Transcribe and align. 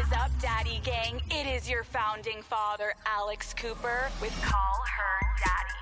is 0.00 0.12
up, 0.12 0.30
Daddy 0.40 0.80
Gang? 0.82 1.20
It 1.30 1.46
is 1.46 1.68
your 1.68 1.84
founding 1.84 2.42
father, 2.42 2.94
Alex 3.04 3.52
Cooper, 3.52 4.10
with 4.20 4.32
Call 4.42 4.84
Her 4.96 5.26
Daddy. 5.44 5.79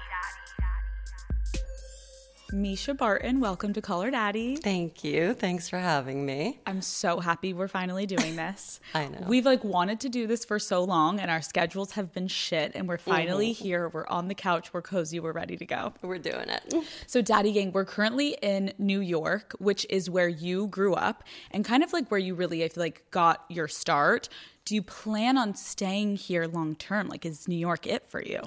Mischa 2.52 2.96
Barton, 2.96 3.40
welcome 3.40 3.74
to 3.74 3.82
Her 3.86 4.10
Daddy. 4.10 4.56
Thank 4.56 5.04
you. 5.04 5.34
Thanks 5.34 5.68
for 5.68 5.78
having 5.78 6.24
me. 6.24 6.58
I'm 6.66 6.80
so 6.80 7.20
happy 7.20 7.52
we're 7.52 7.68
finally 7.68 8.06
doing 8.06 8.36
this. 8.36 8.80
I 8.94 9.08
know. 9.08 9.26
We've 9.28 9.44
like 9.44 9.62
wanted 9.64 10.00
to 10.00 10.08
do 10.08 10.26
this 10.26 10.46
for 10.46 10.58
so 10.58 10.82
long 10.82 11.20
and 11.20 11.30
our 11.30 11.42
schedules 11.42 11.92
have 11.92 12.10
been 12.14 12.26
shit 12.26 12.72
and 12.74 12.88
we're 12.88 12.96
finally 12.96 13.52
mm-hmm. 13.52 13.64
here. 13.64 13.88
We're 13.90 14.06
on 14.06 14.28
the 14.28 14.34
couch, 14.34 14.72
we're 14.72 14.80
cozy, 14.80 15.20
we're 15.20 15.32
ready 15.32 15.58
to 15.58 15.66
go. 15.66 15.92
We're 16.00 16.18
doing 16.18 16.48
it. 16.48 16.74
So 17.06 17.20
Daddy 17.20 17.52
Gang, 17.52 17.70
we're 17.72 17.84
currently 17.84 18.38
in 18.40 18.72
New 18.78 19.00
York, 19.00 19.54
which 19.58 19.84
is 19.90 20.08
where 20.08 20.28
you 20.28 20.68
grew 20.68 20.94
up 20.94 21.24
and 21.50 21.66
kind 21.66 21.82
of 21.82 21.92
like 21.92 22.10
where 22.10 22.20
you 22.20 22.34
really 22.34 22.64
I 22.64 22.68
feel 22.68 22.82
like 22.82 23.04
got 23.10 23.44
your 23.50 23.68
start. 23.68 24.30
Do 24.64 24.74
you 24.74 24.80
plan 24.82 25.36
on 25.36 25.54
staying 25.54 26.16
here 26.16 26.46
long 26.46 26.76
term? 26.76 27.08
Like 27.08 27.26
is 27.26 27.46
New 27.46 27.56
York 27.56 27.86
it 27.86 28.06
for 28.06 28.22
you? 28.22 28.40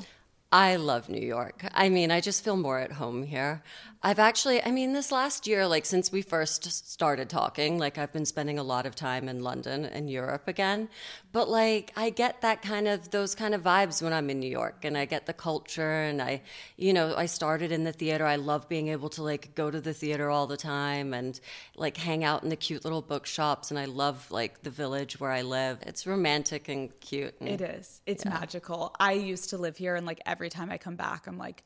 I 0.52 0.76
love 0.76 1.08
New 1.08 1.26
York. 1.26 1.64
I 1.74 1.88
mean, 1.88 2.12
I 2.12 2.20
just 2.20 2.44
feel 2.44 2.58
more 2.58 2.80
at 2.80 2.92
home 2.92 3.24
here. 3.24 3.64
I've 4.04 4.18
actually, 4.18 4.64
I 4.64 4.72
mean, 4.72 4.94
this 4.94 5.12
last 5.12 5.46
year, 5.46 5.68
like 5.68 5.86
since 5.86 6.12
we 6.12 6.24
first 6.24 6.90
started 6.90 7.30
talking, 7.30 7.78
like 7.78 8.00
I've 8.00 8.12
been 8.12 8.26
spending 8.26 8.58
a 8.58 8.64
lot 8.64 8.88
of 8.88 8.96
time 8.96 9.30
in 9.30 9.44
London 9.44 9.86
and 9.86 10.10
Europe 10.10 10.48
again. 10.48 10.90
But 11.32 11.50
like, 11.50 11.94
I 11.96 12.10
get 12.10 12.42
that 12.42 12.64
kind 12.64 12.88
of, 12.88 13.12
those 13.12 13.36
kind 13.36 13.54
of 13.54 13.62
vibes 13.62 14.02
when 14.02 14.12
I'm 14.12 14.32
in 14.32 14.40
New 14.40 14.50
York 14.50 14.84
and 14.84 14.98
I 14.98 15.06
get 15.06 15.28
the 15.28 15.34
culture 15.34 16.02
and 16.02 16.20
I, 16.20 16.42
you 16.78 16.94
know, 16.94 17.16
I 17.16 17.28
started 17.28 17.72
in 17.72 17.84
the 17.84 17.92
theater. 17.92 18.26
I 18.26 18.38
love 18.38 18.68
being 18.68 18.88
able 18.88 19.10
to 19.10 19.22
like 19.22 19.54
go 19.54 19.70
to 19.70 19.80
the 19.80 19.94
theater 19.94 20.32
all 20.32 20.48
the 20.48 20.58
time 20.58 21.14
and 21.14 21.40
like 21.76 21.96
hang 21.96 22.24
out 22.24 22.42
in 22.42 22.50
the 22.50 22.56
cute 22.56 22.84
little 22.84 23.04
bookshops. 23.04 23.70
And 23.70 23.80
I 23.80 23.86
love 23.86 24.32
like 24.32 24.64
the 24.64 24.72
village 24.72 25.20
where 25.20 25.32
I 25.32 25.44
live. 25.44 25.78
It's 25.84 26.08
romantic 26.08 26.70
and 26.70 26.90
cute. 27.02 27.36
And, 27.40 27.50
it 27.50 27.62
is. 27.62 28.02
It's 28.08 28.26
yeah. 28.26 28.32
magical. 28.32 28.96
I 29.00 29.14
used 29.14 29.52
to 29.52 29.60
live 29.60 29.78
here 29.78 29.96
and 29.96 30.08
like 30.08 30.22
every 30.26 30.41
time 30.50 30.72
I 30.72 30.78
come 30.78 30.96
back, 30.96 31.28
I'm 31.28 31.38
like, 31.38 31.64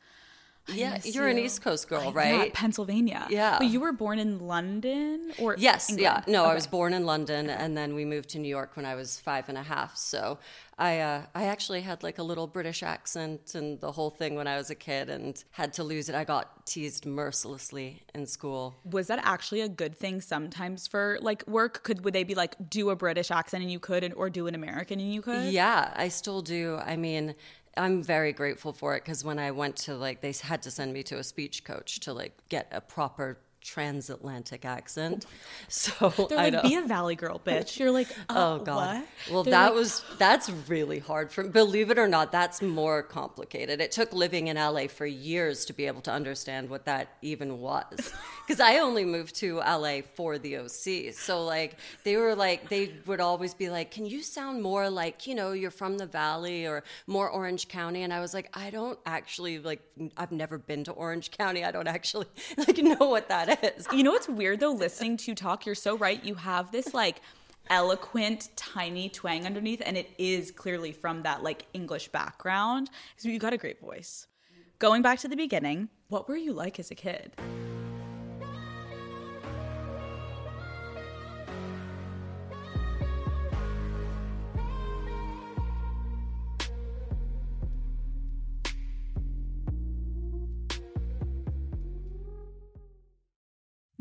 yeah, 0.67 0.99
you're 1.03 1.25
you. 1.25 1.37
an 1.37 1.37
East 1.37 1.61
Coast 1.61 1.87
girl, 1.87 2.11
right? 2.11 2.33
Yeah, 2.45 2.49
Pennsylvania. 2.51 3.27
Yeah. 3.29 3.57
But 3.59 3.67
you 3.67 3.79
were 3.79 3.91
born 3.91 4.17
in 4.17 4.39
London 4.47 5.31
or 5.37 5.55
Yes, 5.59 5.91
England? 5.91 6.23
yeah. 6.27 6.31
No, 6.31 6.41
okay. 6.41 6.51
I 6.51 6.55
was 6.55 6.65
born 6.65 6.93
in 6.93 7.05
London 7.05 7.51
and 7.51 7.77
then 7.77 7.93
we 7.93 8.03
moved 8.03 8.29
to 8.29 8.39
New 8.39 8.47
York 8.47 8.75
when 8.75 8.83
I 8.83 8.95
was 8.95 9.19
five 9.19 9.47
and 9.47 9.59
a 9.59 9.63
half. 9.63 9.95
So 9.95 10.39
I 10.79 10.99
uh, 11.01 11.21
I 11.35 11.45
actually 11.45 11.81
had 11.81 12.01
like 12.01 12.17
a 12.17 12.23
little 12.23 12.47
British 12.47 12.81
accent 12.81 13.53
and 13.53 13.79
the 13.79 13.91
whole 13.91 14.09
thing 14.09 14.33
when 14.33 14.47
I 14.47 14.57
was 14.57 14.71
a 14.71 14.75
kid 14.75 15.07
and 15.09 15.41
had 15.51 15.71
to 15.73 15.83
lose 15.83 16.09
it. 16.09 16.15
I 16.15 16.23
got 16.23 16.65
teased 16.65 17.05
mercilessly 17.05 18.01
in 18.15 18.25
school. 18.25 18.75
Was 18.85 19.05
that 19.05 19.19
actually 19.23 19.61
a 19.61 19.69
good 19.69 19.95
thing 19.95 20.19
sometimes 20.19 20.87
for 20.87 21.19
like 21.21 21.45
work? 21.47 21.83
Could 21.83 22.03
would 22.03 22.15
they 22.15 22.23
be 22.23 22.33
like 22.33 22.55
do 22.71 22.89
a 22.89 22.95
British 22.95 23.29
accent 23.29 23.61
and 23.61 23.71
you 23.71 23.79
could 23.79 24.03
and, 24.03 24.15
or 24.15 24.31
do 24.31 24.47
an 24.47 24.55
American 24.55 24.99
and 24.99 25.13
you 25.13 25.21
could? 25.21 25.53
Yeah, 25.53 25.93
I 25.95 26.07
still 26.07 26.41
do. 26.41 26.77
I 26.83 26.95
mean, 26.95 27.35
I'm 27.77 28.01
very 28.01 28.31
grateful 28.31 28.71
for 28.71 28.95
it 28.95 29.03
because 29.03 29.23
when 29.23 29.37
I 29.37 29.51
went 29.51 29.75
to 29.77 29.95
like, 29.95 30.21
they 30.21 30.33
had 30.41 30.61
to 30.63 30.71
send 30.71 30.93
me 30.93 31.03
to 31.03 31.17
a 31.17 31.23
speech 31.23 31.63
coach 31.63 31.99
to 32.01 32.13
like 32.13 32.37
get 32.49 32.67
a 32.71 32.79
proper 32.79 33.37
transatlantic 33.65 34.63
accent. 34.65 35.25
So 35.67 36.09
they're 36.29 36.51
like, 36.51 36.61
be 36.61 36.75
a 36.75 36.83
valley 36.83 37.15
girl, 37.15 37.41
bitch. 37.43 37.79
You're 37.79 37.91
like, 37.91 38.07
oh, 38.29 38.53
oh 38.61 38.63
god. 38.63 38.97
What? 38.97 39.07
Well, 39.31 39.43
they're 39.43 39.51
that 39.51 39.65
like, 39.67 39.75
was 39.75 40.03
that's 40.17 40.49
really 40.67 40.99
hard 40.99 41.31
for. 41.31 41.43
Believe 41.43 41.89
it 41.89 41.97
or 41.97 42.07
not, 42.07 42.31
that's 42.31 42.61
more 42.61 43.01
complicated. 43.01 43.81
It 43.81 43.91
took 43.91 44.13
living 44.13 44.47
in 44.47 44.57
LA 44.57 44.87
for 44.87 45.05
years 45.05 45.65
to 45.65 45.73
be 45.73 45.87
able 45.87 46.01
to 46.01 46.11
understand 46.11 46.69
what 46.69 46.85
that 46.85 47.09
even 47.21 47.59
was, 47.59 48.13
because 48.47 48.59
I 48.59 48.77
only 48.77 49.05
moved 49.05 49.35
to 49.37 49.57
LA 49.57 50.01
for 50.13 50.37
the 50.37 50.57
OC. 50.57 51.13
So 51.13 51.43
like 51.43 51.77
they 52.03 52.15
were 52.15 52.35
like 52.35 52.69
they 52.69 52.93
would 53.07 53.19
always 53.19 53.53
be 53.53 53.69
like, 53.69 53.89
can 53.89 54.05
you 54.05 54.21
sound 54.21 54.61
more 54.61 54.89
like 54.89 55.25
you 55.25 55.33
know 55.33 55.51
you're 55.51 55.71
from 55.71 55.97
the 55.97 56.05
valley 56.05 56.67
or 56.67 56.83
more 57.07 57.29
Orange 57.29 57.67
County? 57.67 58.03
And 58.03 58.13
I 58.13 58.19
was 58.19 58.33
like, 58.33 58.49
I 58.53 58.69
don't 58.69 58.99
actually 59.05 59.59
like. 59.59 59.81
I've 60.15 60.31
never 60.31 60.57
been 60.57 60.83
to 60.85 60.91
Orange 60.91 61.31
County. 61.31 61.63
I 61.63 61.71
don't 61.71 61.87
actually 61.87 62.27
like 62.57 62.77
know 62.77 63.09
what 63.09 63.29
that 63.29 63.49
is 63.49 63.54
is. 63.63 63.87
You 63.91 64.03
know 64.03 64.11
what's 64.11 64.29
weird 64.29 64.59
though? 64.59 64.71
Listening 64.71 65.17
to 65.17 65.31
you 65.31 65.35
talk, 65.35 65.65
you're 65.65 65.75
so 65.75 65.97
right. 65.97 66.23
You 66.23 66.35
have 66.35 66.71
this 66.71 66.93
like 66.93 67.21
eloquent, 67.69 68.49
tiny 68.55 69.09
twang 69.09 69.45
underneath, 69.45 69.81
and 69.85 69.97
it 69.97 70.09
is 70.17 70.51
clearly 70.51 70.91
from 70.91 71.23
that 71.23 71.43
like 71.43 71.65
English 71.73 72.09
background. 72.09 72.89
So 73.17 73.29
you 73.29 73.39
got 73.39 73.53
a 73.53 73.57
great 73.57 73.79
voice. 73.79 74.27
Going 74.79 75.01
back 75.01 75.19
to 75.19 75.27
the 75.27 75.37
beginning, 75.37 75.89
what 76.09 76.27
were 76.27 76.35
you 76.35 76.53
like 76.53 76.79
as 76.79 76.91
a 76.91 76.95
kid? 76.95 77.33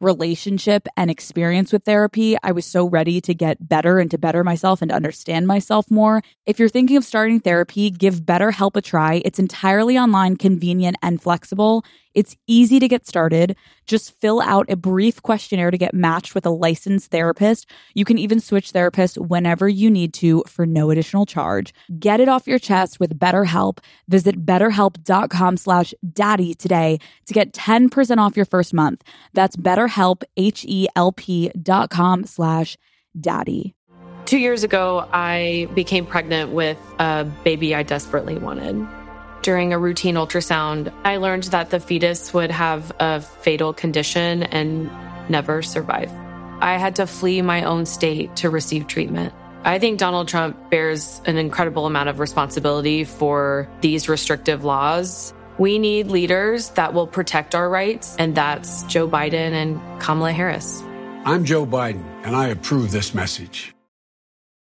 relationship 0.00 0.86
and 0.96 1.10
experience 1.10 1.72
with 1.72 1.84
therapy. 1.84 2.36
I 2.42 2.52
was 2.52 2.66
so 2.66 2.88
ready 2.88 3.20
to 3.22 3.34
get 3.34 3.68
better 3.68 3.98
and 3.98 4.10
to 4.10 4.18
better 4.18 4.44
myself 4.44 4.82
and 4.82 4.88
to 4.90 4.94
understand 4.94 5.46
myself 5.46 5.90
more. 5.90 6.22
If 6.46 6.58
you're 6.58 6.68
thinking 6.68 6.96
of 6.96 7.04
starting 7.04 7.40
therapy, 7.40 7.90
give 7.90 8.22
BetterHelp 8.22 8.76
a 8.76 8.82
try. 8.82 9.22
It's 9.24 9.38
entirely 9.38 9.98
online, 9.98 10.36
convenient, 10.36 10.96
and 11.02 11.20
flexible. 11.20 11.84
It's 12.14 12.36
easy 12.46 12.78
to 12.78 12.88
get 12.88 13.06
started. 13.06 13.56
Just 13.86 14.18
fill 14.20 14.40
out 14.40 14.70
a 14.70 14.76
brief 14.76 15.22
questionnaire 15.22 15.70
to 15.70 15.78
get 15.78 15.94
matched 15.94 16.34
with 16.34 16.46
a 16.46 16.50
licensed 16.50 17.10
therapist. 17.10 17.68
You 17.94 18.04
can 18.04 18.18
even 18.18 18.40
switch 18.40 18.72
therapists 18.72 19.18
whenever 19.18 19.68
you 19.68 19.90
need 19.90 20.14
to 20.14 20.42
for 20.46 20.64
no 20.64 20.90
additional 20.90 21.26
charge. 21.26 21.74
Get 21.98 22.20
it 22.20 22.28
off 22.28 22.46
your 22.46 22.58
chest 22.58 23.00
with 23.00 23.18
BetterHelp. 23.18 23.78
Visit 24.08 24.46
betterhelp.com 24.46 25.56
slash 25.56 25.92
daddy 26.12 26.54
today 26.54 26.98
to 27.26 27.34
get 27.34 27.52
10% 27.52 28.18
off 28.18 28.36
your 28.36 28.46
first 28.46 28.72
month. 28.72 29.02
That's 29.32 29.56
betterhelp, 29.56 30.22
H-E-L-P 30.36 31.50
dot 31.60 31.90
com 31.90 32.24
slash 32.24 32.76
daddy. 33.20 33.74
Two 34.24 34.38
years 34.38 34.64
ago, 34.64 35.06
I 35.12 35.68
became 35.74 36.06
pregnant 36.06 36.52
with 36.52 36.78
a 36.98 37.24
baby 37.44 37.74
I 37.74 37.82
desperately 37.82 38.38
wanted 38.38 38.86
during 39.44 39.74
a 39.74 39.78
routine 39.78 40.14
ultrasound, 40.14 40.90
I 41.04 41.18
learned 41.18 41.44
that 41.44 41.68
the 41.68 41.78
fetus 41.78 42.32
would 42.32 42.50
have 42.50 42.90
a 42.98 43.20
fatal 43.20 43.74
condition 43.74 44.42
and 44.44 44.90
never 45.28 45.60
survive. 45.60 46.10
I 46.60 46.78
had 46.78 46.96
to 46.96 47.06
flee 47.06 47.42
my 47.42 47.62
own 47.62 47.84
state 47.84 48.34
to 48.36 48.48
receive 48.48 48.86
treatment. 48.86 49.34
I 49.62 49.78
think 49.78 49.98
Donald 49.98 50.28
Trump 50.28 50.70
bears 50.70 51.20
an 51.26 51.36
incredible 51.36 51.84
amount 51.84 52.08
of 52.08 52.20
responsibility 52.20 53.04
for 53.04 53.68
these 53.82 54.08
restrictive 54.08 54.64
laws. 54.64 55.34
We 55.58 55.78
need 55.78 56.06
leaders 56.06 56.70
that 56.70 56.94
will 56.94 57.06
protect 57.06 57.54
our 57.54 57.68
rights, 57.68 58.16
and 58.18 58.34
that's 58.34 58.82
Joe 58.84 59.06
Biden 59.06 59.52
and 59.52 59.78
Kamala 60.00 60.32
Harris. 60.32 60.82
I'm 61.26 61.44
Joe 61.44 61.66
Biden, 61.66 62.02
and 62.24 62.34
I 62.34 62.48
approve 62.48 62.92
this 62.92 63.14
message. 63.14 63.74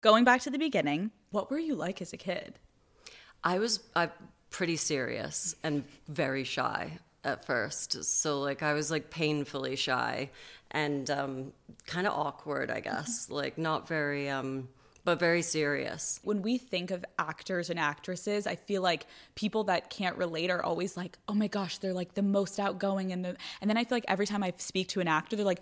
Going 0.01 0.23
back 0.23 0.41
to 0.41 0.49
the 0.49 0.57
beginning, 0.57 1.11
what 1.29 1.51
were 1.51 1.59
you 1.59 1.75
like 1.75 2.01
as 2.01 2.13
a 2.13 2.17
kid? 2.17 2.57
I 3.43 3.59
was 3.59 3.79
uh, 3.95 4.07
pretty 4.51 4.75
serious 4.75 5.55
and 5.63 5.83
very 6.07 6.43
shy 6.43 6.99
at 7.23 7.45
first. 7.45 8.03
So 8.03 8.39
like 8.39 8.61
I 8.61 8.73
was 8.73 8.91
like 8.91 9.09
painfully 9.09 9.75
shy 9.75 10.29
and 10.69 11.09
um, 11.09 11.53
kind 11.87 12.05
of 12.05 12.13
awkward, 12.13 12.69
I 12.69 12.81
guess. 12.81 13.29
like 13.29 13.57
not 13.57 13.87
very 13.87 14.29
um, 14.29 14.69
but 15.03 15.19
very 15.19 15.41
serious. 15.41 16.19
When 16.23 16.41
we 16.41 16.57
think 16.57 16.91
of 16.91 17.03
actors 17.17 17.69
and 17.69 17.79
actresses, 17.79 18.45
I 18.45 18.55
feel 18.55 18.81
like 18.81 19.07
people 19.35 19.63
that 19.65 19.89
can't 19.89 20.15
relate 20.15 20.51
are 20.51 20.63
always 20.63 20.95
like, 20.95 21.17
"Oh 21.27 21.33
my 21.33 21.47
gosh, 21.47 21.79
they're 21.79 21.93
like 21.93 22.13
the 22.13 22.21
most 22.21 22.59
outgoing," 22.59 23.11
and 23.11 23.25
the 23.25 23.35
and 23.61 23.69
then 23.69 23.77
I 23.77 23.83
feel 23.83 23.95
like 23.95 24.05
every 24.07 24.27
time 24.27 24.43
I 24.43 24.53
speak 24.57 24.89
to 24.89 24.99
an 24.99 25.07
actor, 25.07 25.35
they're 25.35 25.45
like 25.45 25.61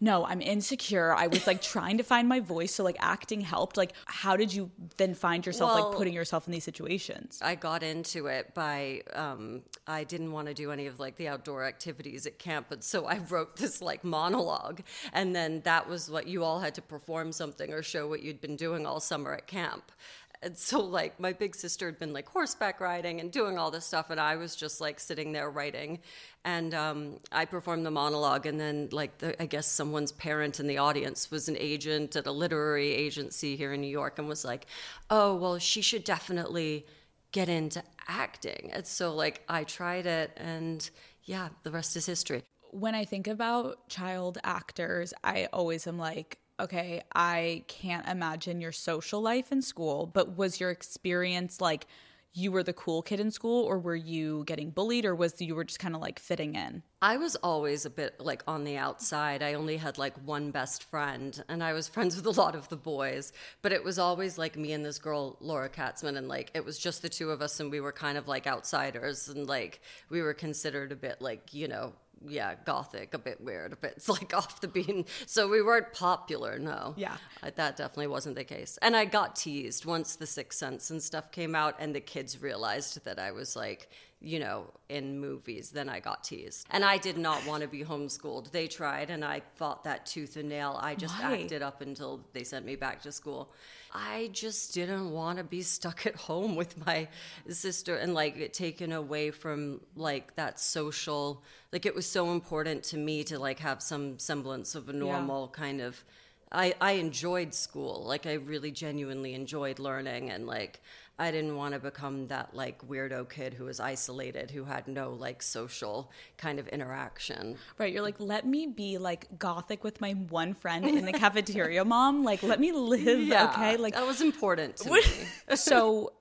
no, 0.00 0.24
I'm 0.24 0.40
insecure. 0.40 1.14
I 1.14 1.26
was 1.26 1.46
like 1.46 1.60
trying 1.60 1.98
to 1.98 2.04
find 2.04 2.26
my 2.28 2.40
voice. 2.40 2.74
So 2.74 2.84
like 2.84 2.96
acting 3.00 3.42
helped. 3.42 3.76
Like, 3.76 3.92
how 4.06 4.36
did 4.36 4.52
you 4.52 4.70
then 4.96 5.14
find 5.14 5.44
yourself 5.44 5.74
Well- 5.74 5.88
like 5.90 5.96
putting 5.98 6.14
yourself 6.14 6.46
in 6.46 6.52
these 6.52 6.64
situations? 6.64 7.38
I 7.42 7.54
got 7.54 7.82
into 7.82 8.26
it 8.26 8.54
by 8.54 9.02
um, 9.12 9.62
I 9.86 10.04
didn't 10.04 10.32
want 10.32 10.48
to 10.48 10.54
do 10.54 10.70
any 10.72 10.86
of 10.86 10.98
like 10.98 11.16
the 11.16 11.28
outdoor 11.28 11.64
activities 11.64 12.26
at 12.26 12.38
camp, 12.38 12.66
but 12.70 12.82
so 12.82 13.06
I 13.06 13.18
wrote 13.28 13.56
this 13.56 13.82
like 13.82 14.02
monologue, 14.04 14.80
and 15.12 15.34
then 15.36 15.60
that 15.64 15.88
was 15.88 16.10
what 16.10 16.26
you 16.26 16.44
all 16.44 16.60
had 16.60 16.74
to 16.76 16.82
perform 16.82 17.32
something 17.32 17.72
or 17.72 17.82
show 17.82 18.08
what 18.08 18.22
you'd 18.22 18.40
been 18.40 18.56
doing 18.56 18.86
all 18.86 19.00
summer 19.00 19.34
at 19.34 19.46
camp. 19.46 19.92
And 20.42 20.56
so 20.56 20.80
like 20.80 21.20
my 21.20 21.32
big 21.34 21.54
sister 21.54 21.86
had 21.86 21.98
been 21.98 22.12
like 22.14 22.28
horseback 22.28 22.80
riding 22.80 23.20
and 23.20 23.30
doing 23.30 23.58
all 23.58 23.70
this 23.70 23.84
stuff, 23.84 24.08
and 24.10 24.18
I 24.18 24.36
was 24.36 24.56
just 24.56 24.80
like 24.80 24.98
sitting 24.98 25.32
there 25.32 25.50
writing, 25.50 25.98
and 26.44 26.72
um, 26.74 27.20
I 27.30 27.44
performed 27.44 27.84
the 27.84 27.90
monologue, 27.90 28.46
and 28.46 28.58
then 28.58 28.88
like 28.90 29.18
the, 29.18 29.40
I 29.42 29.46
guess 29.46 29.66
someone's 29.66 30.12
parent 30.12 30.58
in 30.58 30.66
the 30.66 30.78
audience 30.78 31.30
was 31.30 31.48
an 31.48 31.56
agent 31.58 32.16
at 32.16 32.26
a 32.26 32.32
literary 32.32 32.92
agency 32.92 33.54
here 33.56 33.74
in 33.74 33.82
New 33.82 33.86
York, 33.86 34.18
and 34.18 34.28
was 34.28 34.44
like, 34.44 34.66
oh 35.10 35.34
well, 35.36 35.58
she 35.58 35.82
should 35.82 36.04
definitely 36.04 36.86
get 37.32 37.48
into 37.48 37.82
acting. 38.08 38.70
And 38.72 38.86
so 38.86 39.14
like 39.14 39.42
I 39.48 39.64
tried 39.64 40.06
it 40.06 40.32
and 40.36 40.88
yeah, 41.24 41.50
the 41.62 41.70
rest 41.70 41.96
is 41.96 42.06
history. 42.06 42.42
when 42.72 42.94
I 42.94 43.04
think 43.04 43.26
about 43.26 43.88
child 43.88 44.38
actors, 44.44 45.12
I 45.24 45.48
always 45.52 45.86
am 45.86 45.98
like, 45.98 46.38
okay, 46.60 47.02
I 47.14 47.64
can't 47.68 48.06
imagine 48.06 48.60
your 48.60 48.72
social 48.72 49.20
life 49.20 49.52
in 49.52 49.62
school, 49.62 50.06
but 50.06 50.36
was 50.36 50.60
your 50.60 50.70
experience 50.70 51.60
like 51.60 51.86
you 52.32 52.52
were 52.52 52.62
the 52.62 52.72
cool 52.72 53.02
kid 53.02 53.18
in 53.18 53.30
school 53.30 53.64
or 53.64 53.78
were 53.78 53.96
you 53.96 54.44
getting 54.46 54.70
bullied 54.70 55.04
or 55.04 55.14
was 55.16 55.40
you 55.40 55.54
were 55.54 55.64
just 55.64 55.80
kind 55.80 55.96
of 55.96 56.00
like 56.00 56.18
fitting 56.18 56.54
in? 56.54 56.82
I 57.02 57.16
was 57.16 57.34
always 57.36 57.86
a 57.86 57.90
bit 57.90 58.20
like 58.20 58.44
on 58.46 58.62
the 58.62 58.76
outside. 58.76 59.42
I 59.42 59.54
only 59.54 59.76
had 59.76 59.98
like 59.98 60.16
one 60.24 60.52
best 60.52 60.84
friend 60.84 61.42
and 61.48 61.62
I 61.62 61.72
was 61.72 61.88
friends 61.94 62.14
with 62.14 62.26
a 62.26 62.40
lot 62.40 62.54
of 62.54 62.68
the 62.68 62.76
boys, 62.76 63.32
but 63.62 63.72
it 63.72 63.82
was 63.82 63.98
always 63.98 64.38
like 64.38 64.56
me 64.56 64.72
and 64.72 64.84
this 64.84 64.98
girl 64.98 65.36
Laura 65.40 65.68
Katzman 65.68 66.16
and 66.16 66.28
like 66.28 66.52
it 66.54 66.64
was 66.64 66.78
just 66.78 67.02
the 67.02 67.08
two 67.08 67.30
of 67.30 67.42
us 67.42 67.58
and 67.58 67.70
we 67.70 67.80
were 67.80 67.92
kind 67.92 68.16
of 68.16 68.28
like 68.28 68.46
outsiders 68.46 69.28
and 69.28 69.48
like 69.48 69.80
we 70.08 70.22
were 70.22 70.34
considered 70.34 70.92
a 70.92 70.96
bit 70.96 71.20
like, 71.20 71.52
you 71.52 71.66
know, 71.66 71.92
yeah, 72.26 72.54
gothic, 72.64 73.14
a 73.14 73.18
bit 73.18 73.40
weird, 73.40 73.72
a 73.72 73.76
bit 73.76 74.02
like 74.08 74.34
off 74.36 74.60
the 74.60 74.68
beam. 74.68 75.04
So 75.26 75.48
we 75.48 75.62
weren't 75.62 75.92
popular, 75.92 76.58
no. 76.58 76.94
Yeah. 76.96 77.16
I, 77.42 77.50
that 77.50 77.76
definitely 77.76 78.08
wasn't 78.08 78.36
the 78.36 78.44
case. 78.44 78.78
And 78.82 78.94
I 78.94 79.04
got 79.04 79.36
teased 79.36 79.86
once 79.86 80.16
The 80.16 80.26
Sixth 80.26 80.58
Sense 80.58 80.90
and 80.90 81.02
stuff 81.02 81.32
came 81.32 81.54
out, 81.54 81.76
and 81.78 81.94
the 81.94 82.00
kids 82.00 82.42
realized 82.42 83.04
that 83.04 83.18
I 83.18 83.32
was 83.32 83.56
like, 83.56 83.88
you 84.20 84.38
know, 84.38 84.66
in 84.88 85.18
movies. 85.18 85.70
Then 85.70 85.88
I 85.88 86.00
got 86.00 86.24
teased. 86.24 86.66
And 86.70 86.84
I 86.84 86.98
did 86.98 87.16
not 87.16 87.44
want 87.46 87.62
to 87.62 87.68
be 87.68 87.82
homeschooled. 87.84 88.50
They 88.50 88.66
tried, 88.66 89.10
and 89.10 89.24
I 89.24 89.42
fought 89.54 89.84
that 89.84 90.06
tooth 90.06 90.36
and 90.36 90.48
nail. 90.48 90.78
I 90.80 90.94
just 90.94 91.18
Why? 91.18 91.40
acted 91.40 91.62
up 91.62 91.80
until 91.80 92.20
they 92.32 92.44
sent 92.44 92.66
me 92.66 92.76
back 92.76 93.02
to 93.02 93.12
school. 93.12 93.52
I 93.92 94.30
just 94.32 94.72
didn't 94.74 95.10
want 95.10 95.38
to 95.38 95.44
be 95.44 95.62
stuck 95.62 96.06
at 96.06 96.14
home 96.16 96.54
with 96.54 96.86
my 96.86 97.08
sister 97.48 97.96
and 97.96 98.14
like 98.14 98.36
get 98.36 98.52
taken 98.52 98.92
away 98.92 99.30
from 99.30 99.80
like 99.96 100.36
that 100.36 100.60
social 100.60 101.42
like 101.72 101.86
it 101.86 101.94
was 101.94 102.06
so 102.06 102.30
important 102.30 102.84
to 102.84 102.96
me 102.96 103.24
to 103.24 103.38
like 103.38 103.58
have 103.58 103.82
some 103.82 104.18
semblance 104.18 104.74
of 104.74 104.88
a 104.88 104.92
normal 104.92 105.48
kind 105.48 105.80
of 105.80 106.04
I, 106.52 106.74
I 106.80 106.92
enjoyed 106.92 107.54
school. 107.54 108.04
Like 108.04 108.26
I 108.26 108.34
really 108.34 108.72
genuinely 108.72 109.34
enjoyed 109.34 109.78
learning 109.78 110.30
and 110.30 110.46
like 110.46 110.80
I 111.20 111.30
didn't 111.30 111.54
want 111.54 111.74
to 111.74 111.80
become 111.80 112.26
that 112.28 112.54
like 112.54 112.86
weirdo 112.88 113.28
kid 113.28 113.52
who 113.52 113.64
was 113.64 113.78
isolated, 113.78 114.50
who 114.50 114.64
had 114.64 114.88
no 114.88 115.10
like 115.10 115.42
social 115.42 116.10
kind 116.38 116.58
of 116.58 116.66
interaction. 116.68 117.56
Right, 117.78 117.92
you're 117.92 118.02
like, 118.02 118.18
let 118.18 118.46
me 118.46 118.66
be 118.66 118.96
like 118.96 119.38
gothic 119.38 119.84
with 119.84 120.00
my 120.00 120.12
one 120.12 120.54
friend 120.54 120.86
in 120.86 121.04
the 121.04 121.12
cafeteria, 121.12 121.84
mom. 121.84 122.24
Like, 122.24 122.42
let 122.42 122.58
me 122.58 122.72
live, 122.72 123.30
okay? 123.30 123.76
Like, 123.76 123.94
that 123.94 124.06
was 124.06 124.22
important 124.22 124.76
to 124.78 124.92
me. 124.92 125.02
so 125.56 126.14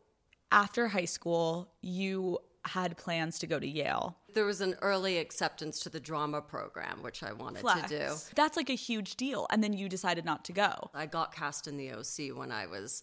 after 0.51 0.87
high 0.87 1.05
school, 1.05 1.69
you 1.81 2.39
had 2.65 2.97
plans 2.97 3.39
to 3.39 3.47
go 3.47 3.59
to 3.59 3.67
Yale. 3.67 4.17
There 4.33 4.45
was 4.45 4.61
an 4.61 4.75
early 4.81 5.17
acceptance 5.17 5.79
to 5.81 5.89
the 5.89 5.99
drama 5.99 6.41
program, 6.41 7.01
which 7.01 7.23
I 7.23 7.31
wanted 7.33 7.65
to 7.65 7.85
do. 7.87 8.15
That's 8.35 8.57
like 8.57 8.69
a 8.69 8.75
huge 8.75 9.15
deal. 9.15 9.47
And 9.49 9.63
then 9.63 9.73
you 9.73 9.89
decided 9.89 10.25
not 10.25 10.45
to 10.45 10.53
go. 10.53 10.91
I 10.93 11.05
got 11.05 11.33
cast 11.33 11.67
in 11.67 11.77
the 11.77 11.91
OC 11.91 12.37
when 12.37 12.51
I 12.51 12.67
was, 12.67 13.01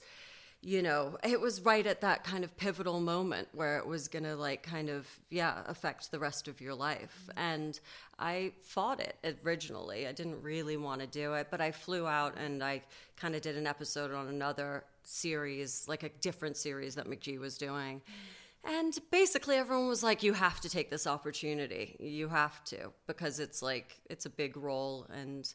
you 0.67 0.83
know, 0.83 1.17
it 1.23 1.41
was 1.41 1.61
right 1.61 1.87
at 1.87 2.01
that 2.01 2.25
kind 2.25 2.43
of 2.43 2.57
pivotal 2.57 2.99
moment 2.99 3.47
where 3.53 3.79
it 3.79 3.87
was 3.87 4.09
going 4.09 4.25
to 4.25 4.35
like 4.35 4.65
kind 4.65 4.91
of, 4.91 5.09
yeah, 5.31 5.63
affect 5.69 6.11
the 6.11 6.19
rest 6.19 6.49
of 6.49 6.61
your 6.61 6.75
life. 6.75 7.23
Mm-hmm. 7.31 7.39
And 7.39 7.81
I 8.19 8.51
fought 8.63 8.99
it 8.99 9.39
originally. 9.45 10.09
I 10.09 10.13
didn't 10.13 10.43
really 10.43 10.77
want 10.77 11.03
to 11.03 11.07
do 11.07 11.35
it, 11.35 11.47
but 11.53 11.61
I 11.61 11.71
flew 11.71 12.09
out 12.09 12.37
and 12.37 12.65
I 12.65 12.83
kind 13.17 13.37
of 13.37 13.43
did 13.43 13.57
an 13.57 13.65
episode 13.65 14.13
on 14.13 14.27
another 14.27 14.83
series, 15.05 15.85
like 15.87 16.03
a 16.03 16.09
different 16.21 16.57
series 16.57 16.97
that 16.97 17.07
McG 17.07 17.39
was 17.39 17.57
doing. 17.57 18.01
Mm-hmm. 18.01 18.75
And 18.75 18.99
basically, 19.13 19.55
everyone 19.55 19.87
was 19.87 20.03
like, 20.03 20.25
you 20.25 20.33
have 20.33 20.61
to 20.63 20.69
take 20.69 20.91
this 20.91 21.07
opportunity. 21.07 21.95
You 22.01 22.27
have 22.27 22.65
to, 22.65 22.91
because 23.07 23.39
it's 23.39 23.63
like, 23.63 24.01
it's 24.11 24.27
a 24.27 24.31
big 24.31 24.57
role 24.57 25.07
and 25.15 25.49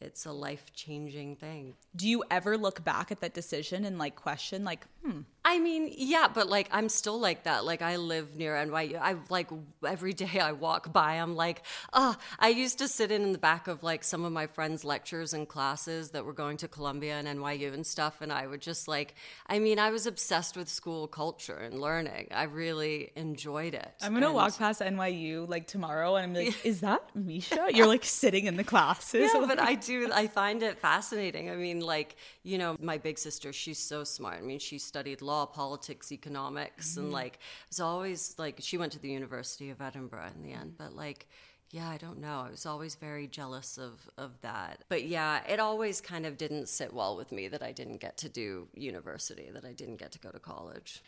it's 0.00 0.26
a 0.26 0.32
life 0.32 0.72
changing 0.74 1.36
thing. 1.36 1.74
Do 1.94 2.08
you 2.08 2.22
ever 2.30 2.58
look 2.58 2.84
back 2.84 3.10
at 3.10 3.20
that 3.20 3.34
decision 3.34 3.84
and 3.84 3.98
like 3.98 4.16
question, 4.16 4.64
like, 4.64 4.86
hmm, 5.04 5.20
I 5.48 5.60
mean, 5.60 5.94
yeah, 5.96 6.26
but 6.32 6.48
like 6.48 6.68
I'm 6.72 6.88
still 6.88 7.20
like 7.20 7.44
that. 7.44 7.64
Like 7.64 7.80
I 7.80 7.96
live 7.96 8.34
near 8.34 8.54
NYU. 8.56 8.98
I 9.00 9.14
like 9.30 9.48
every 9.86 10.12
day 10.12 10.40
I 10.40 10.50
walk 10.50 10.92
by, 10.92 11.12
I'm 11.14 11.36
like, 11.36 11.62
oh, 11.92 12.16
I 12.40 12.48
used 12.48 12.78
to 12.78 12.88
sit 12.88 13.12
in, 13.12 13.22
in 13.22 13.30
the 13.32 13.38
back 13.38 13.68
of 13.68 13.84
like 13.84 14.02
some 14.02 14.24
of 14.24 14.32
my 14.32 14.48
friends' 14.48 14.82
lectures 14.84 15.32
and 15.34 15.46
classes 15.46 16.10
that 16.10 16.24
were 16.24 16.32
going 16.32 16.56
to 16.58 16.68
Columbia 16.68 17.14
and 17.20 17.28
NYU 17.38 17.72
and 17.72 17.86
stuff, 17.86 18.22
and 18.22 18.32
I 18.32 18.48
would 18.48 18.60
just 18.60 18.88
like, 18.88 19.14
I 19.46 19.60
mean, 19.60 19.78
I 19.78 19.90
was 19.92 20.04
obsessed 20.08 20.56
with 20.56 20.68
school 20.68 21.06
culture 21.06 21.58
and 21.58 21.80
learning. 21.80 22.26
I 22.34 22.42
really 22.44 23.12
enjoyed 23.14 23.74
it. 23.74 23.92
I'm 24.02 24.14
gonna 24.14 24.26
And- 24.26 24.34
walk 24.34 24.58
past 24.58 24.80
NYU 24.80 25.48
like 25.48 25.68
tomorrow 25.68 26.16
and 26.16 26.24
I'm 26.26 26.34
like, 26.44 26.56
is 26.66 26.80
that 26.80 27.02
Mischa? 27.16 27.70
You're 27.72 27.86
like 27.86 28.04
sitting 28.04 28.46
in 28.46 28.56
the 28.56 28.64
classes. 28.64 29.30
Yeah, 29.32 29.44
but 29.46 29.60
I 29.60 29.74
do. 29.90 30.10
I 30.12 30.26
find 30.26 30.64
it 30.64 30.78
fascinating. 30.80 31.50
I 31.50 31.54
mean, 31.54 31.78
like 31.78 32.16
you 32.42 32.58
know, 32.58 32.76
my 32.80 32.98
big 32.98 33.16
sister, 33.18 33.52
she's 33.52 33.78
so 33.78 34.02
smart. 34.02 34.38
I 34.38 34.42
mean, 34.42 34.58
she 34.58 34.78
studied 34.78 35.20
law, 35.20 35.35
politics, 35.44 36.12
economics, 36.12 36.96
and 36.96 37.06
mm-hmm. 37.06 37.14
like 37.14 37.38
it's 37.68 37.80
always 37.80 38.34
like 38.38 38.58
she 38.60 38.78
went 38.78 38.92
to 38.92 38.98
the 38.98 39.10
University 39.10 39.70
of 39.70 39.82
Edinburgh 39.82 40.30
in 40.36 40.42
the 40.42 40.52
end. 40.52 40.74
But 40.78 40.94
like, 40.94 41.28
yeah, 41.70 41.88
I 41.88 41.96
don't 41.96 42.20
know. 42.20 42.44
I 42.46 42.50
was 42.50 42.64
always 42.64 42.94
very 42.94 43.26
jealous 43.26 43.76
of 43.76 44.08
of 44.16 44.40
that. 44.42 44.84
But 44.88 45.04
yeah, 45.04 45.42
it 45.48 45.60
always 45.60 46.00
kind 46.00 46.24
of 46.24 46.38
didn't 46.38 46.68
sit 46.68 46.94
well 46.94 47.16
with 47.16 47.32
me 47.32 47.48
that 47.48 47.62
I 47.62 47.72
didn't 47.72 47.98
get 47.98 48.16
to 48.18 48.28
do 48.28 48.68
university, 48.74 49.50
that 49.52 49.64
I 49.64 49.72
didn't 49.72 49.96
get 49.96 50.12
to 50.12 50.18
go 50.18 50.30
to 50.30 50.38
college. 50.38 51.02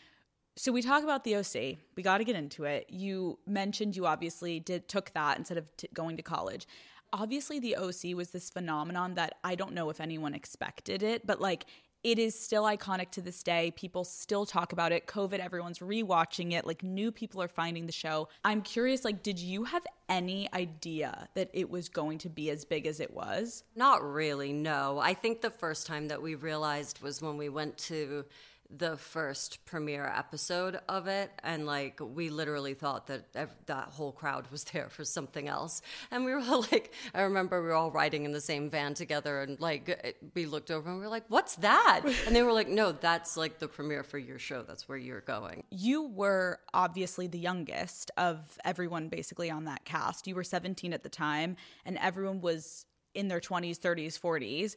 So 0.58 0.72
we 0.72 0.82
talk 0.82 1.04
about 1.04 1.22
the 1.22 1.36
OC. 1.36 1.78
We 1.94 2.02
got 2.02 2.18
to 2.18 2.24
get 2.24 2.34
into 2.34 2.64
it. 2.64 2.86
You 2.90 3.38
mentioned 3.46 3.94
you 3.94 4.06
obviously 4.06 4.58
did 4.58 4.88
took 4.88 5.12
that 5.14 5.38
instead 5.38 5.56
of 5.56 5.64
t- 5.76 5.88
going 5.94 6.16
to 6.16 6.22
college. 6.22 6.66
Obviously, 7.12 7.60
the 7.60 7.76
OC 7.76 8.16
was 8.16 8.30
this 8.30 8.50
phenomenon 8.50 9.14
that 9.14 9.36
I 9.44 9.54
don't 9.54 9.72
know 9.72 9.88
if 9.88 10.00
anyone 10.00 10.34
expected 10.34 11.04
it, 11.04 11.24
but 11.24 11.40
like 11.40 11.66
it 12.04 12.18
is 12.18 12.38
still 12.38 12.64
iconic 12.64 13.10
to 13.12 13.20
this 13.20 13.42
day. 13.42 13.72
People 13.72 14.04
still 14.04 14.46
talk 14.46 14.72
about 14.72 14.92
it. 14.92 15.06
COVID, 15.06 15.38
everyone's 15.38 15.80
rewatching 15.80 16.52
it. 16.52 16.66
Like 16.66 16.82
new 16.82 17.10
people 17.10 17.42
are 17.42 17.48
finding 17.48 17.86
the 17.86 17.92
show. 17.92 18.28
I'm 18.44 18.62
curious. 18.62 19.04
Like, 19.04 19.22
did 19.22 19.38
you 19.38 19.64
have 19.64 19.82
any 20.08 20.48
idea 20.52 21.28
that 21.34 21.50
it 21.52 21.68
was 21.68 21.88
going 21.88 22.18
to 22.18 22.28
be 22.28 22.50
as 22.50 22.64
big 22.64 22.86
as 22.86 23.00
it 23.00 23.12
was? 23.12 23.64
Not 23.74 24.02
really, 24.02 24.52
no. 24.52 24.98
I 24.98 25.14
think 25.14 25.40
the 25.40 25.50
first 25.50 25.86
time 25.86 26.08
that 26.08 26.22
we 26.22 26.34
realized 26.34 27.02
was 27.02 27.20
when 27.20 27.36
we 27.36 27.48
went 27.48 27.76
to 27.78 28.24
the 28.70 28.98
first 28.98 29.64
premiere 29.64 30.04
episode 30.14 30.78
of 30.90 31.06
it 31.06 31.30
and 31.42 31.64
like 31.64 31.98
we 32.02 32.28
literally 32.28 32.74
thought 32.74 33.06
that 33.06 33.24
ev- 33.34 33.54
that 33.64 33.84
whole 33.88 34.12
crowd 34.12 34.44
was 34.50 34.62
there 34.72 34.90
for 34.90 35.04
something 35.04 35.48
else 35.48 35.80
and 36.10 36.22
we 36.24 36.32
were 36.32 36.40
all 36.40 36.60
like 36.70 36.92
i 37.14 37.22
remember 37.22 37.62
we 37.62 37.68
were 37.68 37.74
all 37.74 37.90
riding 37.90 38.24
in 38.26 38.32
the 38.32 38.40
same 38.42 38.68
van 38.68 38.92
together 38.92 39.40
and 39.40 39.58
like 39.58 39.88
it- 39.88 40.18
we 40.34 40.44
looked 40.44 40.70
over 40.70 40.86
and 40.90 40.98
we 40.98 41.04
were 41.04 41.10
like 41.10 41.24
what's 41.28 41.56
that 41.56 42.02
and 42.26 42.36
they 42.36 42.42
were 42.42 42.52
like 42.52 42.68
no 42.68 42.92
that's 42.92 43.38
like 43.38 43.58
the 43.58 43.68
premiere 43.68 44.02
for 44.02 44.18
your 44.18 44.38
show 44.38 44.62
that's 44.62 44.86
where 44.86 44.98
you're 44.98 45.22
going 45.22 45.64
You 45.70 46.02
were 46.08 46.58
obviously 46.74 47.26
the 47.26 47.38
youngest 47.38 48.10
of 48.18 48.58
everyone 48.66 49.08
basically 49.08 49.50
on 49.50 49.64
that 49.64 49.84
cast. 49.86 50.26
You 50.26 50.34
were 50.34 50.44
17 50.44 50.92
at 50.92 51.02
the 51.02 51.08
time, 51.08 51.56
and 51.86 51.96
everyone 51.98 52.40
was 52.40 52.84
in 53.14 53.28
their 53.28 53.40
20s, 53.40 53.78
30s, 53.78 54.18
40s. 54.20 54.76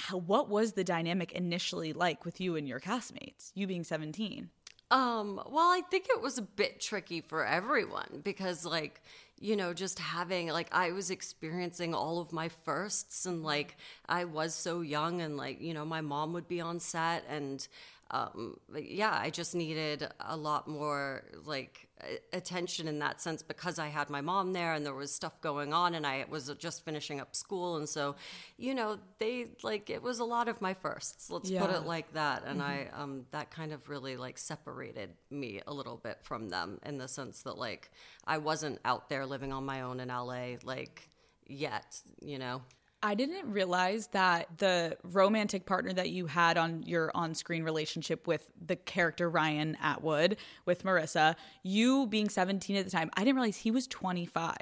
How, 0.00 0.16
what 0.16 0.48
was 0.48 0.72
the 0.72 0.84
dynamic 0.84 1.32
initially 1.32 1.92
like 1.92 2.24
with 2.24 2.40
you 2.40 2.56
and 2.56 2.66
your 2.66 2.80
castmates, 2.80 3.52
you 3.54 3.66
being 3.66 3.84
17? 3.84 4.48
Um, 4.90 5.36
well, 5.48 5.68
I 5.70 5.82
think 5.88 6.06
it 6.08 6.20
was 6.20 6.38
a 6.38 6.42
bit 6.42 6.80
tricky 6.80 7.20
for 7.20 7.46
everyone 7.46 8.22
because, 8.24 8.64
like, 8.64 9.00
you 9.38 9.54
know, 9.54 9.72
just 9.72 10.00
having, 10.00 10.48
like, 10.48 10.68
I 10.72 10.90
was 10.90 11.10
experiencing 11.10 11.94
all 11.94 12.18
of 12.18 12.32
my 12.32 12.48
firsts 12.48 13.24
and, 13.24 13.44
like, 13.44 13.76
I 14.08 14.24
was 14.24 14.52
so 14.52 14.80
young 14.80 15.20
and, 15.20 15.36
like, 15.36 15.60
you 15.60 15.74
know, 15.74 15.84
my 15.84 16.00
mom 16.00 16.32
would 16.32 16.48
be 16.48 16.60
on 16.60 16.80
set 16.80 17.24
and, 17.28 17.66
um, 18.10 18.58
yeah, 18.74 19.16
I 19.16 19.30
just 19.30 19.54
needed 19.54 20.08
a 20.18 20.36
lot 20.36 20.66
more 20.66 21.22
like 21.44 21.86
attention 22.32 22.88
in 22.88 22.98
that 23.00 23.20
sense 23.20 23.42
because 23.42 23.78
I 23.78 23.88
had 23.88 24.10
my 24.10 24.20
mom 24.20 24.52
there 24.52 24.74
and 24.74 24.84
there 24.84 24.94
was 24.94 25.12
stuff 25.12 25.40
going 25.40 25.72
on 25.72 25.94
and 25.94 26.06
I 26.06 26.24
was 26.28 26.52
just 26.58 26.84
finishing 26.84 27.20
up 27.20 27.34
school 27.34 27.76
and 27.76 27.88
so, 27.88 28.16
you 28.56 28.74
know, 28.74 28.98
they 29.18 29.46
like 29.62 29.90
it 29.90 30.02
was 30.02 30.18
a 30.18 30.24
lot 30.24 30.48
of 30.48 30.60
my 30.60 30.74
firsts. 30.74 31.30
Let's 31.30 31.50
yeah. 31.50 31.60
put 31.60 31.74
it 31.74 31.86
like 31.86 32.12
that, 32.14 32.44
and 32.46 32.60
mm-hmm. 32.60 32.70
I 32.96 33.02
um, 33.02 33.26
that 33.30 33.50
kind 33.50 33.72
of 33.72 33.88
really 33.88 34.16
like 34.16 34.38
separated 34.38 35.10
me 35.30 35.60
a 35.66 35.72
little 35.72 35.96
bit 35.96 36.18
from 36.22 36.48
them 36.48 36.78
in 36.84 36.98
the 36.98 37.08
sense 37.08 37.42
that 37.42 37.58
like 37.58 37.90
I 38.26 38.38
wasn't 38.38 38.80
out 38.84 39.08
there 39.08 39.26
living 39.26 39.52
on 39.52 39.64
my 39.64 39.82
own 39.82 40.00
in 40.00 40.08
LA 40.08 40.56
like 40.64 41.08
yet, 41.46 42.00
you 42.20 42.38
know. 42.38 42.62
I 43.02 43.14
didn't 43.14 43.50
realize 43.50 44.08
that 44.08 44.58
the 44.58 44.96
romantic 45.02 45.64
partner 45.64 45.92
that 45.94 46.10
you 46.10 46.26
had 46.26 46.58
on 46.58 46.82
your 46.82 47.10
on 47.14 47.34
screen 47.34 47.62
relationship 47.62 48.26
with 48.26 48.50
the 48.64 48.76
character 48.76 49.30
Ryan 49.30 49.76
Atwood 49.82 50.36
with 50.66 50.84
Marissa, 50.84 51.34
you 51.62 52.06
being 52.06 52.28
17 52.28 52.76
at 52.76 52.84
the 52.84 52.90
time, 52.90 53.10
I 53.16 53.20
didn't 53.20 53.36
realize 53.36 53.58
he 53.58 53.70
was 53.70 53.86
25. 53.86 54.54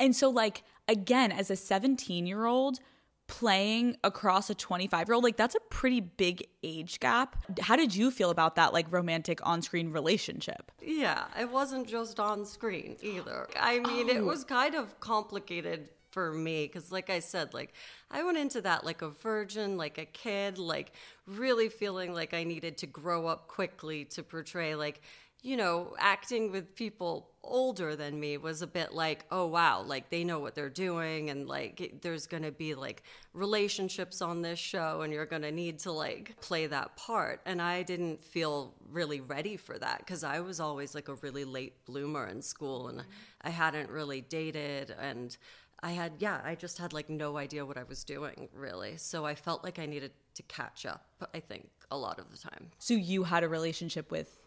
And 0.00 0.14
so, 0.14 0.28
like, 0.28 0.64
again, 0.88 1.30
as 1.30 1.50
a 1.50 1.56
17 1.56 2.26
year 2.26 2.46
old, 2.46 2.80
playing 3.28 3.94
across 4.02 4.48
a 4.48 4.54
25 4.54 5.06
year 5.06 5.14
old 5.14 5.22
like 5.22 5.36
that's 5.36 5.54
a 5.54 5.60
pretty 5.68 6.00
big 6.00 6.48
age 6.62 6.98
gap 6.98 7.36
how 7.60 7.76
did 7.76 7.94
you 7.94 8.10
feel 8.10 8.30
about 8.30 8.56
that 8.56 8.72
like 8.72 8.90
romantic 8.90 9.38
on-screen 9.46 9.92
relationship 9.92 10.72
yeah 10.80 11.24
it 11.38 11.50
wasn't 11.50 11.86
just 11.86 12.18
on 12.18 12.42
screen 12.46 12.96
either 13.02 13.46
i 13.60 13.80
mean 13.80 14.08
oh. 14.08 14.14
it 14.14 14.24
was 14.24 14.44
kind 14.44 14.74
of 14.74 14.98
complicated 15.00 15.90
for 16.18 16.32
me 16.32 16.66
because 16.66 16.90
like 16.90 17.10
i 17.10 17.20
said 17.20 17.54
like 17.54 17.72
i 18.10 18.24
went 18.24 18.36
into 18.36 18.60
that 18.60 18.84
like 18.84 19.02
a 19.02 19.08
virgin 19.08 19.76
like 19.76 19.98
a 19.98 20.04
kid 20.04 20.58
like 20.58 20.90
really 21.28 21.68
feeling 21.68 22.12
like 22.12 22.34
i 22.34 22.42
needed 22.42 22.76
to 22.76 22.86
grow 22.86 23.28
up 23.28 23.46
quickly 23.46 24.04
to 24.04 24.20
portray 24.24 24.74
like 24.74 25.00
you 25.42 25.56
know 25.56 25.94
acting 26.00 26.50
with 26.50 26.74
people 26.74 27.30
older 27.44 27.94
than 27.94 28.18
me 28.18 28.36
was 28.36 28.60
a 28.60 28.66
bit 28.66 28.92
like 28.92 29.24
oh 29.30 29.46
wow 29.46 29.80
like 29.82 30.10
they 30.10 30.24
know 30.24 30.40
what 30.40 30.54
they're 30.54 30.68
doing 30.68 31.30
and 31.30 31.46
like 31.46 32.00
there's 32.02 32.26
going 32.26 32.42
to 32.42 32.50
be 32.50 32.74
like 32.74 33.02
relationships 33.32 34.20
on 34.20 34.42
this 34.42 34.58
show 34.58 35.02
and 35.02 35.12
you're 35.12 35.24
going 35.24 35.42
to 35.42 35.52
need 35.52 35.78
to 35.78 35.92
like 35.92 36.34
play 36.40 36.66
that 36.66 36.94
part. 36.96 37.40
And 37.46 37.62
i 37.62 37.82
didn't 37.82 38.22
feel 38.22 38.74
really 38.90 39.20
ready 39.20 39.56
for 39.56 39.78
that 39.78 39.98
because 40.00 40.24
i 40.24 40.40
was 40.40 40.58
always 40.58 40.94
like 40.94 41.08
a 41.08 41.14
really 41.16 41.44
late 41.44 41.84
bloomer 41.86 42.26
in 42.26 42.42
school 42.42 42.88
and 42.88 43.04
i 43.42 43.50
hadn't 43.50 43.90
really 43.90 44.20
dated 44.20 44.94
and 45.00 45.36
I 45.80 45.92
had, 45.92 46.12
yeah, 46.18 46.40
I 46.44 46.54
just 46.54 46.78
had 46.78 46.92
like 46.92 47.08
no 47.08 47.36
idea 47.36 47.64
what 47.64 47.76
I 47.78 47.84
was 47.84 48.04
doing 48.04 48.48
really. 48.52 48.96
So 48.96 49.24
I 49.24 49.34
felt 49.34 49.62
like 49.62 49.78
I 49.78 49.86
needed 49.86 50.12
to 50.34 50.42
catch 50.44 50.86
up, 50.86 51.06
I 51.34 51.40
think, 51.40 51.68
a 51.90 51.96
lot 51.96 52.18
of 52.18 52.30
the 52.30 52.36
time. 52.36 52.70
So 52.78 52.94
you 52.94 53.24
had 53.24 53.44
a 53.44 53.48
relationship 53.48 54.10
with 54.10 54.38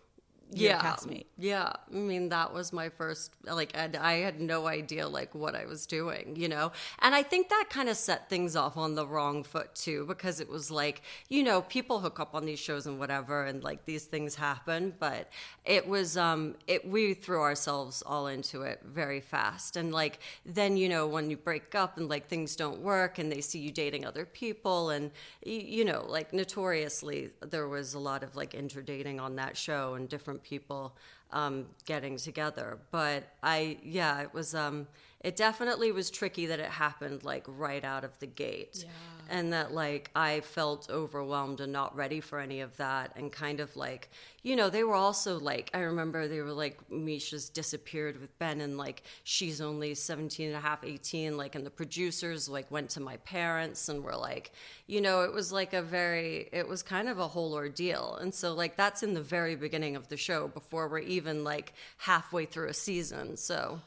yeah, 0.54 0.82
castmate. 0.82 1.26
Yeah, 1.38 1.72
I 1.90 1.96
mean 1.96 2.30
that 2.30 2.54
was 2.54 2.74
my 2.74 2.90
first 2.90 3.32
like 3.46 3.72
and 3.74 3.96
I 3.96 4.16
had 4.18 4.42
no 4.42 4.68
idea 4.68 5.08
like 5.08 5.34
what 5.34 5.56
I 5.56 5.66
was 5.66 5.86
doing, 5.86 6.36
you 6.36 6.50
know. 6.50 6.74
And 7.00 7.16
I 7.16 7.24
think 7.24 7.50
that 7.50 7.68
kind 7.70 7.88
of 7.88 7.96
set 7.96 8.30
things 8.30 8.56
off 8.56 8.76
on 8.76 8.96
the 8.96 9.08
wrong 9.08 9.44
foot 9.44 9.74
too 9.74 10.06
because 10.08 10.42
it 10.42 10.50
was 10.50 10.70
like, 10.70 11.04
you 11.30 11.44
know, 11.44 11.62
people 11.62 12.02
hook 12.02 12.20
up 12.20 12.36
on 12.36 12.46
these 12.46 12.60
shows 12.60 12.86
and 12.86 13.00
whatever 13.00 13.46
and 13.46 13.64
like 13.64 13.86
these 13.86 14.04
things 14.06 14.36
happen, 14.36 14.94
but 15.00 15.30
it 15.64 15.88
was 15.88 16.18
um 16.18 16.56
it 16.68 16.86
we 16.88 17.14
threw 17.14 17.42
ourselves 17.42 18.04
all 18.06 18.28
into 18.28 18.64
it 18.64 18.82
very 18.86 19.22
fast. 19.22 19.78
And 19.78 19.94
like 19.94 20.20
then, 20.46 20.76
you 20.76 20.90
know, 20.90 21.08
when 21.08 21.30
you 21.30 21.38
break 21.38 21.76
up 21.76 21.98
and 21.98 22.10
like 22.10 22.28
things 22.28 22.58
don't 22.58 22.82
work 22.82 23.20
and 23.20 23.32
they 23.32 23.42
see 23.42 23.60
you 23.60 23.72
dating 23.72 24.06
other 24.06 24.26
people 24.26 24.90
and 24.90 25.12
you 25.44 25.86
know, 25.86 26.06
like 26.08 26.34
notoriously 26.34 27.30
there 27.42 27.70
was 27.70 27.94
a 27.94 28.00
lot 28.00 28.22
of 28.22 28.36
like 28.36 28.54
interdating 28.54 29.20
on 29.20 29.38
that 29.38 29.56
show 29.56 29.94
and 29.94 30.10
different 30.10 30.41
people 30.44 30.96
um, 31.32 31.66
getting 31.86 32.18
together. 32.18 32.78
But 32.92 33.24
I, 33.44 33.78
yeah, 33.84 34.22
it 34.22 34.34
was. 34.34 34.56
Um, 34.56 34.88
it 35.24 35.36
definitely 35.36 35.92
was 35.92 36.10
tricky 36.10 36.48
that 36.48 36.60
it 36.60 36.70
happened 36.70 37.24
like 37.24 37.46
right 37.48 37.84
out 37.84 38.04
of 38.04 38.18
the 38.20 38.26
gate, 38.26 38.84
yeah. 38.84 38.90
and 39.30 39.54
that 39.54 39.72
like 39.72 40.10
I 40.16 40.42
felt 40.42 40.90
overwhelmed 40.90 41.62
and 41.62 41.72
not 41.72 41.96
ready 41.96 42.20
for 42.20 42.40
any 42.40 42.62
of 42.62 42.76
that, 42.78 43.14
and 43.16 43.32
kind 43.32 43.60
of 43.60 43.76
like, 43.76 44.10
you 44.42 44.56
know, 44.56 44.72
they 44.72 44.84
were 44.84 44.96
also 44.96 45.40
like, 45.40 45.70
I 45.76 45.82
remember 45.82 46.28
they 46.28 46.42
were 46.42 46.52
like, 46.52 46.80
Mischa's 46.90 47.50
disappeared 47.50 48.20
with 48.20 48.38
Ben, 48.40 48.62
and 48.62 48.80
like 48.80 49.04
she's 49.24 49.62
only 49.62 49.94
17 49.94 50.48
and 50.48 50.56
a 50.56 50.60
half, 50.60 50.84
18, 50.84 51.38
like, 51.38 51.54
and 51.54 51.64
the 51.64 51.70
producers 51.70 52.50
like 52.50 52.72
went 52.72 52.90
to 52.92 53.00
my 53.00 53.18
parents 53.18 53.90
and 53.90 54.04
were 54.04 54.18
like, 54.18 54.52
you 54.88 55.02
know, 55.02 55.22
it 55.22 55.32
was 55.32 55.52
like 55.52 55.74
a 55.74 55.84
very, 55.84 56.50
it 56.52 56.68
was 56.68 56.82
kind 56.82 57.08
of 57.08 57.20
a 57.20 57.28
whole 57.28 57.54
ordeal, 57.54 58.18
and 58.20 58.34
so 58.34 58.56
like 58.56 58.76
that's 58.76 59.04
in 59.04 59.14
the 59.14 59.22
very 59.22 59.56
beginning 59.56 59.96
of 59.96 60.08
the 60.08 60.18
show 60.18 60.48
before 60.48 60.88
we're 60.88 60.98
even 60.98 61.44
like 61.44 61.74
halfway 61.98 62.46
through 62.46 62.70
a 62.70 62.74
season, 62.74 63.38
so 63.38 63.80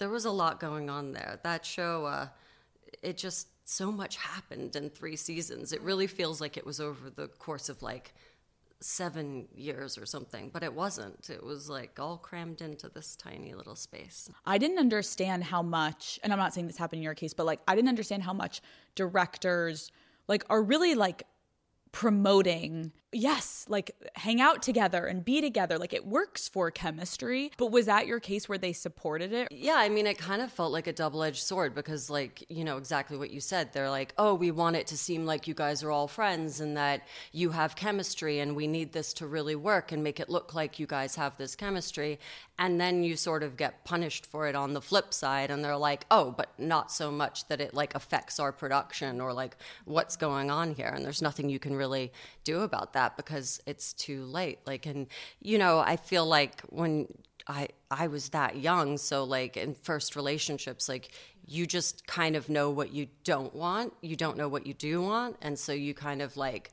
there 0.00 0.08
was 0.08 0.24
a 0.24 0.30
lot 0.30 0.58
going 0.58 0.90
on 0.90 1.12
there. 1.12 1.38
That 1.44 1.64
show, 1.64 2.06
uh, 2.06 2.28
it 3.02 3.16
just 3.16 3.48
so 3.64 3.92
much 3.92 4.16
happened 4.16 4.74
in 4.74 4.90
three 4.90 5.14
seasons. 5.14 5.72
It 5.72 5.80
really 5.82 6.08
feels 6.08 6.40
like 6.40 6.56
it 6.56 6.66
was 6.66 6.80
over 6.80 7.10
the 7.10 7.28
course 7.28 7.68
of 7.68 7.82
like 7.82 8.12
seven 8.80 9.46
years 9.54 9.98
or 9.98 10.06
something, 10.06 10.50
but 10.52 10.62
it 10.62 10.72
wasn't. 10.72 11.28
It 11.28 11.44
was 11.44 11.68
like 11.68 12.00
all 12.00 12.16
crammed 12.16 12.62
into 12.62 12.88
this 12.88 13.14
tiny 13.14 13.54
little 13.54 13.76
space. 13.76 14.30
I 14.46 14.56
didn't 14.56 14.78
understand 14.78 15.44
how 15.44 15.62
much, 15.62 16.18
and 16.24 16.32
I'm 16.32 16.38
not 16.38 16.54
saying 16.54 16.66
this 16.66 16.78
happened 16.78 17.00
in 17.00 17.04
your 17.04 17.14
case, 17.14 17.34
but 17.34 17.44
like 17.44 17.60
I 17.68 17.74
didn't 17.76 17.90
understand 17.90 18.22
how 18.22 18.32
much 18.32 18.62
directors 18.94 19.92
like 20.28 20.44
are 20.48 20.62
really 20.62 20.94
like 20.94 21.24
promoting 21.92 22.92
yes 23.12 23.66
like 23.68 23.90
hang 24.14 24.40
out 24.40 24.62
together 24.62 25.06
and 25.06 25.24
be 25.24 25.40
together. 25.40 25.78
Like 25.78 25.92
it 25.92 26.06
works 26.06 26.48
for 26.48 26.70
chemistry. 26.70 27.50
But 27.56 27.70
was 27.70 27.86
that 27.86 28.06
your 28.06 28.20
case 28.20 28.48
where 28.48 28.58
they 28.58 28.72
supported 28.72 29.32
it? 29.32 29.48
Yeah 29.50 29.76
i 29.76 29.88
mean 29.88 30.06
it 30.06 30.18
kind 30.18 30.42
of 30.42 30.52
felt 30.52 30.72
like 30.72 30.86
a 30.86 30.92
double-edged 30.92 31.42
sword 31.42 31.74
because 31.74 32.10
like 32.10 32.44
you 32.48 32.64
know 32.64 32.76
exactly 32.76 33.16
what 33.16 33.30
you 33.30 33.40
said. 33.40 33.72
They're 33.72 33.90
like 33.90 34.14
oh 34.18 34.34
we 34.34 34.50
want 34.50 34.76
it 34.76 34.86
to 34.88 34.98
seem 34.98 35.26
like 35.26 35.48
you 35.48 35.54
guys 35.54 35.82
are 35.82 35.90
all 35.90 36.08
friends 36.08 36.60
and 36.60 36.76
that 36.76 37.02
you 37.32 37.50
have 37.50 37.76
chemistry 37.76 38.40
and 38.40 38.54
we 38.54 38.66
need 38.66 38.92
this 38.92 39.12
to 39.14 39.26
really 39.26 39.56
work 39.56 39.92
and 39.92 40.02
make 40.04 40.20
it 40.20 40.28
look 40.28 40.54
like 40.54 40.78
you 40.78 40.86
guys 40.86 41.16
have 41.16 41.36
this 41.36 41.56
chemistry. 41.56 42.18
And 42.58 42.78
then 42.78 43.02
you 43.02 43.16
sort 43.16 43.42
of 43.42 43.56
get 43.56 43.84
punished 43.84 44.26
for 44.26 44.46
it 44.46 44.54
on 44.54 44.74
the 44.74 44.82
flip 44.82 45.14
side 45.14 45.50
and 45.50 45.64
they're 45.64 45.76
like 45.76 46.04
oh 46.10 46.30
but 46.36 46.50
not 46.58 46.92
so 46.92 47.10
much 47.10 47.48
that 47.48 47.60
it 47.60 47.72
like 47.74 47.94
affects 47.94 48.38
our 48.38 48.52
production 48.52 49.20
or 49.20 49.32
like 49.32 49.56
what's 49.86 50.16
going 50.16 50.50
on 50.50 50.74
here 50.74 50.92
and 50.94 51.04
there's 51.04 51.22
nothing 51.22 51.48
you 51.48 51.58
can 51.58 51.74
really 51.74 52.12
do 52.44 52.60
about 52.60 52.92
that 52.92 52.99
that 53.00 53.16
because 53.16 53.60
it's 53.66 53.92
too 53.94 54.24
late. 54.24 54.58
Like, 54.66 54.84
and 54.86 55.06
you 55.40 55.56
know, 55.58 55.78
I 55.78 55.96
feel 55.96 56.26
like 56.26 56.60
when 56.68 57.06
I 57.48 57.68
I 57.90 58.06
was 58.08 58.28
that 58.30 58.56
young, 58.56 58.98
so 58.98 59.24
like 59.24 59.56
in 59.56 59.74
first 59.74 60.16
relationships, 60.16 60.88
like 60.88 61.10
you 61.46 61.66
just 61.66 62.06
kind 62.06 62.36
of 62.36 62.48
know 62.48 62.70
what 62.70 62.92
you 62.92 63.06
don't 63.24 63.54
want, 63.54 63.94
you 64.02 64.16
don't 64.16 64.36
know 64.36 64.48
what 64.48 64.66
you 64.66 64.74
do 64.74 65.02
want, 65.02 65.36
and 65.40 65.58
so 65.58 65.72
you 65.72 65.94
kind 65.94 66.20
of 66.20 66.36
like 66.36 66.72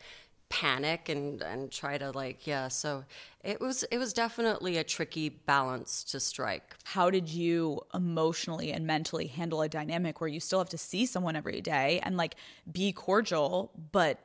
panic 0.50 1.10
and 1.10 1.42
and 1.42 1.72
try 1.72 1.98
to 1.98 2.10
like 2.12 2.48
yeah 2.48 2.70
so 2.70 3.04
it 3.44 3.60
was 3.60 3.84
it 3.92 3.98
was 3.98 4.14
definitely 4.14 4.78
a 4.78 4.84
tricky 4.84 5.28
balance 5.28 6.06
to 6.06 6.22
strike 6.22 6.74
how 6.86 7.10
did 7.10 7.28
you 7.28 7.82
emotionally 7.94 8.72
and 8.72 8.88
mentally 8.88 9.28
handle 9.28 9.62
a 9.62 9.68
dynamic 9.68 10.22
where 10.22 10.30
you 10.30 10.40
still 10.40 10.60
have 10.60 10.70
to 10.70 10.78
see 10.78 11.06
someone 11.06 11.36
every 11.36 11.60
day 11.60 12.00
and 12.04 12.16
like 12.16 12.36
be 12.72 12.94
cordial 12.94 13.74
but 13.92 14.20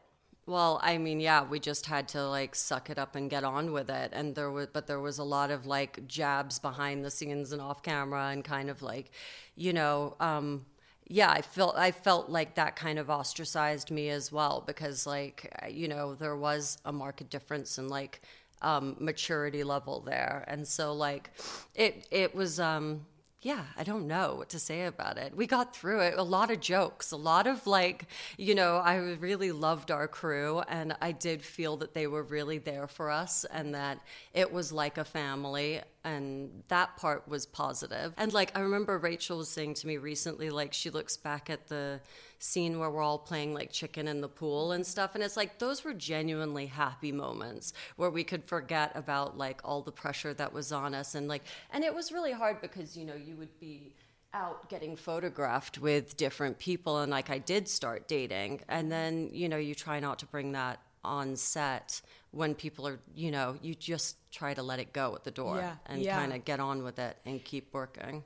well, 0.46 0.80
I 0.82 0.98
mean, 0.98 1.20
yeah, 1.20 1.44
we 1.44 1.60
just 1.60 1.86
had 1.86 2.08
to 2.08 2.26
like 2.28 2.54
suck 2.54 2.90
it 2.90 2.98
up 2.98 3.14
and 3.14 3.30
get 3.30 3.44
on 3.44 3.72
with 3.72 3.88
it. 3.90 4.10
And 4.12 4.34
there 4.34 4.50
was, 4.50 4.68
but 4.72 4.86
there 4.86 5.00
was 5.00 5.18
a 5.18 5.24
lot 5.24 5.50
of 5.50 5.66
like 5.66 6.06
jabs 6.08 6.58
behind 6.58 7.04
the 7.04 7.10
scenes 7.10 7.52
and 7.52 7.62
off 7.62 7.82
camera 7.82 8.28
and 8.28 8.44
kind 8.44 8.68
of 8.68 8.82
like, 8.82 9.12
you 9.54 9.72
know, 9.72 10.16
um, 10.20 10.66
yeah, 11.08 11.30
I 11.30 11.42
felt 11.42 11.76
I 11.76 11.92
felt 11.92 12.30
like 12.30 12.54
that 12.54 12.76
kind 12.76 12.98
of 12.98 13.10
ostracized 13.10 13.90
me 13.90 14.08
as 14.08 14.32
well 14.32 14.62
because 14.66 15.06
like 15.06 15.52
you 15.68 15.88
know 15.88 16.14
there 16.14 16.36
was 16.36 16.78
a 16.84 16.92
marked 16.92 17.28
difference 17.28 17.78
in 17.78 17.88
like 17.88 18.22
um, 18.62 18.96
maturity 18.98 19.64
level 19.64 20.00
there, 20.00 20.44
and 20.48 20.66
so 20.66 20.94
like 20.94 21.30
it 21.74 22.06
it 22.10 22.34
was 22.34 22.58
um, 22.60 23.04
yeah, 23.42 23.64
I 23.76 23.82
don't 23.82 24.06
know 24.06 24.36
what 24.36 24.50
to 24.50 24.60
say 24.60 24.84
about 24.84 25.18
it. 25.18 25.36
We 25.36 25.48
got 25.48 25.74
through 25.74 26.00
it. 26.02 26.14
A 26.16 26.22
lot 26.22 26.52
of 26.52 26.60
jokes, 26.60 27.10
a 27.10 27.16
lot 27.16 27.48
of 27.48 27.66
like, 27.66 28.06
you 28.38 28.54
know, 28.54 28.76
I 28.76 28.94
really 28.96 29.50
loved 29.50 29.90
our 29.90 30.06
crew 30.06 30.60
and 30.68 30.94
I 31.02 31.10
did 31.10 31.42
feel 31.42 31.76
that 31.78 31.92
they 31.92 32.06
were 32.06 32.22
really 32.22 32.58
there 32.58 32.86
for 32.86 33.10
us 33.10 33.44
and 33.52 33.74
that 33.74 33.98
it 34.32 34.52
was 34.52 34.70
like 34.70 34.96
a 34.96 35.04
family. 35.04 35.80
And 36.04 36.62
that 36.68 36.96
part 36.96 37.28
was 37.28 37.46
positive. 37.46 38.12
And 38.16 38.32
like 38.32 38.56
I 38.56 38.60
remember 38.60 38.98
Rachel 38.98 39.38
was 39.38 39.48
saying 39.48 39.74
to 39.74 39.86
me 39.86 39.98
recently, 39.98 40.50
like 40.50 40.72
she 40.72 40.90
looks 40.90 41.16
back 41.16 41.48
at 41.50 41.68
the 41.68 42.00
scene 42.38 42.78
where 42.78 42.90
we're 42.90 43.02
all 43.02 43.18
playing 43.18 43.54
like 43.54 43.70
chicken 43.70 44.08
in 44.08 44.20
the 44.20 44.28
pool 44.28 44.72
and 44.72 44.84
stuff, 44.86 45.14
and 45.14 45.22
it's 45.22 45.36
like 45.36 45.58
those 45.58 45.84
were 45.84 45.94
genuinely 45.94 46.66
happy 46.66 47.12
moments 47.12 47.72
where 47.96 48.10
we 48.10 48.24
could 48.24 48.44
forget 48.44 48.92
about 48.94 49.38
like 49.38 49.60
all 49.64 49.82
the 49.82 49.92
pressure 49.92 50.34
that 50.34 50.52
was 50.52 50.72
on 50.72 50.94
us, 50.94 51.14
and 51.14 51.28
like, 51.28 51.44
and 51.70 51.84
it 51.84 51.94
was 51.94 52.12
really 52.12 52.32
hard 52.32 52.60
because 52.60 52.96
you 52.96 53.04
know 53.04 53.14
you 53.14 53.36
would 53.36 53.58
be 53.60 53.94
out 54.34 54.68
getting 54.70 54.96
photographed 54.96 55.78
with 55.78 56.16
different 56.16 56.58
people 56.58 57.00
and 57.00 57.10
like 57.10 57.28
I 57.28 57.36
did 57.36 57.68
start 57.68 58.08
dating 58.08 58.62
and 58.66 58.90
then 58.90 59.28
you 59.30 59.46
know 59.46 59.58
you 59.58 59.74
try 59.74 60.00
not 60.00 60.18
to 60.20 60.26
bring 60.26 60.52
that 60.52 60.80
on 61.04 61.36
set 61.36 62.00
when 62.30 62.54
people 62.54 62.86
are 62.86 62.98
you 63.14 63.30
know 63.30 63.56
you 63.62 63.74
just 63.74 64.16
try 64.30 64.54
to 64.54 64.62
let 64.62 64.78
it 64.78 64.92
go 64.92 65.14
at 65.14 65.24
the 65.24 65.30
door 65.30 65.56
Yeah, 65.58 65.74
and 65.86 66.00
yeah. 66.02 66.18
kind 66.18 66.32
of 66.32 66.44
get 66.44 66.60
on 66.60 66.82
with 66.82 66.98
it 66.98 67.16
and 67.26 67.42
keep 67.44 67.72
working 67.74 68.22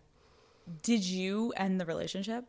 Did 0.83 1.05
you 1.05 1.53
end 1.57 1.81
the 1.81 1.87
relationship? 1.87 2.45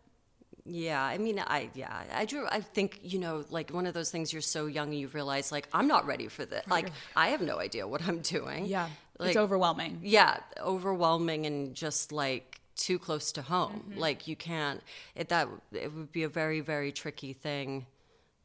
yeah 0.70 1.02
i 1.02 1.18
mean 1.18 1.40
i 1.48 1.70
yeah 1.76 2.04
i 2.14 2.26
drew 2.26 2.46
i 2.52 2.60
think 2.60 3.00
you 3.02 3.20
know 3.20 3.46
like 3.50 3.70
one 3.72 3.86
of 3.86 3.94
those 3.94 4.12
things 4.12 4.34
you're 4.34 4.42
so 4.42 4.66
young 4.66 4.90
and 4.90 5.00
you 5.00 5.08
realize 5.08 5.50
like 5.50 5.66
i'm 5.72 5.88
not 5.88 6.06
ready 6.06 6.28
for 6.28 6.46
this 6.46 6.68
like 6.68 6.92
i 7.16 7.30
have 7.30 7.40
no 7.42 7.58
idea 7.58 7.88
what 7.88 8.06
i'm 8.06 8.20
doing 8.20 8.66
Yeah. 8.66 8.90
like, 9.18 9.30
it's 9.30 9.38
overwhelming. 9.38 10.00
yeah 10.04 10.40
overwhelming 10.60 11.46
and 11.46 11.74
just 11.74 12.12
like 12.12 12.60
too 12.76 13.00
close 13.00 13.32
to 13.34 13.42
home 13.42 13.86
Mm-hmm. 13.90 14.00
like 14.00 14.28
you 14.28 14.36
can't 14.36 14.82
it 15.16 15.30
that 15.30 15.48
it 15.72 15.94
would 15.94 16.12
be 16.12 16.24
a 16.24 16.30
very 16.30 16.60
very 16.60 16.92
tricky 16.92 17.32
thing 17.32 17.86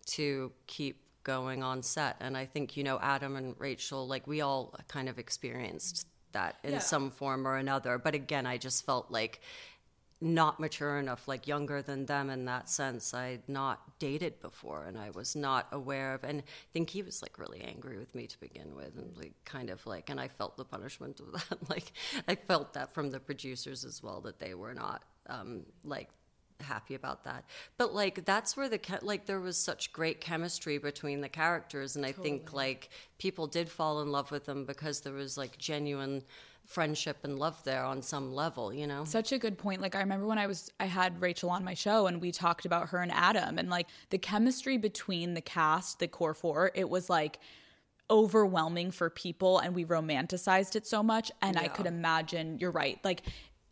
to 0.07 0.53
keep 0.69 1.02
going 1.25 1.63
on 1.63 1.83
set. 1.83 2.17
And 2.21 2.37
i 2.37 2.45
think 2.47 2.77
you 2.77 2.85
know 2.85 2.99
adam 3.01 3.37
and 3.37 3.55
rachel 3.59 4.07
like 4.07 4.27
we 4.27 4.41
all 4.41 4.75
kind 4.89 5.09
of 5.09 5.19
experienced 5.19 6.07
that 6.33 6.57
in 6.65 6.73
Yeah. 6.73 6.79
some 6.79 7.11
form 7.11 7.47
or 7.47 7.57
another. 7.57 7.99
But 7.99 8.15
again 8.15 8.47
i 8.47 8.57
just 8.59 8.85
felt 8.87 9.11
like 9.11 9.41
not 10.21 10.61
mature 10.61 10.99
enough 10.99 11.27
like 11.27 11.49
younger 11.49 11.83
than 11.83 12.07
them 12.07 12.31
in 12.31 12.45
that 12.45 12.69
sense. 12.71 13.13
I'd 13.13 13.43
not 13.49 13.99
dated 13.99 14.41
before 14.41 14.85
and 14.85 14.97
i 14.97 15.11
was 15.11 15.35
not 15.35 15.67
aware 15.73 16.15
of 16.15 16.23
and 16.25 16.41
i 16.41 16.45
think 16.73 16.91
he 16.91 17.03
was 17.03 17.23
like 17.23 17.39
really 17.41 17.61
angry 17.61 17.99
with 17.99 18.15
me 18.15 18.27
to 18.29 18.39
begin 18.41 18.75
with 18.77 18.97
and 18.97 19.17
like 19.17 19.35
kind 19.45 19.69
of 19.69 19.85
like 19.85 20.11
and 20.11 20.21
i 20.21 20.29
felt 20.29 20.57
the 20.57 20.65
punishment 20.65 21.19
of 21.21 21.33
that. 21.49 21.69
Like 21.69 21.93
i 22.29 22.35
felt 22.37 22.73
that 22.75 22.95
from 22.95 23.11
the 23.11 23.19
producers 23.21 23.85
as 23.85 24.01
well 24.03 24.21
that 24.23 24.39
they 24.39 24.55
were 24.55 24.75
not 24.75 25.03
um 25.29 25.65
like 25.85 26.09
happy 26.63 26.95
about 26.95 27.25
that 27.25 27.45
but 27.77 27.95
like 27.95 28.25
that's 28.25 28.57
where 28.57 28.69
the 28.69 28.81
like 29.03 29.27
there 29.27 29.41
was 29.41 29.57
such 29.57 29.93
great 29.93 30.21
chemistry 30.21 30.79
between 30.79 31.21
the 31.21 31.29
characters 31.29 31.97
and 31.97 32.07
i 32.07 32.13
think 32.13 32.53
like 32.53 32.91
people 33.19 33.47
did 33.47 33.69
fall 33.69 34.01
in 34.01 34.11
love 34.11 34.31
with 34.31 34.45
them 34.47 34.65
because 34.65 35.01
there 35.01 35.13
was 35.13 35.37
like 35.37 35.59
genuine 35.59 36.23
friendship 36.65 37.19
and 37.25 37.39
love 37.39 37.63
there 37.65 37.85
on 37.85 38.01
some 38.01 38.33
level 38.33 38.73
you 38.73 38.87
know 38.87 39.05
Such 39.05 39.33
a 39.33 39.39
good 39.39 39.59
point. 39.59 39.81
Like 39.81 39.95
I 39.95 40.01
remember 40.01 40.27
when 40.27 40.39
I 40.39 40.47
was 40.47 40.71
I 40.79 40.87
had 40.87 41.21
Rachel 41.21 41.51
on 41.51 41.65
my 41.65 41.75
show 41.75 42.07
and 42.07 42.21
we 42.21 42.31
talked 42.31 42.65
about 42.65 42.89
her 42.91 42.99
and 42.99 43.13
Adam 43.13 43.59
and 43.59 43.69
like 43.69 43.89
the 44.11 44.19
chemistry 44.19 44.79
between 44.79 45.35
the 45.35 45.41
cast, 45.41 45.99
the 45.99 46.09
core 46.09 46.35
four, 46.35 46.71
it 46.75 46.89
was 46.89 47.11
like 47.11 47.39
overwhelming 48.11 48.91
for 48.91 49.11
people 49.11 49.59
and 49.59 49.75
we 49.75 49.85
romanticized 49.85 50.77
it 50.77 50.87
so 50.87 51.03
much 51.03 51.33
and 51.41 51.57
I 51.59 51.69
could 51.69 51.87
imagine 51.87 52.59
you're 52.59 52.71
right. 52.71 52.99
Like 53.05 53.23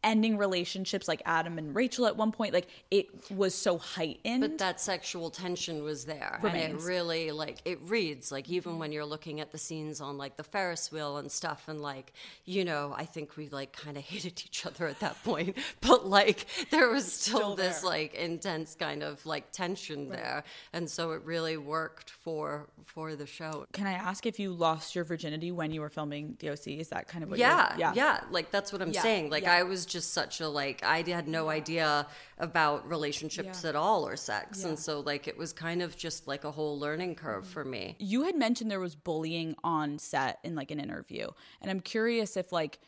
ending 0.02 0.38
relationships 0.38 1.06
like 1.08 1.20
Adam 1.26 1.58
and 1.58 1.74
Rachel 1.74 2.06
at 2.06 2.16
one 2.16 2.32
point 2.32 2.54
like 2.54 2.68
it 2.90 3.08
was 3.30 3.54
so 3.54 3.76
heightened. 3.78 4.40
but 4.40 4.58
that 4.58 4.80
sexual 4.80 5.28
tension 5.30 5.82
was 5.82 6.06
there 6.06 6.40
and 6.42 6.56
it 6.56 6.80
really 6.80 7.30
like 7.32 7.58
it 7.66 7.78
reads 7.82 8.32
like 8.32 8.48
even 8.48 8.78
when 8.78 8.92
you're 8.92 9.04
looking 9.04 9.40
at 9.40 9.52
the 9.52 9.58
scenes 9.58 10.00
on 10.00 10.16
like 10.16 10.36
the 10.38 10.42
ferris 10.42 10.90
wheel 10.90 11.18
and 11.18 11.30
stuff 11.30 11.64
and 11.68 11.82
like 11.82 12.12
you 12.46 12.64
know 12.64 12.94
i 12.96 13.04
think 13.04 13.36
we 13.36 13.48
like 13.50 13.72
kind 13.72 13.96
of 13.98 14.02
hated 14.12 14.42
each 14.44 14.64
other 14.64 14.86
at 14.86 14.98
that 15.00 15.22
point 15.22 15.56
but 15.82 16.06
like 16.06 16.46
there 16.70 16.88
was 16.88 17.10
still, 17.12 17.38
Still 17.38 17.56
this 17.56 17.80
there. 17.80 17.90
like 17.90 18.14
intense 18.14 18.74
kind 18.74 19.02
of 19.02 19.24
like 19.26 19.52
tension 19.52 20.08
there 20.08 20.44
and 20.72 20.88
so 20.88 21.12
it 21.12 21.22
really 21.24 21.56
worked 21.58 22.08
for 22.10 22.68
for 22.86 23.14
the 23.16 23.26
show 23.26 23.66
Can 23.72 23.86
I 23.86 23.92
ask 23.92 24.24
if 24.24 24.38
you 24.38 24.52
lost 24.52 24.94
your 24.94 25.04
virginity 25.04 25.52
when 25.52 25.70
you 25.72 25.80
were 25.80 25.90
filming 25.90 26.36
the 26.40 26.50
OC? 26.50 26.68
Is 26.68 26.88
that 26.88 27.06
kind 27.08 27.22
of 27.22 27.30
what 27.30 27.38
yeah, 27.38 27.76
you're 27.76 27.92
yeah, 27.94 28.20
Like 28.30 28.50
that's 28.50 28.72
what 28.72 28.80
I'm 28.82 28.92
Yeah, 28.92 29.02
saying. 29.02 29.30
Like 29.30 29.44
yeah. 29.44 29.54
I 29.54 29.62
was 29.62 29.86
just 29.90 30.14
such 30.14 30.40
a 30.40 30.48
like 30.48 30.82
I 30.82 31.02
had 31.02 31.28
no 31.28 31.50
idea 31.50 32.06
about 32.38 32.88
relationships 32.88 33.62
Yeah. 33.62 33.70
at 33.70 33.76
all 33.76 34.06
or 34.06 34.16
sex, 34.16 34.62
Yeah. 34.62 34.68
and 34.68 34.78
so 34.78 35.00
like 35.00 35.28
it 35.28 35.36
was 35.36 35.52
kind 35.52 35.82
of 35.82 35.96
just 35.96 36.26
like 36.26 36.44
a 36.44 36.50
whole 36.50 36.78
learning 36.78 37.16
curve 37.16 37.44
Mm-hmm. 37.44 37.52
for 37.52 37.64
me. 37.64 37.96
You 37.98 38.22
had 38.24 38.36
mentioned 38.36 38.70
there 38.70 38.80
was 38.80 38.96
bullying 38.96 39.54
on 39.62 39.98
set 39.98 40.38
in 40.44 40.54
like 40.54 40.70
an 40.70 40.80
interview. 40.80 41.28
And 41.60 41.70
I'm 41.70 41.80
curious 41.80 42.36
if 42.38 42.52
like 42.52 42.78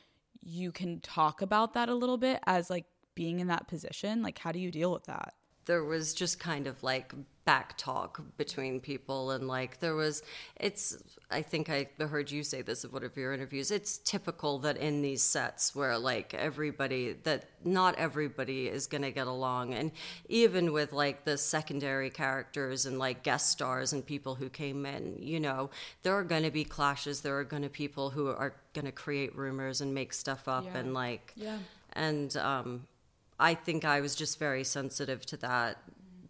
you 0.40 0.72
can 0.72 1.00
talk 1.00 1.42
about 1.42 1.74
that 1.74 1.88
a 1.88 1.94
little 1.94 2.16
bit 2.18 2.40
as 2.46 2.70
like 2.70 2.86
being 3.14 3.40
in 3.40 3.48
that 3.48 3.68
position. 3.68 4.22
Like 4.22 4.38
how 4.38 4.52
do 4.52 4.58
you 4.58 4.70
deal 4.70 4.92
with 4.92 5.04
that? 5.04 5.34
There 5.66 5.84
was 5.84 6.14
just 6.14 6.38
kind 6.40 6.66
of 6.66 6.82
like 6.82 7.12
back 7.44 7.76
talk 7.76 8.20
between 8.36 8.78
people 8.78 9.32
and 9.32 9.48
like 9.48 9.80
there 9.80 9.96
was 9.96 10.22
it's 10.60 10.96
i 11.28 11.42
think 11.42 11.68
i 11.68 11.84
heard 11.98 12.30
you 12.30 12.44
say 12.44 12.62
this 12.62 12.84
at 12.84 12.92
one 12.92 13.02
of 13.02 13.16
your 13.16 13.32
interviews 13.32 13.72
it's 13.72 13.98
typical 13.98 14.60
that 14.60 14.76
in 14.76 15.02
these 15.02 15.24
sets 15.24 15.74
where 15.74 15.98
like 15.98 16.34
everybody 16.34 17.14
that 17.24 17.46
not 17.64 17.96
everybody 17.96 18.68
is 18.68 18.86
going 18.86 19.02
to 19.02 19.10
get 19.10 19.26
along 19.26 19.74
and 19.74 19.90
even 20.28 20.72
with 20.72 20.92
like 20.92 21.24
the 21.24 21.36
secondary 21.36 22.10
characters 22.10 22.86
and 22.86 22.96
like 23.00 23.24
guest 23.24 23.50
stars 23.50 23.92
and 23.92 24.06
people 24.06 24.36
who 24.36 24.48
came 24.48 24.86
in 24.86 25.16
you 25.18 25.40
know 25.40 25.68
there 26.04 26.14
are 26.14 26.22
going 26.24 26.44
to 26.44 26.50
be 26.52 26.62
clashes 26.62 27.22
there 27.22 27.36
are 27.36 27.44
going 27.44 27.64
to 27.64 27.68
people 27.68 28.08
who 28.10 28.28
are 28.28 28.54
going 28.72 28.86
to 28.86 28.92
create 28.92 29.34
rumors 29.36 29.80
and 29.80 29.92
make 29.92 30.12
stuff 30.12 30.46
up 30.46 30.64
Yeah. 30.64 30.78
and 30.78 30.94
like 30.94 31.32
Yeah. 31.34 31.58
and 31.94 32.36
um, 32.36 32.86
I 33.42 33.54
think 33.54 33.84
I 33.84 34.00
was 34.00 34.14
just 34.14 34.38
very 34.38 34.62
sensitive 34.62 35.26
to 35.26 35.36
that 35.38 35.78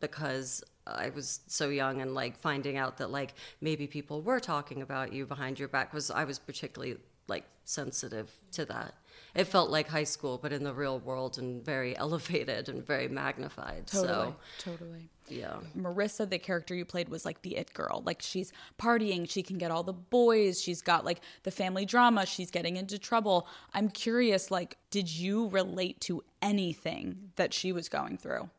because 0.01 0.65
I 0.87 1.11
was 1.11 1.41
so 1.47 1.69
young 1.69 2.01
and 2.01 2.15
like 2.15 2.39
finding 2.39 2.79
out 2.79 2.97
that 2.97 3.11
like 3.11 3.35
maybe 3.61 3.87
people 3.87 4.23
were 4.23 4.41
talking 4.41 4.81
about 4.81 5.13
you 5.13 5.27
behind 5.27 5.59
your 5.59 5.69
back 5.69 5.93
was 5.93 6.11
I 6.11 6.25
was 6.25 6.39
particularly 6.39 6.97
like 7.29 7.45
sensitive 7.67 8.31
to 8.53 8.65
that. 8.65 8.95
It 9.35 9.45
felt 9.45 9.69
like 9.69 9.89
high 9.89 10.05
school, 10.05 10.39
but 10.43 10.55
in 10.55 10.65
the 10.65 10.73
real 10.73 11.01
world 11.01 11.37
and 11.37 11.63
very 11.63 11.95
elevated 12.05 12.71
and 12.71 12.85
very 12.85 13.09
magnified. 13.09 13.91
So 13.91 14.35
totally. 14.59 15.11
Yeah. 15.33 15.57
Marissa, 15.77 16.29
the 16.29 16.39
character 16.39 16.75
you 16.75 16.85
played, 16.85 17.09
was 17.09 17.25
like 17.25 17.43
the 17.43 17.57
it 17.57 17.73
girl. 17.73 18.03
Like 18.05 18.23
she's 18.23 18.53
partying, 18.81 19.29
she 19.29 19.43
can 19.43 19.59
get 19.59 19.71
all 19.71 19.83
the 19.83 19.93
boys, 19.93 20.61
she's 20.61 20.83
got 20.83 21.05
like 21.05 21.21
the 21.43 21.51
family 21.51 21.85
drama, 21.85 22.27
she's 22.27 22.51
getting 22.51 22.77
into 22.77 22.99
trouble. 22.99 23.47
I'm 23.75 23.89
curious, 23.89 24.51
like, 24.51 24.77
did 24.91 25.11
you 25.11 25.49
relate 25.49 26.01
to 26.03 26.23
anything 26.41 27.31
that 27.37 27.53
she 27.53 27.73
was 27.73 27.89
going 27.89 28.19
through? 28.19 28.51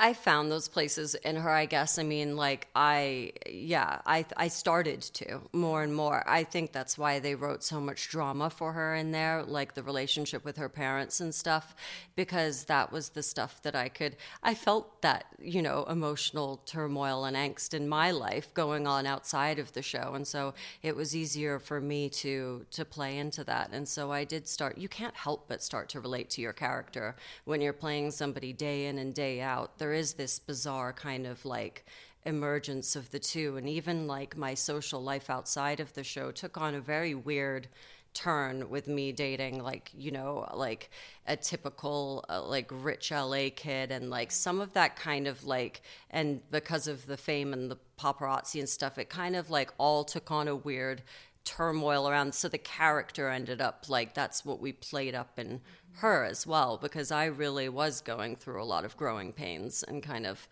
I 0.00 0.12
found 0.12 0.52
those 0.52 0.68
places 0.68 1.16
in 1.16 1.34
her, 1.34 1.50
I 1.50 1.66
guess. 1.66 1.98
I 1.98 2.04
mean, 2.04 2.36
like 2.36 2.68
I, 2.76 3.32
yeah, 3.50 4.00
I, 4.06 4.24
I 4.36 4.46
started 4.46 5.02
to 5.14 5.40
more 5.52 5.82
and 5.82 5.92
more. 5.92 6.22
I 6.28 6.44
think 6.44 6.72
that's 6.72 6.96
why 6.96 7.18
they 7.18 7.34
wrote 7.34 7.64
so 7.64 7.80
much 7.80 8.08
drama 8.08 8.48
for 8.48 8.72
her 8.74 8.94
in 8.94 9.10
there, 9.10 9.42
like 9.42 9.74
the 9.74 9.82
relationship 9.82 10.44
with 10.44 10.56
her 10.56 10.68
parents 10.68 11.18
and 11.18 11.34
stuff, 11.34 11.74
because 12.14 12.64
that 12.64 12.92
was 12.92 13.08
the 13.08 13.24
stuff 13.24 13.60
that 13.62 13.74
I 13.74 13.88
could. 13.88 14.16
I 14.40 14.54
felt 14.54 15.02
that 15.02 15.26
you 15.40 15.62
know 15.62 15.84
emotional 15.90 16.58
turmoil 16.64 17.24
and 17.24 17.36
angst 17.36 17.74
in 17.74 17.88
my 17.88 18.12
life 18.12 18.54
going 18.54 18.86
on 18.86 19.04
outside 19.04 19.58
of 19.58 19.72
the 19.72 19.82
show, 19.82 20.12
and 20.14 20.26
so 20.26 20.54
it 20.80 20.94
was 20.94 21.16
easier 21.16 21.58
for 21.58 21.80
me 21.80 22.08
to 22.10 22.64
to 22.70 22.84
play 22.84 23.18
into 23.18 23.42
that. 23.44 23.70
And 23.72 23.88
so 23.88 24.12
I 24.12 24.22
did 24.22 24.46
start. 24.46 24.78
You 24.78 24.88
can't 24.88 25.16
help 25.16 25.48
but 25.48 25.60
start 25.60 25.88
to 25.90 26.00
relate 26.00 26.30
to 26.30 26.40
your 26.40 26.52
character 26.52 27.16
when 27.46 27.60
you're 27.60 27.72
playing 27.72 28.12
somebody 28.12 28.52
day 28.52 28.86
in 28.86 28.98
and 28.98 29.12
day 29.12 29.40
out. 29.40 29.76
There 29.88 29.94
is 29.94 30.12
this 30.12 30.38
bizarre 30.38 30.92
kind 30.92 31.26
of 31.26 31.46
like 31.46 31.86
emergence 32.26 32.94
of 32.94 33.10
the 33.10 33.18
two 33.18 33.56
and 33.56 33.66
even 33.66 34.06
like 34.06 34.36
my 34.36 34.52
social 34.52 35.02
life 35.02 35.30
outside 35.30 35.80
of 35.80 35.94
the 35.94 36.04
show 36.04 36.30
took 36.30 36.58
on 36.58 36.74
a 36.74 36.80
very 36.80 37.14
weird 37.14 37.68
turn 38.12 38.68
with 38.68 38.86
me 38.86 39.12
dating 39.12 39.62
like 39.62 39.90
you 39.96 40.10
know 40.10 40.46
like 40.52 40.90
a 41.26 41.34
typical 41.38 42.22
uh, 42.28 42.42
like 42.42 42.68
rich 42.70 43.10
LA 43.10 43.48
kid 43.56 43.90
and 43.90 44.10
like 44.10 44.30
some 44.30 44.60
of 44.60 44.74
that 44.74 44.94
kind 44.94 45.26
of 45.26 45.42
like 45.44 45.80
and 46.10 46.42
because 46.50 46.86
of 46.86 47.06
the 47.06 47.16
fame 47.16 47.54
and 47.54 47.70
the 47.70 47.78
paparazzi 47.98 48.58
and 48.58 48.68
stuff 48.68 48.98
it 48.98 49.08
kind 49.08 49.34
of 49.34 49.48
like 49.48 49.72
all 49.78 50.04
took 50.04 50.30
on 50.30 50.48
a 50.48 50.54
weird 50.54 51.02
turmoil 51.44 52.06
around 52.06 52.34
so 52.34 52.46
the 52.46 52.58
character 52.58 53.30
ended 53.30 53.62
up 53.62 53.86
like 53.88 54.12
that's 54.12 54.44
what 54.44 54.60
we 54.60 54.70
played 54.70 55.14
up 55.14 55.38
in 55.38 55.62
her 55.98 56.24
as 56.24 56.46
well 56.46 56.78
because 56.80 57.10
I 57.10 57.26
really 57.26 57.68
was 57.68 58.00
going 58.00 58.36
through 58.36 58.62
a 58.62 58.64
lot 58.64 58.84
of 58.84 58.96
growing 58.96 59.32
pains 59.32 59.82
and 59.82 60.02
kind 60.02 60.26
of 60.26 60.48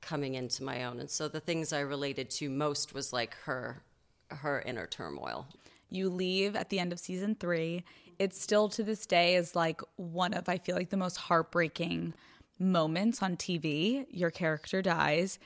coming 0.00 0.34
into 0.34 0.62
my 0.62 0.84
own 0.84 1.00
and 1.00 1.10
so 1.10 1.26
the 1.26 1.40
things 1.40 1.72
I 1.72 1.80
related 1.80 2.30
to 2.30 2.48
most 2.48 2.94
was 2.94 3.12
like 3.12 3.34
her 3.44 3.82
her 4.30 4.60
inner 4.62 4.86
turmoil 4.86 5.46
You 5.90 6.10
leave 6.10 6.54
at 6.54 6.68
the 6.68 6.78
end 6.78 6.92
of 6.92 6.98
season 6.98 7.34
three. 7.34 7.84
It 8.18 8.34
still 8.34 8.68
to 8.70 8.82
this 8.82 9.06
day 9.06 9.36
is 9.36 9.54
like 9.54 9.80
one 9.96 10.34
of, 10.34 10.48
I 10.48 10.58
feel 10.58 10.76
like, 10.76 10.90
the 10.90 10.96
most 10.96 11.16
heartbreaking 11.16 12.14
moments 12.58 13.22
on 13.22 13.36
TV. 13.36 14.06
Your 14.10 14.30
character 14.30 14.82
dies. 14.82 15.38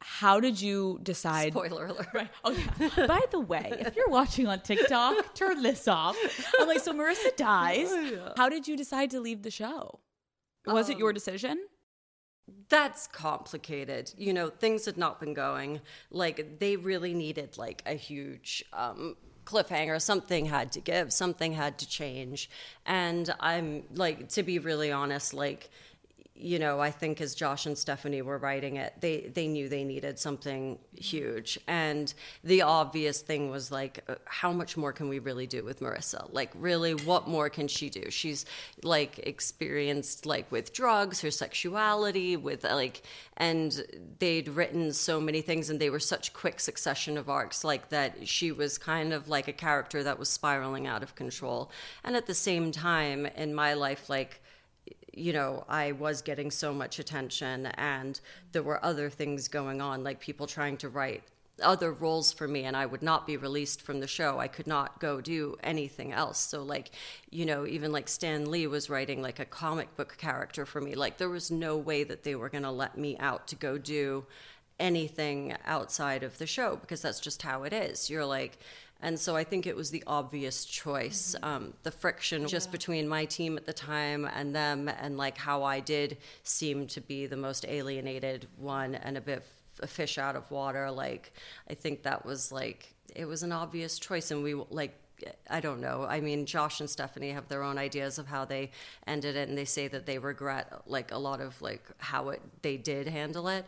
How 0.00 0.40
did 0.40 0.60
you 0.60 0.98
decide? 1.02 1.52
Spoiler 1.52 1.86
alert. 1.86 2.08
Right. 2.14 2.28
Oh 2.44 2.52
yeah. 2.52 3.06
By 3.06 3.20
the 3.30 3.40
way, 3.40 3.72
if 3.78 3.94
you're 3.96 4.08
watching 4.08 4.46
on 4.46 4.60
TikTok, 4.60 5.34
turn 5.34 5.62
this 5.62 5.86
off. 5.88 6.16
I'm 6.58 6.66
like, 6.68 6.80
so 6.80 6.92
Marissa 6.92 7.36
dies. 7.36 7.88
Oh, 7.90 8.32
How 8.36 8.48
did 8.48 8.66
you 8.66 8.76
decide 8.76 9.10
to 9.10 9.20
leave 9.20 9.42
the 9.42 9.50
show? 9.50 10.00
Was 10.66 10.88
it 10.88 10.94
Um, 10.94 11.00
your 11.00 11.12
decision? 11.12 11.58
That's 12.68 13.06
complicated. 13.06 14.12
You 14.16 14.32
know, 14.32 14.48
things 14.48 14.84
had 14.86 14.96
not 14.96 15.20
been 15.20 15.34
going. 15.34 15.80
Like 16.10 16.58
they 16.58 16.76
really 16.76 17.14
needed 17.14 17.58
like 17.58 17.82
a 17.86 17.94
huge 17.94 18.64
um 18.72 19.16
cliffhanger. 19.44 20.00
Something 20.00 20.46
had 20.46 20.70
to 20.72 20.80
give, 20.80 21.12
something 21.12 21.52
had 21.52 21.78
to 21.78 21.88
change. 21.88 22.48
And 22.86 23.32
I'm 23.40 23.84
like 23.94 24.28
to 24.30 24.42
be 24.42 24.58
really 24.58 24.90
honest, 24.92 25.34
like 25.34 25.70
you 26.40 26.58
know, 26.58 26.80
I 26.80 26.90
think 26.90 27.20
as 27.20 27.34
Josh 27.34 27.66
and 27.66 27.76
Stephanie 27.76 28.22
were 28.22 28.38
writing 28.38 28.76
it, 28.76 28.94
they 29.00 29.30
they 29.34 29.46
knew 29.46 29.68
they 29.68 29.84
needed 29.84 30.18
something 30.18 30.78
huge, 30.96 31.58
and 31.66 32.12
the 32.42 32.62
obvious 32.62 33.20
thing 33.20 33.50
was 33.50 33.70
like, 33.70 34.04
uh, 34.08 34.14
how 34.24 34.52
much 34.52 34.76
more 34.76 34.92
can 34.92 35.08
we 35.08 35.18
really 35.18 35.46
do 35.46 35.64
with 35.64 35.80
Marissa? 35.80 36.32
Like, 36.32 36.50
really, 36.54 36.94
what 36.94 37.28
more 37.28 37.50
can 37.50 37.68
she 37.68 37.90
do? 37.90 38.10
She's 38.10 38.46
like 38.82 39.18
experienced 39.20 40.26
like 40.26 40.50
with 40.50 40.72
drugs, 40.72 41.20
her 41.20 41.30
sexuality, 41.30 42.36
with 42.36 42.64
like, 42.64 43.02
and 43.36 43.84
they'd 44.18 44.48
written 44.48 44.92
so 44.92 45.20
many 45.20 45.42
things, 45.42 45.70
and 45.70 45.80
they 45.80 45.90
were 45.90 46.00
such 46.00 46.32
quick 46.32 46.60
succession 46.60 47.18
of 47.18 47.28
arcs, 47.28 47.64
like 47.64 47.90
that 47.90 48.26
she 48.26 48.52
was 48.52 48.78
kind 48.78 49.12
of 49.12 49.28
like 49.28 49.48
a 49.48 49.52
character 49.52 50.02
that 50.02 50.18
was 50.18 50.28
spiraling 50.28 50.86
out 50.86 51.02
of 51.02 51.14
control, 51.14 51.70
and 52.04 52.16
at 52.16 52.26
the 52.26 52.34
same 52.34 52.72
time 52.72 53.26
in 53.26 53.54
my 53.54 53.74
life, 53.74 54.08
like 54.08 54.40
you 55.12 55.32
know, 55.32 55.64
I 55.68 55.92
was 55.92 56.22
getting 56.22 56.50
so 56.50 56.72
much 56.72 56.98
attention 56.98 57.66
and 57.66 58.20
there 58.52 58.62
were 58.62 58.84
other 58.84 59.10
things 59.10 59.48
going 59.48 59.80
on, 59.80 60.04
like 60.04 60.20
people 60.20 60.46
trying 60.46 60.76
to 60.78 60.88
write 60.88 61.22
other 61.62 61.92
roles 61.92 62.32
for 62.32 62.48
me 62.48 62.64
and 62.64 62.76
I 62.76 62.86
would 62.86 63.02
not 63.02 63.26
be 63.26 63.36
released 63.36 63.82
from 63.82 64.00
the 64.00 64.06
show. 64.06 64.38
I 64.38 64.48
could 64.48 64.66
not 64.66 64.98
go 64.98 65.20
do 65.20 65.56
anything 65.62 66.12
else. 66.12 66.38
So 66.38 66.62
like, 66.62 66.90
you 67.30 67.44
know, 67.44 67.66
even 67.66 67.92
like 67.92 68.08
Stan 68.08 68.50
Lee 68.50 68.66
was 68.66 68.88
writing 68.90 69.22
like 69.22 69.38
a 69.38 69.44
comic 69.44 69.94
book 69.96 70.16
character 70.16 70.64
for 70.64 70.80
me. 70.80 70.94
Like 70.94 71.18
there 71.18 71.28
was 71.28 71.50
no 71.50 71.76
way 71.76 72.04
that 72.04 72.22
they 72.22 72.34
were 72.34 72.48
going 72.48 72.64
to 72.64 72.70
let 72.70 72.96
me 72.96 73.16
out 73.18 73.46
to 73.48 73.56
go 73.56 73.78
do 73.78 74.24
anything 74.78 75.54
outside 75.66 76.22
of 76.22 76.38
the 76.38 76.46
show 76.46 76.76
because 76.76 77.02
that's 77.02 77.20
just 77.20 77.42
how 77.42 77.64
it 77.64 77.72
is. 77.72 78.08
You're 78.08 78.24
like 78.24 78.58
and 79.02 79.18
so 79.18 79.36
I 79.36 79.44
think 79.44 79.66
it 79.66 79.76
was 79.76 79.90
the 79.90 80.04
obvious 80.06 80.64
choice. 80.64 81.34
Um, 81.42 81.74
the 81.82 81.90
friction 81.90 82.46
just 82.46 82.70
between 82.70 83.08
my 83.08 83.24
team 83.24 83.56
at 83.56 83.66
the 83.66 83.72
time 83.72 84.24
and 84.34 84.54
them, 84.54 84.88
and 84.88 85.16
like 85.16 85.38
how 85.38 85.62
I 85.62 85.80
did 85.80 86.18
seem 86.42 86.86
to 86.88 87.00
be 87.00 87.26
the 87.26 87.36
most 87.36 87.64
alienated 87.68 88.46
one 88.56 88.94
and 88.94 89.16
a 89.16 89.20
bit 89.20 89.44
a 89.82 89.86
fish 89.86 90.18
out 90.18 90.36
of 90.36 90.50
water. 90.50 90.90
Like, 90.90 91.32
I 91.68 91.74
think 91.74 92.02
that 92.02 92.24
was 92.24 92.52
like, 92.52 92.94
it 93.14 93.24
was 93.24 93.42
an 93.42 93.52
obvious 93.52 93.98
choice. 93.98 94.30
And 94.30 94.42
we 94.42 94.54
like, 94.54 94.94
I 95.48 95.60
don't 95.60 95.80
know. 95.80 96.06
I 96.08 96.20
mean, 96.20 96.46
Josh 96.46 96.80
and 96.80 96.88
Stephanie 96.88 97.30
have 97.30 97.48
their 97.48 97.62
own 97.62 97.78
ideas 97.78 98.18
of 98.18 98.26
how 98.26 98.44
they 98.44 98.70
ended 99.06 99.36
it, 99.36 99.48
and 99.48 99.58
they 99.58 99.66
say 99.66 99.88
that 99.88 100.06
they 100.06 100.18
regret 100.18 100.82
like 100.86 101.12
a 101.12 101.18
lot 101.18 101.40
of 101.40 101.60
like 101.60 101.82
how 101.98 102.30
it 102.30 102.40
they 102.62 102.76
did 102.76 103.06
handle 103.06 103.48
it. 103.48 103.66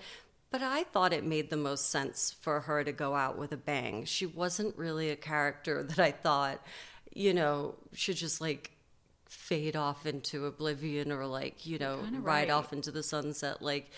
But 0.52 0.62
I 0.62 0.84
thought 0.84 1.14
it 1.14 1.24
made 1.24 1.48
the 1.48 1.56
most 1.56 1.88
sense 1.88 2.36
for 2.40 2.60
her 2.60 2.84
to 2.84 2.92
go 2.92 3.14
out 3.14 3.38
with 3.38 3.52
a 3.52 3.56
bang. 3.56 4.04
She 4.04 4.26
wasn't 4.26 4.76
really 4.76 5.08
a 5.10 5.16
character 5.16 5.82
that 5.88 5.98
I 5.98 6.12
thought, 6.12 6.64
you 7.12 7.34
know, 7.34 7.74
should 7.92 8.16
just 8.16 8.40
like 8.40 8.70
fade 9.24 9.76
off 9.76 10.04
into 10.04 10.44
oblivion 10.44 11.10
or 11.10 11.26
like, 11.26 11.66
you 11.66 11.78
know, 11.78 12.00
ride 12.20 12.22
right. 12.22 12.50
off 12.50 12.74
into 12.74 12.90
the 12.90 13.02
sunset. 13.02 13.62
Like 13.62 13.90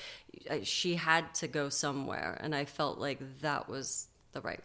she 0.62 0.94
had 0.94 1.34
to 1.36 1.48
go 1.48 1.68
somewhere. 1.68 2.38
And 2.40 2.54
I 2.54 2.64
felt 2.64 2.98
like 2.98 3.40
that 3.40 3.68
was 3.68 4.06
the 4.32 4.40
right 4.40 4.62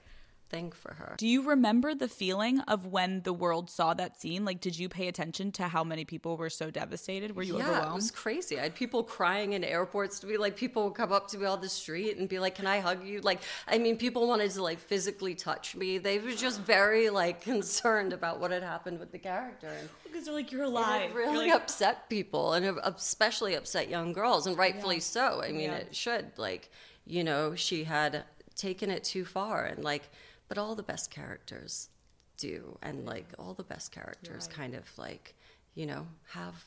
thing 0.49 0.71
for 0.71 0.93
her. 0.95 1.15
Do 1.17 1.27
you 1.27 1.41
remember 1.47 1.93
the 1.95 2.07
feeling 2.07 2.59
of 2.61 2.85
when 2.85 3.21
the 3.21 3.33
world 3.33 3.69
saw 3.69 3.93
that 3.93 4.19
scene? 4.19 4.45
Like, 4.45 4.59
did 4.61 4.77
you 4.77 4.89
pay 4.89 5.07
attention 5.07 5.51
to 5.53 5.63
how 5.67 5.83
many 5.83 6.05
people 6.05 6.37
were 6.37 6.49
so 6.49 6.69
devastated? 6.71 7.35
Were 7.35 7.43
you 7.43 7.57
yeah, 7.57 7.65
overwhelmed? 7.65 7.91
it 7.91 7.95
was 7.95 8.11
crazy. 8.11 8.57
I 8.59 8.63
had 8.63 8.75
people 8.75 9.03
crying 9.03 9.53
in 9.53 9.63
airports 9.63 10.19
to 10.21 10.27
be 10.27 10.37
like, 10.37 10.55
people 10.55 10.85
would 10.85 10.95
come 10.95 11.11
up 11.11 11.27
to 11.29 11.37
me 11.37 11.45
on 11.45 11.61
the 11.61 11.69
street 11.69 12.17
and 12.17 12.27
be 12.27 12.39
like, 12.39 12.55
"Can 12.55 12.67
I 12.67 12.79
hug 12.79 13.05
you?" 13.05 13.21
Like, 13.21 13.41
I 13.67 13.77
mean, 13.77 13.97
people 13.97 14.27
wanted 14.27 14.51
to 14.51 14.63
like 14.63 14.79
physically 14.79 15.35
touch 15.35 15.75
me. 15.75 15.97
They 15.97 16.19
were 16.19 16.31
just 16.31 16.61
very 16.61 17.09
like 17.09 17.41
concerned 17.53 18.13
about 18.13 18.39
what 18.39 18.51
had 18.51 18.63
happened 18.63 18.99
with 18.99 19.11
the 19.11 19.19
character, 19.19 19.71
because 20.03 20.25
they're 20.25 20.33
like, 20.33 20.51
you're 20.51 20.63
alive. 20.63 21.11
it 21.11 21.15
really 21.15 21.49
like, 21.49 21.61
upset 21.61 22.09
people, 22.09 22.53
and 22.53 22.79
especially 22.83 23.53
upset 23.55 23.89
young 23.89 24.13
girls, 24.13 24.47
and 24.47 24.57
rightfully 24.57 24.99
so. 24.99 25.41
I 25.43 25.51
mean, 25.51 25.69
Yeah. 25.69 25.75
it 25.75 25.95
should. 25.95 26.31
Like, 26.37 26.71
you 27.05 27.23
know, 27.23 27.55
she 27.55 27.83
had 27.83 28.23
taken 28.55 28.89
it 28.89 29.03
too 29.03 29.25
far, 29.25 29.65
and 29.65 29.83
like, 29.83 30.09
but 30.49 30.57
all 30.57 30.75
the 30.75 30.83
best 30.83 31.09
characters 31.11 31.89
do, 32.37 32.77
and 32.81 33.05
like 33.05 33.27
all 33.39 33.53
the 33.53 33.63
best 33.63 33.91
characters 33.91 34.47
kind 34.47 34.75
of 34.75 34.85
like, 34.97 35.35
you 35.75 35.85
know, 35.85 36.07
have 36.31 36.65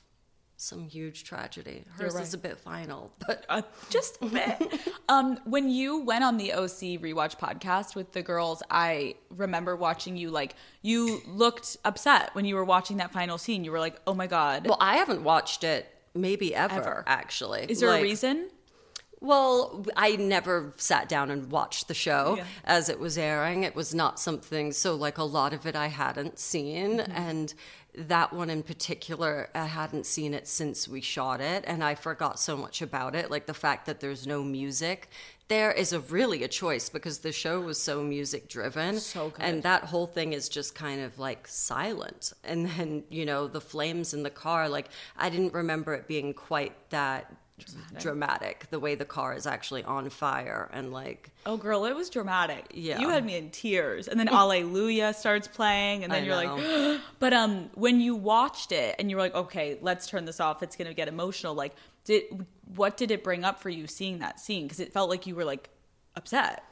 some 0.56 0.88
huge 0.88 1.24
tragedy. 1.24 1.84
Hers 1.98 2.14
right. 2.14 2.22
is 2.22 2.34
a 2.34 2.38
bit 2.38 2.56
final, 2.58 3.12
but 3.26 3.44
uh, 3.48 3.62
just 3.90 4.22
a 4.22 4.26
bit. 4.26 4.80
um, 5.08 5.38
when 5.44 5.68
you 5.68 6.02
went 6.02 6.22
on 6.22 6.36
the 6.36 6.52
OC 6.52 7.02
rewatch 7.02 7.36
podcast 7.36 7.96
with 7.96 8.12
the 8.12 8.22
girls, 8.22 8.62
I 8.70 9.16
remember 9.30 9.74
watching 9.74 10.16
you 10.16 10.30
like 10.30 10.54
you 10.80 11.20
looked 11.26 11.76
upset 11.84 12.30
when 12.34 12.44
you 12.44 12.54
were 12.54 12.64
watching 12.64 12.98
that 12.98 13.12
final 13.12 13.38
scene. 13.38 13.64
You 13.64 13.72
were 13.72 13.80
like, 13.80 14.00
"Oh 14.06 14.14
my 14.14 14.28
god." 14.28 14.68
well, 14.68 14.78
I 14.80 14.96
haven't 14.96 15.24
watched 15.24 15.64
it 15.64 15.88
maybe 16.14 16.54
ever, 16.54 16.74
Ever. 16.74 17.04
actually. 17.06 17.66
Is 17.68 17.80
there 17.80 17.90
a 17.90 18.00
reason? 18.00 18.48
Well, 19.22 19.86
I 19.96 20.16
never 20.16 20.72
sat 20.76 21.08
down 21.08 21.30
and 21.30 21.48
watched 21.48 21.86
the 21.86 21.94
show 21.94 22.34
Yeah. 22.38 22.44
as 22.64 22.88
it 22.88 22.98
was 22.98 23.16
airing. 23.16 23.62
It 23.62 23.76
was 23.76 23.94
not 23.94 24.18
something, 24.18 24.72
so 24.72 24.96
like 24.96 25.16
a 25.16 25.22
lot 25.22 25.52
of 25.52 25.64
it 25.64 25.76
I 25.76 25.86
hadn't 25.86 26.40
seen. 26.40 26.98
Mm-hmm. 26.98 27.12
And 27.12 27.54
that 27.94 28.32
one 28.32 28.50
in 28.50 28.64
particular, 28.64 29.48
I 29.54 29.66
hadn't 29.66 30.06
seen 30.06 30.34
it 30.34 30.48
since 30.48 30.88
we 30.88 31.00
shot 31.00 31.40
it. 31.40 31.62
And 31.68 31.84
I 31.84 31.94
forgot 31.94 32.40
so 32.40 32.56
much 32.56 32.82
about 32.82 33.14
it. 33.14 33.30
Like 33.30 33.46
the 33.46 33.54
fact 33.54 33.86
that 33.86 34.00
there's 34.00 34.26
no 34.26 34.42
music 34.42 35.08
there 35.52 35.70
is 35.70 35.92
a 35.92 36.00
really 36.00 36.42
a 36.44 36.48
choice 36.48 36.88
because 36.88 37.18
the 37.18 37.30
show 37.30 37.60
was 37.60 37.78
so 37.78 38.02
music 38.02 38.48
driven. 38.48 38.98
So. 38.98 39.34
And 39.38 39.62
that 39.64 39.84
whole 39.84 40.06
thing 40.06 40.32
is 40.32 40.48
just 40.48 40.74
kind 40.74 41.02
of 41.02 41.18
like 41.18 41.46
silent. 41.46 42.32
And 42.42 42.68
then, 42.70 43.04
you 43.10 43.26
know, 43.26 43.48
the 43.48 43.60
flames 43.60 44.14
in 44.14 44.22
the 44.22 44.30
car, 44.30 44.66
like 44.70 44.88
I 45.14 45.28
didn't 45.28 45.52
remember 45.52 45.92
it 45.92 46.08
being 46.08 46.32
quite 46.32 46.72
that 46.88 47.30
dramatic, 47.98 48.66
the 48.70 48.78
way 48.80 48.94
the 48.94 49.04
car 49.04 49.34
is 49.34 49.46
actually 49.46 49.84
on 49.84 50.08
fire 50.10 50.68
and 50.72 50.92
like 50.92 51.30
Oh, 51.44 51.56
girl, 51.56 51.84
it 51.84 51.94
was 51.96 52.08
dramatic. 52.10 52.66
Yeah. 52.72 53.00
you 53.00 53.08
had 53.08 53.24
me 53.24 53.36
in 53.36 53.50
tears, 53.50 54.06
and 54.08 54.18
then 54.20 54.28
Alleluia 54.28 55.12
starts 55.12 55.48
playing, 55.48 56.04
and 56.04 56.12
then 56.12 56.22
I 56.22 56.26
you're 56.26 56.44
know. 56.56 56.92
like, 56.92 57.00
but 57.18 57.32
um, 57.32 57.68
when 57.74 58.00
you 58.00 58.14
watched 58.14 58.70
it 58.72 58.94
and 58.98 59.10
you 59.10 59.16
were 59.16 59.22
like, 59.22 59.34
okay, 59.34 59.76
let's 59.82 60.06
turn 60.06 60.24
this 60.24 60.38
off. 60.40 60.62
It's 60.62 60.76
gonna 60.76 60.94
get 60.94 61.08
emotional. 61.08 61.54
Like, 61.54 61.74
did 62.04 62.24
what 62.74 62.96
did 62.96 63.10
it 63.10 63.22
bring 63.24 63.44
up 63.44 63.60
for 63.60 63.70
you 63.70 63.86
seeing 63.86 64.18
that 64.20 64.38
scene? 64.40 64.64
Because 64.64 64.80
it 64.80 64.92
felt 64.92 65.10
like 65.10 65.26
you 65.26 65.34
were 65.34 65.44
like 65.44 65.68
upset. 66.16 66.64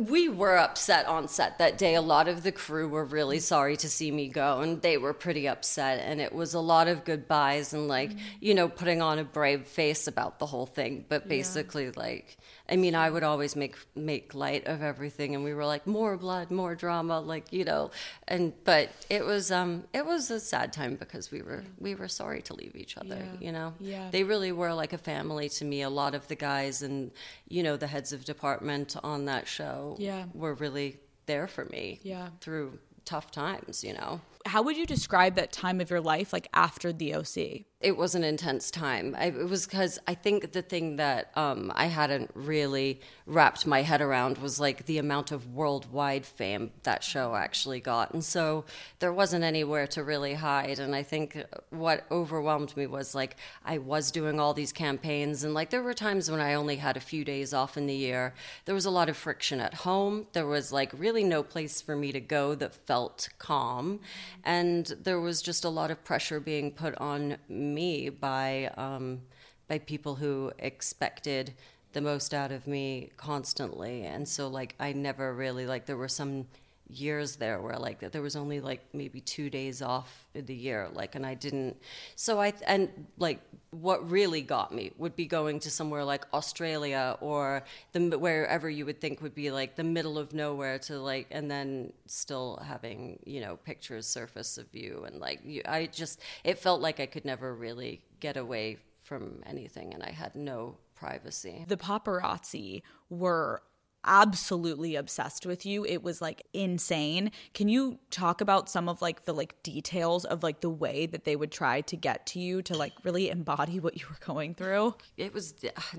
We 0.00 0.28
were 0.28 0.56
upset 0.56 1.06
on 1.06 1.28
set 1.28 1.58
that 1.58 1.78
day. 1.78 1.94
A 1.94 2.02
lot 2.02 2.26
of 2.28 2.42
the 2.42 2.52
crew 2.52 2.88
were 2.88 3.04
really 3.04 3.38
sorry 3.38 3.76
to 3.76 3.88
see 3.88 4.10
me 4.10 4.28
go, 4.28 4.60
and 4.60 4.82
they 4.82 4.98
were 4.98 5.12
pretty 5.12 5.46
upset. 5.46 6.00
And 6.04 6.20
it 6.20 6.32
was 6.32 6.54
a 6.54 6.60
lot 6.60 6.88
of 6.88 7.04
goodbyes 7.04 7.72
and, 7.72 7.86
like, 7.86 8.10
mm-hmm. 8.10 8.18
you 8.40 8.54
know, 8.54 8.68
putting 8.68 9.00
on 9.00 9.18
a 9.18 9.24
brave 9.24 9.66
face 9.66 10.08
about 10.08 10.38
the 10.38 10.46
whole 10.46 10.66
thing. 10.66 11.04
But 11.08 11.28
basically, 11.28 11.92
like, 11.92 12.36
I 12.68 12.76
mean, 12.76 12.94
I 12.94 13.10
would 13.10 13.22
always 13.22 13.54
make 13.56 13.76
make 13.94 14.34
light 14.34 14.66
of 14.66 14.82
everything, 14.82 15.34
and 15.34 15.44
we 15.44 15.54
were 15.54 15.64
like, 15.64 15.86
more 15.86 16.16
blood, 16.16 16.50
more 16.50 16.74
drama, 16.74 17.20
like, 17.20 17.52
you 17.52 17.64
know. 17.64 17.90
And 18.26 18.52
but 18.64 18.90
it 19.08 19.24
was 19.24 19.50
um 19.50 19.84
it 19.94 20.04
was 20.04 20.30
a 20.30 20.40
sad 20.40 20.72
time 20.72 20.96
because 20.96 21.30
we 21.30 21.42
were 21.42 21.64
we 21.78 21.94
were 21.94 22.08
sorry 22.08 22.42
to 22.42 22.54
leave 22.54 22.74
each 22.76 22.96
other. 22.96 23.16
Yeah. 23.16 23.46
You 23.46 23.52
know, 23.52 23.74
Yeah. 23.78 24.08
they 24.10 24.24
really 24.24 24.52
were 24.52 24.74
like 24.74 24.92
a 24.92 24.98
family 24.98 25.48
to 25.50 25.64
me. 25.64 25.82
A 25.82 25.90
lot 25.90 26.14
of 26.14 26.26
the 26.28 26.34
guys 26.34 26.82
and 26.82 27.12
you 27.48 27.62
know 27.62 27.76
the 27.76 27.86
heads 27.86 28.12
of 28.12 28.24
department 28.24 28.96
on 29.04 29.26
that 29.26 29.46
show 29.46 29.96
Yeah. 29.98 30.24
were 30.34 30.54
really 30.54 30.98
there 31.26 31.46
for 31.48 31.64
me 31.66 32.00
Yeah. 32.02 32.28
through 32.40 32.78
tough 33.04 33.30
times, 33.30 33.84
you 33.84 33.92
know. 33.94 34.20
How 34.46 34.62
would 34.62 34.76
you 34.76 34.86
describe 34.86 35.34
that 35.36 35.50
time 35.52 35.80
of 35.80 35.90
your 35.90 36.00
life, 36.00 36.32
like 36.32 36.48
after 36.52 36.92
the 36.92 37.14
OC? 37.14 37.64
It 37.78 37.94
was 37.94 38.14
an 38.14 38.24
intense 38.24 38.70
time. 38.70 39.14
I, 39.18 39.26
it 39.26 39.50
was 39.50 39.66
because 39.66 39.98
I 40.08 40.14
think 40.14 40.52
the 40.52 40.62
thing 40.62 40.96
that 40.96 41.30
um, 41.36 41.70
I 41.74 41.86
hadn't 41.86 42.30
really 42.32 43.02
wrapped 43.26 43.66
my 43.66 43.82
head 43.82 44.00
around 44.00 44.38
was 44.38 44.58
like 44.58 44.86
the 44.86 44.96
amount 44.96 45.30
of 45.30 45.52
worldwide 45.52 46.24
fame 46.24 46.70
that 46.84 47.04
show 47.04 47.34
actually 47.34 47.80
got. 47.80 48.14
And 48.14 48.24
so 48.24 48.64
there 48.98 49.12
wasn't 49.12 49.44
anywhere 49.44 49.86
to 49.88 50.02
really 50.02 50.32
hide. 50.32 50.78
And 50.78 50.96
I 50.96 51.02
think 51.02 51.44
what 51.68 52.06
overwhelmed 52.10 52.74
me 52.78 52.86
was 52.86 53.14
like 53.14 53.36
I 53.62 53.76
was 53.76 54.10
doing 54.10 54.40
all 54.40 54.54
these 54.54 54.72
campaigns, 54.72 55.44
and 55.44 55.52
like 55.52 55.68
there 55.68 55.82
were 55.82 55.92
times 55.92 56.30
when 56.30 56.40
I 56.40 56.54
only 56.54 56.76
had 56.76 56.96
a 56.96 57.00
few 57.00 57.26
days 57.26 57.52
off 57.52 57.76
in 57.76 57.86
the 57.86 57.94
year. 57.94 58.32
There 58.64 58.74
was 58.74 58.86
a 58.86 58.90
lot 58.90 59.10
of 59.10 59.18
friction 59.18 59.60
at 59.60 59.74
home. 59.74 60.26
There 60.32 60.46
was 60.46 60.72
like 60.72 60.92
really 60.96 61.24
no 61.24 61.42
place 61.42 61.82
for 61.82 61.94
me 61.94 62.10
to 62.12 62.20
go 62.20 62.54
that 62.54 62.74
felt 62.86 63.28
calm. 63.38 64.00
And 64.44 64.86
there 65.02 65.20
was 65.20 65.42
just 65.42 65.62
a 65.62 65.68
lot 65.68 65.90
of 65.90 66.02
pressure 66.04 66.40
being 66.40 66.70
put 66.70 66.96
on 66.96 67.36
me 67.50 67.65
by 68.10 68.70
um, 68.76 69.22
by 69.68 69.78
people 69.78 70.14
who 70.14 70.52
expected 70.58 71.54
the 71.92 72.00
most 72.00 72.34
out 72.34 72.52
of 72.52 72.66
me 72.66 73.10
constantly. 73.16 74.02
And 74.02 74.28
so, 74.28 74.48
like, 74.48 74.74
I 74.78 74.92
never 74.92 75.34
really, 75.34 75.66
like, 75.66 75.86
there 75.86 75.96
were 75.96 76.08
some 76.08 76.46
years 76.88 77.36
there 77.36 77.60
where 77.60 77.76
like 77.76 78.00
that 78.00 78.12
there 78.12 78.22
was 78.22 78.36
only 78.36 78.60
like 78.60 78.80
maybe 78.92 79.20
two 79.20 79.50
days 79.50 79.82
off 79.82 80.26
in 80.34 80.44
the 80.46 80.54
year 80.54 80.88
like 80.92 81.14
and 81.16 81.26
i 81.26 81.34
didn't 81.34 81.76
so 82.14 82.40
i 82.40 82.52
and 82.66 82.88
like 83.18 83.40
what 83.70 84.08
really 84.08 84.40
got 84.40 84.72
me 84.72 84.92
would 84.96 85.16
be 85.16 85.26
going 85.26 85.58
to 85.58 85.70
somewhere 85.70 86.04
like 86.04 86.24
australia 86.32 87.16
or 87.20 87.64
the 87.92 88.16
wherever 88.18 88.70
you 88.70 88.86
would 88.86 89.00
think 89.00 89.20
would 89.20 89.34
be 89.34 89.50
like 89.50 89.74
the 89.74 89.84
middle 89.84 90.16
of 90.16 90.32
nowhere 90.32 90.78
to 90.78 90.98
like 90.98 91.26
and 91.32 91.50
then 91.50 91.92
still 92.06 92.62
having 92.64 93.18
you 93.26 93.40
know 93.40 93.56
pictures 93.56 94.06
surface 94.06 94.56
of 94.56 94.66
you 94.72 95.04
and 95.06 95.18
like 95.18 95.40
you, 95.44 95.62
i 95.66 95.86
just 95.86 96.20
it 96.44 96.58
felt 96.58 96.80
like 96.80 97.00
i 97.00 97.06
could 97.06 97.24
never 97.24 97.54
really 97.54 98.00
get 98.20 98.36
away 98.36 98.78
from 99.02 99.42
anything 99.44 99.92
and 99.92 100.02
i 100.04 100.10
had 100.10 100.34
no 100.36 100.76
privacy. 100.96 101.64
The 101.68 101.76
paparazzi 101.76 102.82
were 103.08 103.62
absolutely 104.06 104.96
obsessed 104.96 105.46
with 105.46 105.66
you. 105.66 105.84
It 105.84 106.02
was 106.02 106.22
like 106.22 106.46
insane. 106.52 107.30
Can 107.54 107.68
you 107.68 107.98
talk 108.10 108.40
about 108.40 108.68
some 108.68 108.88
of 108.88 109.02
like 109.02 109.24
the 109.24 109.34
like 109.34 109.62
details 109.62 110.24
of 110.24 110.42
like 110.42 110.60
the 110.60 110.70
way 110.70 111.06
that 111.06 111.24
they 111.24 111.36
would 111.36 111.52
try 111.52 111.80
to 111.82 111.96
get 111.96 112.26
to 112.26 112.40
you 112.40 112.62
to 112.62 112.76
like 112.76 112.92
really 113.02 113.30
embody 113.30 113.80
what 113.80 113.98
you 113.98 114.06
were 114.08 114.24
going 114.24 114.54
through? 114.54 114.94
It 115.16 115.34
was 115.34 115.54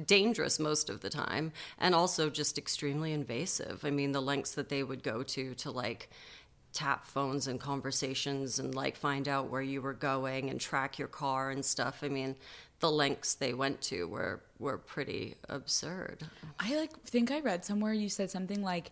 dangerous 0.06 0.60
most 0.60 0.90
of 0.90 1.02
the 1.02 1.10
time 1.10 1.52
and 1.78 1.94
also 1.94 2.30
just 2.30 2.58
extremely 2.58 3.14
invasive. 3.14 3.84
I 3.84 3.92
mean, 3.92 4.12
the 4.12 4.22
lengths 4.22 4.52
that 4.52 4.70
they 4.70 4.84
would 4.84 5.04
go 5.04 5.24
to 5.24 5.54
to 5.56 5.72
like 5.72 6.10
tap 6.78 7.08
phones 7.08 7.48
and 7.48 7.60
conversations 7.60 8.60
and 8.60 8.76
like 8.76 8.96
find 8.96 9.28
out 9.28 9.50
where 9.50 9.64
you 9.64 9.82
were 9.82 9.96
going 9.96 10.52
and 10.52 10.62
track 10.62 11.00
your 11.00 11.08
car 11.08 11.50
and 11.50 11.66
stuff. 11.66 12.04
I 12.04 12.08
mean, 12.08 12.36
the 12.82 12.92
lengths 12.92 13.34
they 13.34 13.56
went 13.56 13.82
to 13.82 14.08
were 14.08 14.42
were 14.60 14.78
pretty 14.78 15.34
absurd. 15.50 16.28
I 16.60 16.76
like 16.76 16.96
think 17.02 17.32
I 17.32 17.40
read 17.40 17.66
somewhere 17.66 17.94
you 17.94 18.10
said 18.10 18.30
something 18.30 18.62
like 18.62 18.92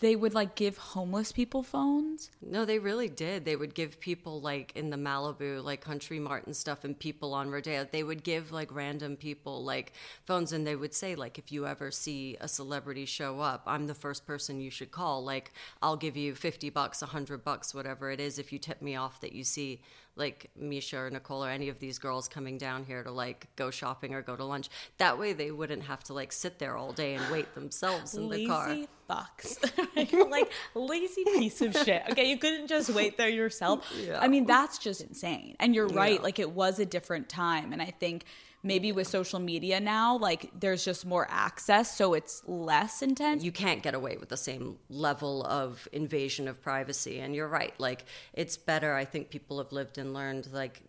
they 0.00 0.14
would 0.14 0.32
like 0.32 0.54
give 0.54 0.78
homeless 0.78 1.32
people 1.32 1.62
phones. 1.62 2.30
No, 2.40 2.64
they 2.64 2.78
really 2.78 3.08
did. 3.08 3.44
They 3.44 3.56
would 3.56 3.74
give 3.74 3.98
people 3.98 4.40
like 4.40 4.72
in 4.76 4.90
the 4.90 4.96
Malibu, 4.96 5.62
like 5.62 5.80
Country 5.80 6.18
Mart 6.20 6.46
and 6.46 6.56
stuff, 6.56 6.84
and 6.84 6.98
people 6.98 7.34
on 7.34 7.50
Rodeo. 7.50 7.86
They 7.90 8.04
would 8.04 8.22
give 8.22 8.52
like 8.52 8.72
random 8.72 9.16
people 9.16 9.64
like 9.64 9.92
phones, 10.24 10.52
and 10.52 10.66
they 10.66 10.76
would 10.76 10.94
say 10.94 11.14
like, 11.14 11.36
if 11.36 11.50
you 11.50 11.66
ever 11.66 11.90
see 11.90 12.36
a 12.40 12.48
celebrity 12.48 13.06
show 13.06 13.40
up, 13.40 13.62
I'm 13.66 13.86
the 13.86 13.94
first 13.94 14.24
person 14.26 14.60
you 14.60 14.70
should 14.70 14.92
call. 14.92 15.24
Like, 15.24 15.52
I'll 15.82 15.96
give 15.96 16.16
you 16.16 16.34
fifty 16.34 16.70
bucks, 16.70 17.02
a 17.02 17.06
hundred 17.06 17.44
bucks, 17.44 17.74
whatever 17.74 18.10
it 18.10 18.20
is, 18.20 18.38
if 18.38 18.52
you 18.52 18.58
tip 18.58 18.82
me 18.82 18.94
off 18.94 19.20
that 19.20 19.32
you 19.32 19.42
see 19.42 19.82
like 20.16 20.50
Mischa 20.60 20.98
or 20.98 21.10
Nicole 21.10 21.44
or 21.44 21.48
any 21.48 21.68
of 21.68 21.78
these 21.78 21.98
girls 21.98 22.28
coming 22.28 22.58
down 22.58 22.84
here 22.84 23.02
to 23.02 23.10
like 23.10 23.48
go 23.56 23.70
shopping 23.70 24.14
or 24.14 24.22
go 24.22 24.36
to 24.36 24.44
lunch. 24.44 24.68
That 24.98 25.18
way 25.18 25.32
they 25.32 25.50
wouldn't 25.50 25.84
have 25.84 26.04
to 26.04 26.14
like 26.14 26.32
sit 26.32 26.58
there 26.58 26.76
all 26.76 26.92
day 26.92 27.14
and 27.14 27.32
wait 27.32 27.54
themselves 27.54 28.14
in 28.14 28.28
lazy 28.28 28.44
the 28.44 28.50
car. 28.50 28.68
Lazy 28.68 28.88
fucks. 29.08 30.30
like 30.30 30.50
lazy 30.74 31.24
piece 31.24 31.60
of 31.62 31.74
shit. 31.76 32.02
Okay, 32.10 32.28
you 32.28 32.38
couldn't 32.38 32.68
just 32.68 32.90
wait 32.90 33.16
there 33.16 33.28
yourself. 33.28 33.90
Yeah. 33.98 34.20
I 34.20 34.28
mean, 34.28 34.46
that's 34.46 34.78
just 34.78 35.00
insane. 35.00 35.56
And 35.58 35.74
you're 35.74 35.88
right, 35.88 36.16
yeah. 36.16 36.22
like 36.22 36.38
it 36.38 36.50
was 36.50 36.78
a 36.78 36.86
different 36.86 37.28
time 37.28 37.72
and 37.72 37.80
I 37.80 37.86
think 37.86 38.24
maybe 38.62 38.92
with 38.92 39.06
social 39.06 39.40
media 39.40 39.80
now, 39.80 40.16
like 40.16 40.50
there's 40.58 40.84
just 40.84 41.04
more 41.04 41.26
access, 41.30 41.96
so 41.96 42.14
it's 42.14 42.42
less 42.46 43.02
intense. 43.02 43.42
You 43.42 43.52
can't 43.52 43.82
get 43.82 43.94
away 43.94 44.16
with 44.16 44.28
the 44.28 44.36
same 44.36 44.78
level 44.88 45.44
of 45.44 45.88
invasion 45.92 46.48
of 46.48 46.62
privacy. 46.62 47.18
And 47.20 47.34
you're 47.34 47.48
right, 47.48 47.74
like 47.78 48.04
it's 48.32 48.56
better. 48.56 48.94
I 48.94 49.04
think 49.04 49.30
people 49.30 49.58
have 49.58 49.72
lived 49.72 49.98
and 49.98 50.14
learned, 50.14 50.48
like 50.52 50.82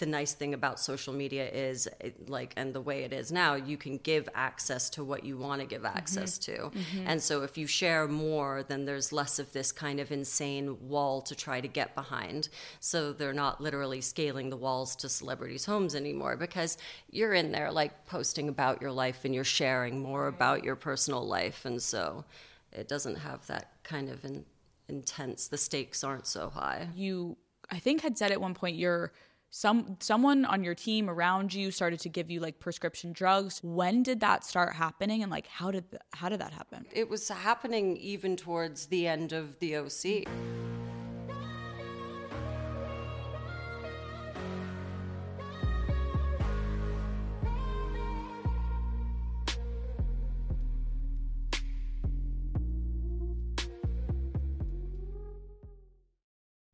the 0.00 0.06
nice 0.06 0.32
thing 0.32 0.54
about 0.54 0.80
social 0.80 1.12
media 1.12 1.48
is 1.48 1.86
like 2.26 2.54
and 2.56 2.74
the 2.74 2.80
way 2.80 3.04
it 3.04 3.12
is 3.12 3.30
now 3.30 3.54
you 3.54 3.76
can 3.76 3.98
give 3.98 4.28
access 4.34 4.88
to 4.88 5.04
what 5.04 5.24
you 5.24 5.36
want 5.36 5.60
to 5.60 5.66
give 5.66 5.82
mm-hmm. 5.82 5.96
access 5.96 6.38
mm-hmm. 6.38 6.70
to 6.70 6.78
mm-hmm. 6.78 7.06
and 7.06 7.22
so 7.22 7.42
if 7.42 7.58
you 7.58 7.66
share 7.66 8.08
more 8.08 8.62
then 8.62 8.86
there's 8.86 9.12
less 9.12 9.38
of 9.38 9.52
this 9.52 9.70
kind 9.70 10.00
of 10.00 10.10
insane 10.10 10.76
wall 10.88 11.20
to 11.20 11.34
try 11.34 11.60
to 11.60 11.68
get 11.68 11.94
behind 11.94 12.48
so 12.80 13.12
they're 13.12 13.34
not 13.34 13.60
literally 13.60 14.00
scaling 14.00 14.48
the 14.48 14.56
walls 14.56 14.96
to 14.96 15.08
celebrities 15.08 15.66
homes 15.66 15.94
anymore 15.94 16.34
because 16.34 16.78
you're 17.10 17.34
in 17.34 17.52
there 17.52 17.70
like 17.70 18.06
posting 18.06 18.48
about 18.48 18.80
your 18.80 18.90
life 18.90 19.26
and 19.26 19.34
you're 19.34 19.44
sharing 19.44 20.00
more 20.00 20.28
about 20.28 20.64
your 20.64 20.76
personal 20.76 21.24
life 21.26 21.66
and 21.66 21.80
so 21.80 22.24
it 22.72 22.88
doesn't 22.88 23.16
have 23.16 23.46
that 23.48 23.72
kind 23.82 24.08
of 24.08 24.24
in, 24.24 24.46
intense 24.88 25.48
the 25.48 25.58
stakes 25.58 26.02
aren't 26.02 26.26
so 26.26 26.48
high 26.48 26.88
you 26.96 27.36
i 27.70 27.78
think 27.78 28.00
had 28.00 28.16
said 28.16 28.32
at 28.32 28.40
one 28.40 28.54
point 28.54 28.76
you're 28.76 29.12
some 29.50 29.96
someone 30.00 30.44
on 30.44 30.62
your 30.62 30.74
team 30.74 31.10
around 31.10 31.52
you 31.52 31.70
started 31.70 32.00
to 32.00 32.08
give 32.08 32.30
you 32.30 32.40
like 32.40 32.60
prescription 32.60 33.12
drugs. 33.12 33.60
When 33.62 34.02
did 34.02 34.20
that 34.20 34.44
start 34.44 34.74
happening 34.74 35.22
and 35.22 35.30
like 35.30 35.46
how 35.48 35.70
did 35.70 35.84
how 36.12 36.28
did 36.28 36.40
that 36.40 36.52
happen? 36.52 36.86
It 36.92 37.08
was 37.08 37.28
happening 37.28 37.96
even 37.96 38.36
towards 38.36 38.86
the 38.86 39.08
end 39.08 39.32
of 39.32 39.58
the 39.58 39.76
OC 39.76 40.26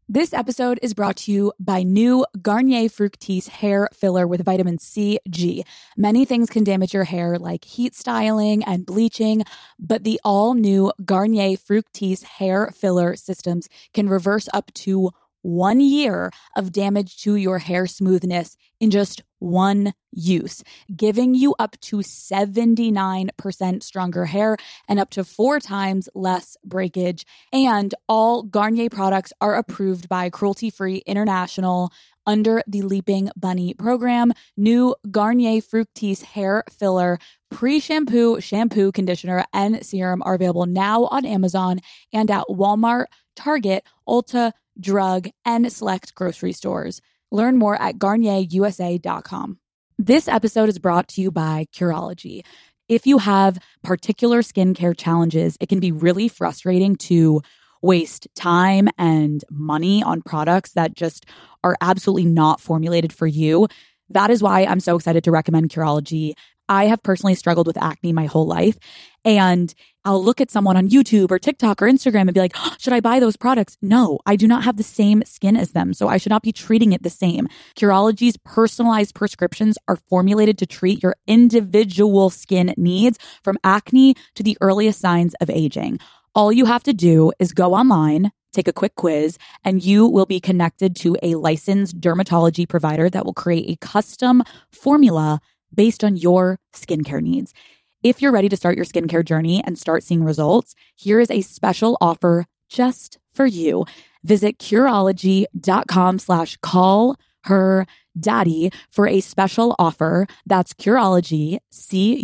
This 0.09 0.33
episode 0.33 0.79
is 0.83 0.95
brought 0.95 1.17
to 1.17 1.33
you 1.33 1.53
by 1.59 1.83
new 1.83 2.25
Garnier 2.41 2.89
Fructis 2.89 3.49
hair 3.49 3.89
filler 3.93 4.25
with 4.25 4.45
vitamin 4.45 4.79
C, 4.79 5.19
G. 5.29 5.65
Many 5.97 6.25
things 6.25 6.49
can 6.49 6.63
damage 6.63 6.95
your 6.95 7.03
hair, 7.03 7.41
like 7.41 7.65
heat 7.65 7.93
styling 7.93 8.63
and 8.63 8.87
bleaching, 8.87 9.43
but 9.81 10.05
the 10.05 10.21
all 10.23 10.55
new 10.55 10.93
Garnier 11.05 11.57
Fructis 11.57 12.23
hair 12.23 12.71
filler 12.73 13.17
systems 13.17 13.69
can 13.93 14.09
reverse 14.09 14.49
up 14.55 14.73
to 14.75 15.11
one 15.47 15.79
year 15.81 16.33
of 16.57 16.73
damage 16.73 17.23
to 17.23 17.37
your 17.37 17.59
hair 17.59 17.87
smoothness 17.87 18.57
in 18.81 18.91
just 18.91 19.23
one 19.39 19.95
use, 20.11 20.65
giving 20.95 21.37
you 21.37 21.55
up 21.61 21.79
to 21.81 21.99
79% 21.99 23.83
stronger 23.83 24.25
hair 24.25 24.57
and 24.89 24.99
up 24.99 25.11
to 25.11 25.23
four 25.23 25.61
times 25.61 26.09
less 26.17 26.57
breakage. 26.65 27.25
And 27.53 27.95
all 28.09 28.43
Garnier 28.43 28.91
products 28.91 29.33
are 29.41 29.55
approved 29.55 30.09
by 30.09 30.31
Cruelty 30.31 30.69
Free 30.69 30.97
International 31.07 31.93
under 32.27 32.61
the 32.67 32.83
Leaping 32.83 33.31
Bunny 33.37 33.73
program. 33.75 34.33
New 34.57 34.97
Garnier 35.13 35.61
Fructis 35.61 36.23
hair 36.23 36.65
filler, 36.71 37.21
pre 37.53 37.79
shampoo, 37.79 38.41
shampoo, 38.41 38.91
conditioner, 38.91 39.45
and 39.53 39.87
serum 39.87 40.23
are 40.25 40.35
available 40.35 40.67
now 40.67 41.05
on 41.05 41.25
Amazon 41.25 41.79
and 42.13 42.31
at 42.33 42.47
Walmart, 42.51 43.07
Target, 43.37 43.85
Ulta, 44.09 44.53
drug, 44.79 45.29
and 45.45 45.71
select 45.73 46.15
grocery 46.15 46.53
stores. 46.53 47.01
Learn 47.31 47.57
more 47.57 47.81
at 47.81 47.97
garnierusa.com. 47.97 49.59
This 49.99 50.29
episode 50.29 50.69
is 50.69 50.79
brought 50.79 51.09
to 51.09 51.23
you 51.23 51.31
by 51.31 51.67
Curology. 51.75 52.43
If 52.89 53.07
you 53.07 53.19
have 53.19 53.59
particular 53.83 54.43
skincare 54.43 54.97
challenges, 54.97 55.57
it 55.61 55.69
can 55.69 55.81
be 55.81 55.91
really 55.91 56.29
frustrating 56.29 56.97
to 56.97 57.43
waste 57.83 58.29
time 58.35 58.89
and 58.99 59.45
money 59.51 60.03
on 60.03 60.23
products 60.23 60.73
that 60.73 60.95
just 60.95 61.27
are 61.65 61.77
absolutely 61.81 62.27
not 62.27 62.61
formulated 62.61 63.13
for 63.13 63.27
you. 63.27 63.69
That 64.11 64.31
is 64.31 64.43
why 64.43 64.65
I'm 64.65 64.81
so 64.81 64.97
excited 64.97 65.25
to 65.25 65.31
recommend 65.31 65.71
Curology. 65.71 66.35
I 66.69 66.87
have 66.87 67.03
personally 67.03 67.35
struggled 67.35 67.67
with 67.67 67.83
acne 67.83 68.13
my 68.13 68.27
whole 68.27 68.47
life. 68.47 68.79
And 69.25 69.75
I'll 70.05 70.23
look 70.23 70.41
at 70.41 70.53
someone 70.53 70.77
on 70.77 70.89
YouTube 70.89 71.33
or 71.33 71.39
TikTok 71.39 71.83
or 71.83 71.87
Instagram 71.87 72.23
and 72.23 72.35
be 72.35 72.41
like, 72.41 72.53
oh, 72.55 72.75
should 72.79 72.93
I 72.93 73.01
buy 73.01 73.19
those 73.19 73.37
products? 73.37 73.77
No, 73.83 74.21
I 74.25 74.37
do 74.37 74.47
not 74.47 74.63
have 74.63 74.77
the 74.77 74.85
same 74.85 75.25
skin 75.25 75.57
as 75.57 75.73
them. 75.73 75.93
So 75.95 76.07
I 76.07 76.17
should 76.17 76.31
not 76.31 76.45
be 76.45 76.53
treating 76.53 76.93
it 76.93 77.03
the 77.03 77.11
same. 77.11 77.49
Curology's 77.77 78.37
personalized 78.45 79.17
prescriptions 79.17 79.77
are 79.89 79.97
formulated 80.09 80.59
to 80.59 80.67
treat 80.67 81.03
your 81.03 81.17
individual 81.27 82.31
skin 82.31 82.73
needs 82.77 83.19
from 83.43 83.59
acne 83.65 84.15
to 84.37 84.45
the 84.45 84.57
earliest 84.61 85.01
signs 85.01 85.35
of 85.41 85.51
aging. 85.51 85.99
All 86.37 86.53
you 86.53 86.67
have 86.67 86.85
to 86.85 86.93
do 86.93 87.33
is 87.41 87.53
go 87.53 87.75
online, 87.75 88.31
take 88.53 88.69
a 88.69 88.73
quick 88.73 88.95
quiz, 88.95 89.39
and 89.65 89.83
you 89.83 90.07
will 90.07 90.27
be 90.27 90.39
connected 90.39 90.95
to 90.97 91.17
a 91.23 91.35
licensed 91.35 92.01
dermatology 92.01 92.69
provider 92.69 93.11
that 93.11 93.25
will 93.25 93.35
create 93.35 93.71
a 93.71 93.77
custom 93.85 94.45
formula 94.71 95.41
based 95.77 96.03
on 96.03 96.17
your 96.17 96.59
skincare 96.73 97.23
needs. 97.23 97.55
If 98.03 98.21
you're 98.23 98.33
ready 98.33 98.49
to 98.49 98.57
start 98.57 98.77
your 98.77 98.85
skincare 98.85 99.25
journey 99.25 99.63
and 99.65 99.79
start 99.79 100.03
seeing 100.03 100.25
results, 100.25 100.75
here 100.95 101.21
is 101.21 101.31
a 101.31 101.43
special 101.43 101.97
offer 102.01 102.47
just 102.69 103.19
for 103.35 103.47
you. 103.47 103.85
Visit 104.25 104.59
Curology.com 104.59 106.19
slash 106.19 106.57
call 106.59 107.17
her 107.45 107.87
daddy 108.19 108.71
for 108.91 109.07
a 109.07 109.21
special 109.21 109.77
offer. 109.79 110.27
That's 110.47 110.73
Curology, 110.75 111.59
C-U-R-O-L-O-G-Y 111.71 112.23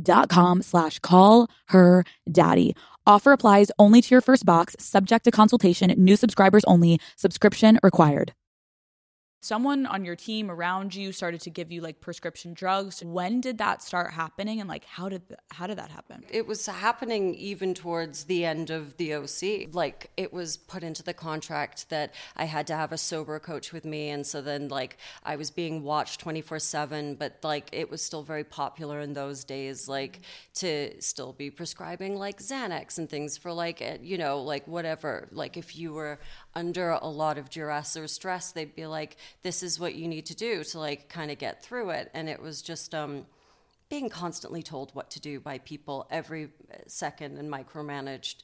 dot 0.00 0.28
com 0.28 0.62
slash 0.62 1.00
call 1.00 1.50
her 1.66 2.04
daddy. 2.30 2.76
Offer 3.06 3.32
applies 3.32 3.70
only 3.78 4.00
to 4.02 4.14
your 4.14 4.20
first 4.20 4.46
box, 4.46 4.76
subject 4.78 5.24
to 5.24 5.30
consultation, 5.30 5.92
new 5.96 6.16
subscribers 6.16 6.64
only, 6.66 7.00
subscription 7.16 7.78
required. 7.82 8.32
Someone 9.40 9.86
on 9.86 10.04
your 10.04 10.16
team 10.16 10.50
around 10.50 10.94
you 10.94 11.12
started 11.12 11.40
to 11.42 11.50
give 11.50 11.70
you 11.70 11.80
like 11.80 12.00
prescription 12.00 12.54
drugs. 12.54 13.04
When 13.04 13.40
did 13.40 13.58
that 13.58 13.82
start 13.82 14.12
happening 14.12 14.60
and 14.60 14.68
like 14.68 14.84
how 14.84 15.08
did 15.08 15.28
th- 15.28 15.40
how 15.50 15.66
did 15.66 15.78
that 15.78 15.90
happen? 15.90 16.24
It 16.30 16.46
was 16.46 16.66
happening 16.66 17.34
even 17.34 17.74
towards 17.74 18.24
the 18.24 18.44
end 18.44 18.70
of 18.70 18.96
the 18.96 19.14
OC 19.14 19.72
like 19.72 20.10
it 20.16 20.32
was 20.32 20.56
put 20.56 20.82
into 20.82 21.02
the 21.02 21.14
contract 21.14 21.88
that 21.90 22.14
I 22.36 22.44
had 22.44 22.66
to 22.68 22.76
have 22.76 22.92
a 22.92 22.98
sober 22.98 23.38
coach 23.38 23.72
with 23.72 23.84
me 23.84 24.10
and 24.10 24.26
so 24.26 24.42
then 24.42 24.68
like 24.68 24.98
I 25.24 25.36
was 25.36 25.50
being 25.50 25.82
watched 25.82 26.24
24/7 26.24 27.18
but 27.18 27.38
like 27.42 27.68
it 27.72 27.90
was 27.90 28.02
still 28.02 28.22
very 28.22 28.44
popular 28.44 29.00
in 29.00 29.12
those 29.12 29.44
days 29.44 29.88
like 29.88 30.20
to 30.54 31.00
still 31.00 31.32
be 31.32 31.50
prescribing 31.50 32.16
like 32.16 32.38
Xanax 32.38 32.98
and 32.98 33.08
things 33.08 33.36
for 33.36 33.52
like 33.52 33.80
eh, 33.80 33.98
you 34.02 34.18
know 34.18 34.40
like 34.42 34.66
whatever. 34.66 35.28
Like 35.30 35.56
if 35.56 35.76
you 35.76 35.92
were 35.92 36.18
under 36.54 36.90
a 36.90 37.06
lot 37.06 37.38
of 37.38 37.50
duress 37.50 37.96
or 37.96 38.08
stress 38.08 38.52
they'd 38.52 38.74
be 38.74 38.86
like 38.86 39.16
this 39.42 39.62
is 39.62 39.78
what 39.78 39.94
you 39.94 40.08
need 40.08 40.26
to 40.26 40.34
do 40.34 40.64
to 40.64 40.78
like 40.78 41.08
kind 41.08 41.30
of 41.30 41.38
get 41.38 41.62
through 41.62 41.90
it. 41.90 42.10
And 42.14 42.28
it 42.28 42.40
was 42.40 42.62
just 42.62 42.94
um 42.94 43.26
being 43.88 44.08
constantly 44.10 44.62
told 44.62 44.94
what 44.94 45.10
to 45.10 45.20
do 45.20 45.40
by 45.40 45.58
people 45.58 46.06
every 46.10 46.50
second 46.86 47.38
and 47.38 47.50
micromanaged 47.50 48.36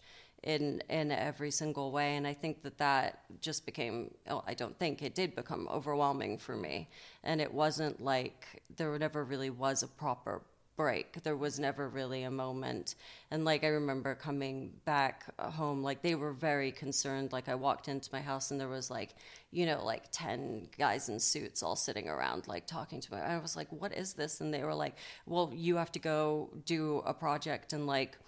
in 0.43 0.83
in 0.89 1.11
every 1.11 1.51
single 1.51 1.91
way. 1.91 2.17
And 2.17 2.27
i 2.27 2.35
think 2.35 2.63
that 2.63 2.79
that 2.79 3.21
just 3.41 3.67
became 3.67 4.15
oh, 4.29 4.43
i 4.47 4.55
don't 4.55 4.79
think 4.79 5.03
it 5.03 5.15
did 5.15 5.35
become 5.35 5.69
overwhelming 5.71 6.39
for 6.39 6.57
me. 6.57 6.89
And 7.23 7.41
it 7.41 7.53
wasn't 7.53 8.03
like 8.03 8.63
there 8.77 8.99
never 8.99 9.25
really 9.25 9.51
was 9.51 9.83
a 9.83 9.89
proper 9.89 10.43
break. 10.77 11.23
There 11.23 11.37
was 11.37 11.59
never 11.59 11.89
really 11.89 12.25
a 12.25 12.31
moment. 12.31 12.97
And 13.31 13.45
like 13.45 13.65
I 13.65 13.69
remember 13.69 14.15
coming 14.15 14.73
back 14.85 15.25
home, 15.39 15.83
like 15.83 16.03
they 16.03 16.15
were 16.15 16.33
very 16.33 16.73
concerned. 16.73 17.33
Like 17.33 17.49
I 17.49 17.55
walked 17.55 17.89
into 17.89 18.09
my 18.13 18.21
house 18.21 18.51
and 18.51 18.61
there 18.61 18.69
was 18.69 18.91
like, 18.91 19.15
you 19.51 19.67
know, 19.67 19.85
like 19.85 20.05
10 20.13 20.69
guys 20.79 21.09
in 21.09 21.21
suits 21.21 21.63
all 21.63 21.77
sitting 21.77 22.09
around, 22.09 22.49
like 22.49 22.67
talking 22.67 23.01
to 23.01 23.15
me. 23.15 23.21
I 23.21 23.39
was 23.39 23.57
like, 23.57 23.69
what 23.71 23.95
is 23.95 24.15
this? 24.15 24.41
And 24.41 24.53
they 24.53 24.65
were 24.65 24.75
like, 24.75 24.97
well, 25.27 25.53
you 25.55 25.77
have 25.77 25.93
to 25.93 25.99
go 25.99 26.51
do 26.65 27.03
a 27.07 27.15
project 27.15 27.73
and 27.73 27.87
like, 27.87 28.19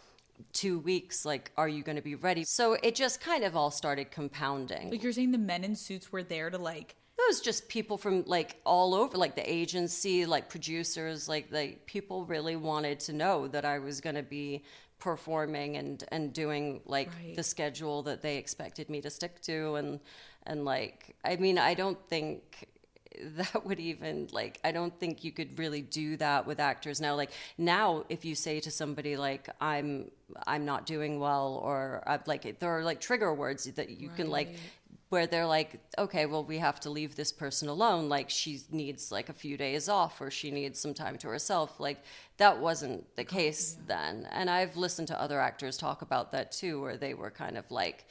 two 0.53 0.81
weeks 0.81 1.25
like 1.25 1.51
are 1.57 1.67
you 1.67 1.83
going 1.83 1.97
to 1.97 2.03
be 2.03 2.15
ready 2.15 2.45
so 2.45 2.75
it 2.83 2.95
just 2.95 3.23
kind 3.23 3.43
of 3.43 3.57
all 3.57 3.71
started 3.71 4.11
compounding 4.11 4.91
like 4.91 5.03
you're 5.03 5.11
saying 5.11 5.33
the 5.33 5.39
men 5.39 5.65
in 5.65 5.75
suits 5.75 6.13
were 6.13 6.23
there 6.23 6.51
to 6.51 6.59
like 6.59 6.95
it 7.19 7.25
was 7.29 7.41
just 7.41 7.69
people 7.69 7.97
from 7.97 8.25
like 8.27 8.61
all 8.65 8.95
over 8.95 9.17
like 9.17 9.35
the 9.35 9.51
agency 9.51 10.27
like 10.27 10.49
producers 10.49 11.29
like 11.29 11.47
like 11.51 11.87
people 11.87 12.25
really 12.25 12.57
wanted 12.57 13.01
to 13.01 13.13
know 13.13 13.49
that 13.49 13.65
i 13.65 13.79
was 13.79 14.01
going 14.01 14.17
to 14.17 14.23
be 14.23 14.63
performing 14.99 15.77
and 15.77 16.05
and 16.09 16.33
doing 16.33 16.81
like 16.87 17.11
right. 17.23 17.37
the 17.37 17.43
schedule 17.43 18.03
that 18.03 18.23
they 18.23 18.37
expected 18.37 18.89
me 18.89 19.01
to 19.01 19.11
stick 19.11 19.41
to 19.41 19.75
and 19.75 20.01
and 20.47 20.65
like 20.65 21.15
i 21.25 21.37
mean 21.37 21.59
i 21.59 21.75
don't 21.75 21.99
think 22.09 22.69
that 23.37 23.65
would 23.65 23.81
even 23.81 24.29
like 24.33 24.59
i 24.65 24.71
don't 24.71 24.99
think 25.01 25.25
you 25.25 25.33
could 25.33 25.59
really 25.59 25.81
do 25.83 26.17
that 26.17 26.47
with 26.47 26.61
actors 26.61 27.01
now 27.01 27.15
like 27.15 27.31
now 27.57 28.05
if 28.09 28.25
you 28.25 28.35
say 28.35 28.61
to 28.61 28.71
somebody 28.71 29.17
like 29.17 29.49
i'm 29.61 30.11
i'm 30.47 30.65
not 30.65 30.87
doing 30.87 31.19
well 31.19 31.61
or 31.63 32.03
I'm 32.07 32.21
like 32.27 32.59
there 32.59 32.71
are 32.71 32.83
like 32.83 33.01
trigger 33.01 33.33
words 33.33 33.65
that 33.65 33.91
you 33.91 34.09
right. 34.09 34.17
can 34.17 34.31
like 34.31 34.57
where 35.09 35.27
they're 35.27 35.47
like, 35.47 35.81
okay, 35.99 36.27
well, 36.27 36.43
we 36.43 36.59
have 36.59 36.81
to 36.81 36.91
leave 36.91 37.15
this 37.15 37.31
person 37.31 37.69
alone. 37.69 38.09
Like, 38.09 38.29
she 38.29 38.61
needs 38.71 39.13
like 39.13 39.29
a 39.29 39.33
few 39.33 39.57
days 39.57 39.89
off 39.89 40.21
or 40.21 40.31
she 40.31 40.51
needs 40.51 40.81
some 40.81 40.95
time 40.95 41.17
to 41.19 41.29
herself. 41.29 41.79
Like, 41.79 42.03
that 42.39 42.59
wasn't 42.59 43.05
the 43.15 43.25
case 43.25 43.77
yeah. 43.79 43.85
then. 43.87 44.29
And 44.33 44.51
I've 44.51 44.77
listened 44.77 45.09
to 45.09 45.21
other 45.21 45.41
actors 45.41 45.77
talk 45.77 46.03
about 46.03 46.33
that 46.33 46.51
too, 46.51 46.81
where 46.81 46.97
they 46.97 47.15
were 47.15 47.31
kind 47.31 47.57
of 47.57 47.71
like, 47.71 48.07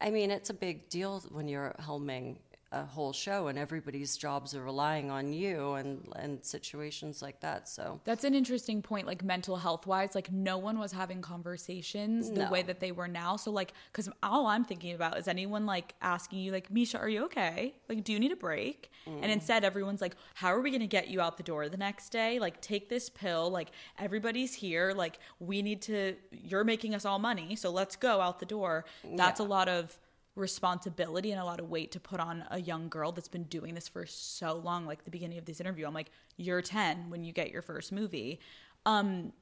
I 0.00 0.10
mean, 0.10 0.30
it's 0.30 0.50
a 0.50 0.54
big 0.54 0.90
deal 0.90 1.22
when 1.30 1.48
you're 1.48 1.74
helming 1.80 2.36
a 2.72 2.84
whole 2.84 3.12
show 3.12 3.46
and 3.46 3.58
everybody's 3.58 4.16
jobs 4.16 4.52
are 4.54 4.62
relying 4.62 5.08
on 5.08 5.32
you 5.32 5.74
and 5.74 6.08
and 6.16 6.44
situations 6.44 7.22
like 7.22 7.38
that 7.40 7.68
so 7.68 8.00
that's 8.04 8.24
an 8.24 8.34
interesting 8.34 8.82
point 8.82 9.06
like 9.06 9.22
mental 9.22 9.56
health 9.56 9.86
wise 9.86 10.16
like 10.16 10.32
no 10.32 10.58
one 10.58 10.76
was 10.76 10.90
having 10.90 11.22
conversations 11.22 12.28
the 12.30 12.42
no. 12.42 12.50
way 12.50 12.62
that 12.62 12.80
they 12.80 12.90
were 12.90 13.06
now 13.06 13.36
so 13.36 13.52
like 13.52 13.72
because 13.92 14.08
all 14.20 14.46
i'm 14.46 14.64
thinking 14.64 14.94
about 14.94 15.16
is 15.16 15.28
anyone 15.28 15.64
like 15.64 15.94
asking 16.02 16.40
you 16.40 16.50
like 16.50 16.68
Mischa 16.68 16.98
are 16.98 17.08
you 17.08 17.24
okay 17.24 17.72
like 17.88 18.02
do 18.02 18.12
you 18.12 18.18
need 18.18 18.32
a 18.32 18.36
break 18.36 18.90
mm. 19.06 19.16
and 19.22 19.30
instead 19.30 19.62
everyone's 19.62 20.00
like 20.00 20.16
how 20.34 20.48
are 20.48 20.60
we 20.60 20.70
going 20.70 20.80
to 20.80 20.88
get 20.88 21.06
you 21.06 21.20
out 21.20 21.36
the 21.36 21.44
door 21.44 21.68
the 21.68 21.76
next 21.76 22.10
day 22.10 22.40
like 22.40 22.60
take 22.60 22.88
this 22.88 23.08
pill 23.08 23.48
like 23.48 23.70
everybody's 24.00 24.54
here 24.54 24.92
like 24.92 25.20
we 25.38 25.62
need 25.62 25.80
to 25.82 26.16
you're 26.32 26.64
making 26.64 26.96
us 26.96 27.04
all 27.04 27.20
money 27.20 27.54
so 27.54 27.70
let's 27.70 27.94
go 27.94 28.20
out 28.20 28.40
the 28.40 28.46
door 28.46 28.84
that's 29.14 29.38
yeah. 29.38 29.46
a 29.46 29.48
lot 29.48 29.68
of 29.68 29.96
responsibility 30.36 31.32
and 31.32 31.40
a 31.40 31.44
lot 31.44 31.58
of 31.58 31.68
weight 31.68 31.90
to 31.92 31.98
put 31.98 32.20
on 32.20 32.44
a 32.50 32.60
young 32.60 32.88
girl 32.88 33.10
that's 33.10 33.28
been 33.28 33.44
doing 33.44 33.74
this 33.74 33.88
for 33.88 34.06
so 34.06 34.54
long 34.54 34.86
like 34.86 35.02
the 35.04 35.10
beginning 35.10 35.38
of 35.38 35.46
this 35.46 35.60
interview. 35.60 35.86
I'm 35.86 35.94
like 35.94 36.10
you're 36.36 36.62
10 36.62 37.10
when 37.10 37.24
you 37.24 37.32
get 37.32 37.50
your 37.50 37.62
first 37.62 37.90
movie. 37.90 38.38
Um 38.84 39.32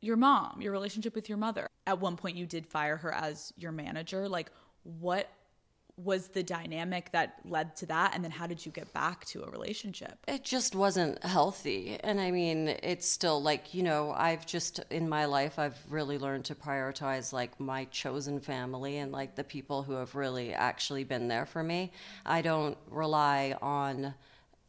your 0.00 0.16
mom 0.16 0.60
your 0.60 0.72
relationship 0.72 1.14
with 1.14 1.28
your 1.28 1.38
mother. 1.38 1.68
At 1.86 2.00
one 2.00 2.16
point 2.16 2.36
you 2.36 2.46
did 2.46 2.66
fire 2.66 2.96
her 2.98 3.14
as 3.14 3.52
your 3.56 3.72
manager. 3.72 4.28
Like 4.28 4.50
what 4.82 5.28
was 5.96 6.28
the 6.28 6.42
dynamic 6.42 7.10
that 7.12 7.36
led 7.44 7.76
to 7.76 7.86
that? 7.86 8.14
And 8.14 8.24
then 8.24 8.30
how 8.30 8.46
did 8.46 8.64
you 8.64 8.72
get 8.72 8.92
back 8.92 9.24
to 9.26 9.42
a 9.44 9.50
relationship? 9.50 10.18
It 10.26 10.44
just 10.44 10.74
wasn't 10.74 11.22
healthy. 11.24 11.98
And 12.02 12.20
i 12.20 12.30
mean 12.30 12.68
it's 12.82 13.08
still 13.08 13.42
like 13.42 13.74
you 13.74 13.82
know 13.82 14.12
i've 14.16 14.46
just 14.46 14.80
in 14.90 15.08
my 15.08 15.24
life 15.24 15.58
i've 15.58 15.78
really 15.88 16.18
learned 16.18 16.44
to 16.46 16.54
prioritize 16.54 17.32
like 17.32 17.58
my 17.60 17.84
chosen 17.86 18.40
family 18.40 18.98
and 18.98 19.12
like 19.12 19.34
the 19.34 19.44
people 19.44 19.82
who 19.82 19.94
have 19.94 20.14
really 20.14 20.52
actually 20.54 21.04
been 21.04 21.28
there 21.28 21.46
for 21.46 21.62
me. 21.62 21.92
I 22.24 22.42
don't 22.42 22.76
rely 22.90 23.56
on 23.60 24.14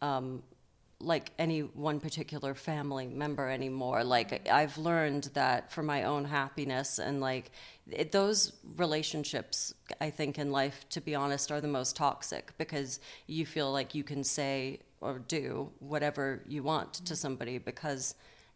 um, 0.02 0.44
like 1.04 1.32
any 1.38 1.60
one 1.62 2.00
particular 2.00 2.54
family 2.56 3.08
member 3.08 3.50
anymore. 3.50 4.04
Like 4.04 4.50
I've 4.50 4.78
learned 4.78 5.26
that 5.34 5.72
for 5.72 5.84
my 5.84 6.04
own 6.04 6.26
happiness 6.26 7.00
and 7.00 7.22
like 7.22 7.52
it, 7.90 8.12
those 8.12 8.54
relationships, 8.78 9.74
I 10.00 10.10
think 10.10 10.40
in 10.40 10.52
life, 10.52 10.86
to 10.90 11.02
be 11.02 11.16
honest, 11.16 11.52
are 11.52 11.62
the 11.62 11.68
most 11.68 11.96
toxic 11.96 12.54
because 12.58 13.00
you 13.28 13.46
feel 13.46 13.72
like 13.72 13.94
you 13.94 14.04
can 14.04 14.24
say 14.24 14.80
or 15.02 15.20
do 15.20 15.70
whatever 15.80 16.42
you 16.48 16.64
want 16.64 16.94
to 16.94 17.16
somebody 17.16 17.58
because 17.58 18.16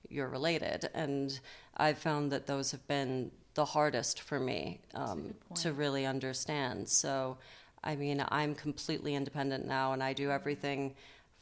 you're 0.10 0.30
related. 0.30 0.90
And 0.94 1.38
I've 1.76 1.98
found 1.98 2.32
that 2.32 2.48
those 2.48 2.72
have 2.72 2.88
been 2.88 3.32
the 3.56 3.66
hardest 3.66 4.22
for 4.22 4.40
me 4.40 4.80
um, 4.94 5.34
to 5.56 5.74
really 5.74 6.06
understand. 6.06 6.88
So, 6.88 7.38
I 7.84 7.96
mean, 7.96 8.24
I'm 8.30 8.56
completely 8.56 9.16
independent 9.16 9.66
now 9.66 9.94
and 9.94 10.02
I 10.02 10.14
do 10.14 10.32
everything 10.32 10.96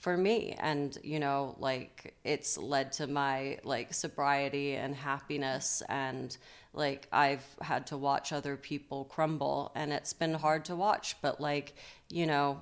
for 0.05 0.15
me. 0.15 0.55
And 0.59 0.95
you 1.03 1.19
know 1.19 1.55
like 1.57 2.13
it's 2.23 2.59
led 2.59 2.91
to 2.99 3.07
my 3.07 3.57
like 3.63 3.91
sobriety 3.91 4.75
and 4.75 4.95
happiness. 4.95 5.81
And 5.89 6.37
like 6.73 7.07
I've 7.11 7.43
had 7.59 7.87
to 7.87 7.97
watch 7.97 8.31
other 8.31 8.55
people 8.55 9.05
crumble. 9.05 9.71
And 9.73 9.91
it's 9.91 10.13
been 10.13 10.35
hard 10.35 10.63
to 10.65 10.75
watch 10.75 11.15
but 11.23 11.41
like 11.41 11.73
you 12.11 12.27
know 12.27 12.61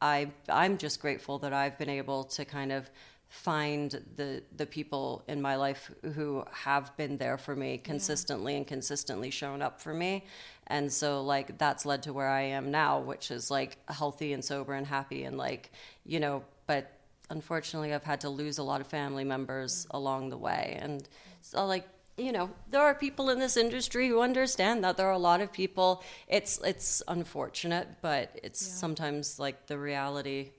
I 0.00 0.30
I'm 0.48 0.78
just 0.78 1.00
grateful 1.00 1.40
that 1.40 1.52
I've 1.52 1.76
been 1.76 1.90
able 1.90 2.22
to 2.36 2.44
kind 2.44 2.70
of 2.70 2.88
find 3.30 4.00
the 4.14 4.44
the 4.56 4.66
people 4.66 5.24
in 5.26 5.42
my 5.42 5.56
life 5.56 5.90
who 6.14 6.44
have 6.52 6.96
been 6.96 7.16
there 7.16 7.36
for 7.36 7.56
me 7.56 7.78
consistently 7.78 8.52
yeah. 8.52 8.58
and 8.58 8.66
consistently 8.68 9.30
shown 9.30 9.60
up 9.60 9.80
for 9.80 9.92
me. 9.92 10.24
And 10.68 10.92
so 10.92 11.24
like 11.24 11.58
that's 11.58 11.84
led 11.84 12.04
to 12.04 12.12
where 12.12 12.28
I 12.28 12.42
am 12.42 12.70
now 12.70 13.00
which 13.00 13.32
is 13.32 13.50
like 13.50 13.72
healthy 13.88 14.32
and 14.34 14.44
sober 14.44 14.74
and 14.74 14.86
happy. 14.86 15.24
And 15.24 15.36
like 15.36 15.72
you 16.04 16.20
know 16.20 16.44
but 16.66 16.92
unfortunately 17.30 17.92
I've 17.92 18.04
had 18.04 18.20
to 18.22 18.28
lose 18.28 18.58
a 18.58 18.62
lot 18.62 18.80
of 18.80 18.86
family 18.86 19.24
members 19.24 19.86
along 19.90 20.30
the 20.30 20.38
way. 20.38 20.78
And 20.80 21.06
so 21.42 21.66
like 21.66 21.88
you 22.18 22.32
know, 22.32 22.48
there 22.70 22.80
are 22.80 22.94
people 22.94 23.28
in 23.28 23.38
this 23.38 23.58
industry 23.58 24.08
who 24.08 24.22
understand 24.22 24.82
that 24.84 24.96
there 24.96 25.06
are 25.06 25.12
a 25.12 25.18
lot 25.18 25.42
of 25.42 25.52
people. 25.52 26.02
It's 26.28 26.58
it's 26.64 27.02
unfortunate, 27.08 27.88
but 28.00 28.40
it's 28.42 28.66
yeah. 28.66 28.74
sometimes 28.74 29.38
like 29.38 29.66
the 29.66 29.78
reality 29.78 30.52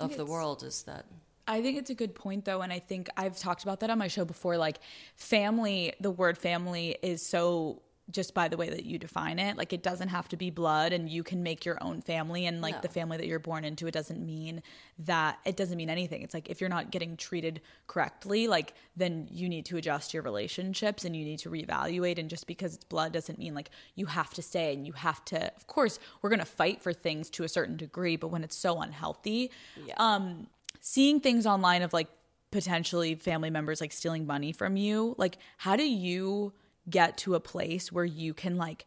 of 0.00 0.16
the 0.16 0.24
world 0.24 0.62
is 0.62 0.82
that 0.84 1.04
I 1.46 1.62
think 1.62 1.78
it's 1.78 1.90
a 1.90 1.94
good 1.94 2.14
point 2.14 2.44
though 2.44 2.62
and 2.62 2.72
I 2.72 2.78
think 2.78 3.08
I've 3.16 3.36
talked 3.36 3.64
about 3.64 3.80
that 3.80 3.90
on 3.90 3.98
my 3.98 4.08
show 4.08 4.24
before 4.24 4.56
like 4.56 4.78
family 5.16 5.92
the 6.00 6.10
word 6.10 6.38
family 6.38 6.96
is 7.02 7.26
so 7.26 7.82
just 8.10 8.34
by 8.34 8.48
the 8.48 8.56
way 8.56 8.68
that 8.68 8.84
you 8.84 8.98
define 8.98 9.38
it. 9.38 9.56
Like 9.56 9.72
it 9.72 9.82
doesn't 9.82 10.08
have 10.08 10.28
to 10.28 10.36
be 10.36 10.50
blood 10.50 10.92
and 10.92 11.08
you 11.08 11.22
can 11.22 11.42
make 11.42 11.64
your 11.64 11.78
own 11.82 12.00
family 12.00 12.46
and 12.46 12.60
like 12.60 12.76
no. 12.76 12.80
the 12.80 12.88
family 12.88 13.16
that 13.16 13.26
you're 13.26 13.38
born 13.38 13.64
into 13.64 13.86
it 13.86 13.92
doesn't 13.92 14.24
mean 14.24 14.62
that 15.00 15.38
it 15.44 15.56
doesn't 15.56 15.76
mean 15.76 15.90
anything. 15.90 16.22
It's 16.22 16.34
like 16.34 16.50
if 16.50 16.60
you're 16.60 16.70
not 16.70 16.90
getting 16.90 17.16
treated 17.16 17.60
correctly, 17.86 18.46
like 18.48 18.74
then 18.96 19.28
you 19.30 19.48
need 19.48 19.66
to 19.66 19.76
adjust 19.76 20.12
your 20.14 20.22
relationships 20.22 21.04
and 21.04 21.14
you 21.14 21.24
need 21.24 21.38
to 21.40 21.50
reevaluate 21.50 22.18
and 22.18 22.28
just 22.28 22.46
because 22.46 22.74
it's 22.74 22.84
blood 22.84 23.12
doesn't 23.12 23.38
mean 23.38 23.54
like 23.54 23.70
you 23.94 24.06
have 24.06 24.30
to 24.34 24.42
stay 24.42 24.72
and 24.72 24.86
you 24.86 24.92
have 24.92 25.24
to 25.26 25.40
of 25.56 25.66
course, 25.66 25.98
we're 26.22 26.30
going 26.30 26.40
to 26.40 26.44
fight 26.44 26.82
for 26.82 26.92
things 26.92 27.30
to 27.30 27.44
a 27.44 27.48
certain 27.48 27.76
degree, 27.76 28.16
but 28.16 28.28
when 28.28 28.44
it's 28.44 28.56
so 28.56 28.80
unhealthy, 28.80 29.50
yeah. 29.86 29.94
um 29.98 30.46
seeing 30.80 31.20
things 31.20 31.46
online 31.46 31.82
of 31.82 31.92
like 31.92 32.08
potentially 32.50 33.14
family 33.14 33.50
members 33.50 33.80
like 33.80 33.92
stealing 33.92 34.26
money 34.26 34.52
from 34.52 34.76
you, 34.76 35.14
like 35.18 35.38
how 35.58 35.76
do 35.76 35.88
you 35.88 36.52
get 36.90 37.16
to 37.18 37.34
a 37.34 37.40
place 37.40 37.92
where 37.92 38.04
you 38.04 38.34
can 38.34 38.56
like 38.56 38.86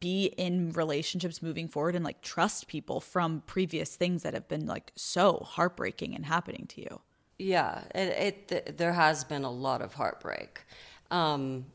be 0.00 0.26
in 0.26 0.72
relationships 0.72 1.42
moving 1.42 1.68
forward 1.68 1.94
and 1.94 2.04
like 2.04 2.20
trust 2.22 2.68
people 2.68 3.00
from 3.00 3.42
previous 3.46 3.96
things 3.96 4.22
that 4.22 4.34
have 4.34 4.48
been 4.48 4.66
like 4.66 4.92
so 4.96 5.46
heartbreaking 5.46 6.14
and 6.14 6.26
happening 6.26 6.66
to 6.68 6.80
you. 6.80 7.00
Yeah, 7.38 7.82
it, 7.94 8.48
it 8.48 8.78
there 8.78 8.92
has 8.92 9.24
been 9.24 9.44
a 9.44 9.50
lot 9.50 9.82
of 9.82 9.94
heartbreak. 9.94 10.62
Um, 11.10 11.66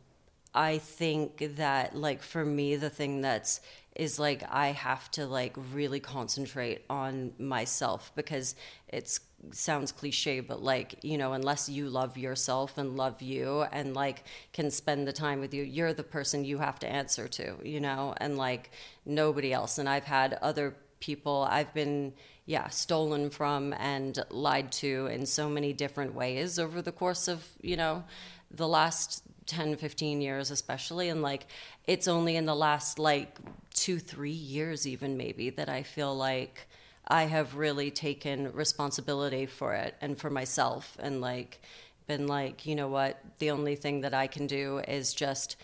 I 0.54 0.80
think 0.80 1.56
that 1.58 1.96
like 1.96 2.22
for 2.22 2.44
me, 2.44 2.76
the 2.76 2.90
thing 2.90 3.22
that's 3.22 3.62
is 3.96 4.18
like 4.18 4.44
I 4.50 4.68
have 4.68 5.12
to 5.12 5.28
like 5.28 5.54
really 5.74 6.00
concentrate 6.00 6.86
on 6.90 7.34
myself 7.38 8.12
because 8.16 8.56
it 8.88 9.20
sounds 9.52 9.92
cliche, 9.92 10.40
but 10.40 10.62
like, 10.62 11.04
you 11.04 11.18
know, 11.18 11.34
unless 11.34 11.70
you 11.70 11.90
love 11.90 12.18
yourself 12.18 12.78
and 12.78 12.98
love 12.98 13.22
you 13.22 13.62
and 13.72 13.94
like 13.94 14.24
can 14.54 14.70
spend 14.72 15.08
the 15.08 15.14
time 15.14 15.40
with 15.40 15.54
you, 15.54 15.64
you're 15.64 15.94
the 15.94 16.04
person 16.04 16.46
you 16.46 16.58
have 16.58 16.80
to 16.80 16.88
answer 16.88 17.28
to, 17.28 17.56
you 17.64 17.80
know, 17.80 18.14
and 18.18 18.38
like 18.38 18.72
nobody 19.06 19.54
else. 19.54 19.78
And 19.78 19.88
I've 19.88 20.04
had 20.04 20.34
other 20.42 20.76
people 21.00 21.48
I've 21.50 21.74
been, 21.74 22.14
yeah, 22.46 22.68
stolen 22.70 23.30
from 23.30 23.74
and 23.74 24.20
lied 24.30 24.72
to 24.74 25.08
in 25.08 25.26
so 25.26 25.50
many 25.50 25.74
different 25.74 26.14
ways 26.14 26.60
over 26.60 26.82
the 26.82 26.92
course 26.92 27.28
of, 27.28 27.46
you 27.62 27.78
know, 27.78 28.04
the 28.52 28.68
last 28.68 29.24
10 29.46 29.78
15 29.78 30.22
years 30.22 30.52
especially 30.52 31.10
and 31.10 31.24
like 31.24 31.48
it's 31.88 32.08
only 32.08 32.36
in 32.36 32.46
the 32.46 32.56
last 32.56 33.00
like 33.00 33.38
2 33.74 33.98
3 33.98 34.30
years 34.30 34.86
even 34.88 35.18
maybe 35.18 35.50
that 35.50 35.70
I 35.70 35.82
feel 35.82 36.16
like 36.16 36.68
I 37.10 37.24
have 37.24 37.56
really 37.56 37.92
taken 37.92 38.52
responsibility 38.54 39.46
for 39.46 39.74
it 39.74 39.96
and 40.02 40.18
for 40.18 40.30
myself 40.30 40.96
and 41.00 41.22
like 41.22 41.62
been 42.08 42.28
like 42.28 42.66
you 42.66 42.76
know 42.76 42.88
what 42.88 43.20
the 43.40 43.52
only 43.52 43.76
thing 43.76 44.02
that 44.02 44.14
I 44.14 44.28
can 44.28 44.48
do 44.48 44.80
is 44.88 45.14
just 45.14 45.58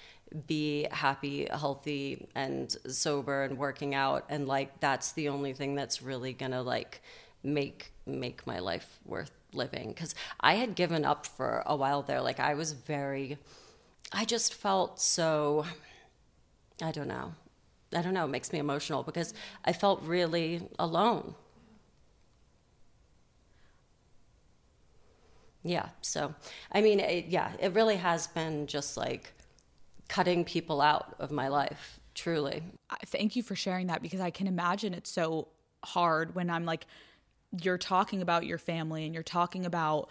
be 0.48 0.88
happy, 0.92 1.48
healthy, 1.50 2.28
and 2.36 2.76
sober, 2.88 3.44
and 3.44 3.58
working 3.58 3.94
out, 3.94 4.26
and 4.30 4.48
like 4.48 4.80
that's 4.80 5.12
the 5.14 5.30
only 5.30 5.54
thing 5.54 5.76
that's 5.76 6.02
really 6.02 6.34
gonna 6.34 6.62
like 6.62 7.02
make 7.44 7.92
make 8.06 8.46
my 8.46 8.60
life 8.60 9.00
worth 9.06 9.32
living. 9.54 9.90
Because 9.90 10.16
I 10.40 10.56
had 10.56 10.76
given 10.76 11.06
up 11.06 11.26
for 11.26 11.64
a 11.66 11.76
while 11.76 12.02
there. 12.02 12.22
Like 12.22 12.40
I 12.40 12.56
was 12.56 12.74
very 12.74 13.38
I 14.12 14.26
just 14.26 14.54
felt 14.54 15.02
so, 15.02 15.66
I 16.82 16.92
don't 16.92 17.08
know. 17.08 17.34
I 17.96 18.02
don't 18.02 18.14
know, 18.14 18.26
it 18.26 18.30
makes 18.30 18.52
me 18.52 18.60
emotional 18.60 19.04
because 19.04 19.34
I 19.64 19.74
felt 19.74 20.02
really 20.04 20.68
alone. 20.78 21.36
Yeah, 25.64 25.90
so 26.02 26.34
I 26.72 26.82
mean, 26.82 27.00
it, 27.00 27.26
yeah, 27.26 27.52
it 27.60 27.74
really 27.74 27.96
has 27.96 28.28
been 28.28 28.68
just 28.68 28.98
like 28.98 29.34
cutting 30.08 30.46
people 30.46 30.82
out 30.82 31.16
of 31.20 31.32
my 31.32 31.48
life, 31.48 32.00
truly. 32.14 32.62
Thank 33.08 33.36
you 33.36 33.42
for 33.42 33.56
sharing 33.56 33.88
that 33.88 34.02
because 34.04 34.20
I 34.20 34.30
can 34.30 34.46
imagine 34.46 34.94
it's 34.94 35.10
so 35.10 35.48
hard 35.84 36.36
when 36.36 36.50
I'm 36.52 36.66
like, 36.66 36.86
you're 37.62 37.78
talking 37.78 38.22
about 38.22 38.46
your 38.46 38.58
family 38.58 39.06
and 39.06 39.14
you're 39.14 39.24
talking 39.24 39.66
about 39.66 40.10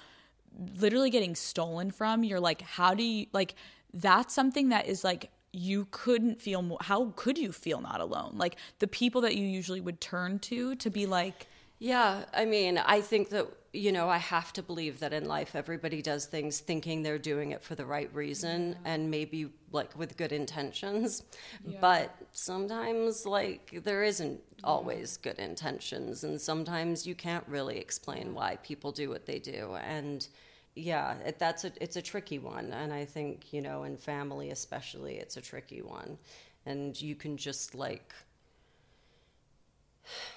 literally 0.76 1.10
getting 1.10 1.34
stolen 1.34 1.90
from. 1.90 2.24
You're 2.24 2.40
like, 2.40 2.62
how 2.62 2.94
do 2.94 3.02
you, 3.02 3.26
like, 3.32 3.54
that's 3.92 4.34
something 4.34 4.70
that 4.70 4.86
is 4.86 5.04
like 5.04 5.30
you 5.54 5.86
couldn't 5.92 6.42
feel 6.42 6.62
more 6.62 6.78
how 6.80 7.12
could 7.14 7.38
you 7.38 7.52
feel 7.52 7.80
not 7.80 8.00
alone 8.00 8.32
like 8.34 8.56
the 8.80 8.88
people 8.88 9.20
that 9.20 9.36
you 9.36 9.46
usually 9.46 9.80
would 9.80 10.00
turn 10.00 10.38
to 10.38 10.74
to 10.74 10.90
be 10.90 11.06
like 11.06 11.46
yeah 11.78 12.24
i 12.34 12.44
mean 12.44 12.76
i 12.78 13.00
think 13.00 13.28
that 13.28 13.46
you 13.72 13.92
know 13.92 14.08
i 14.08 14.18
have 14.18 14.52
to 14.52 14.62
believe 14.62 14.98
that 14.98 15.12
in 15.12 15.26
life 15.26 15.54
everybody 15.54 16.02
does 16.02 16.26
things 16.26 16.58
thinking 16.58 17.02
they're 17.02 17.18
doing 17.18 17.52
it 17.52 17.62
for 17.62 17.76
the 17.76 17.86
right 17.86 18.12
reason 18.12 18.70
yeah. 18.70 18.92
and 18.92 19.08
maybe 19.08 19.48
like 19.70 19.96
with 19.96 20.16
good 20.16 20.32
intentions 20.32 21.22
yeah. 21.64 21.78
but 21.80 22.16
sometimes 22.32 23.24
like 23.24 23.80
there 23.84 24.02
isn't 24.02 24.40
always 24.64 25.16
good 25.18 25.38
intentions 25.38 26.24
and 26.24 26.40
sometimes 26.40 27.06
you 27.06 27.14
can't 27.14 27.44
really 27.46 27.78
explain 27.78 28.34
why 28.34 28.56
people 28.64 28.90
do 28.90 29.08
what 29.08 29.24
they 29.24 29.38
do 29.38 29.76
and 29.84 30.28
yeah, 30.74 31.14
it, 31.24 31.38
that's 31.38 31.64
a 31.64 31.72
it's 31.80 31.96
a 31.96 32.02
tricky 32.02 32.38
one, 32.38 32.72
and 32.72 32.92
I 32.92 33.04
think 33.04 33.52
you 33.52 33.62
know 33.62 33.84
in 33.84 33.96
family 33.96 34.50
especially 34.50 35.16
it's 35.16 35.36
a 35.36 35.40
tricky 35.40 35.82
one, 35.82 36.18
and 36.66 37.00
you 37.00 37.14
can 37.14 37.36
just 37.36 37.74
like 37.74 38.12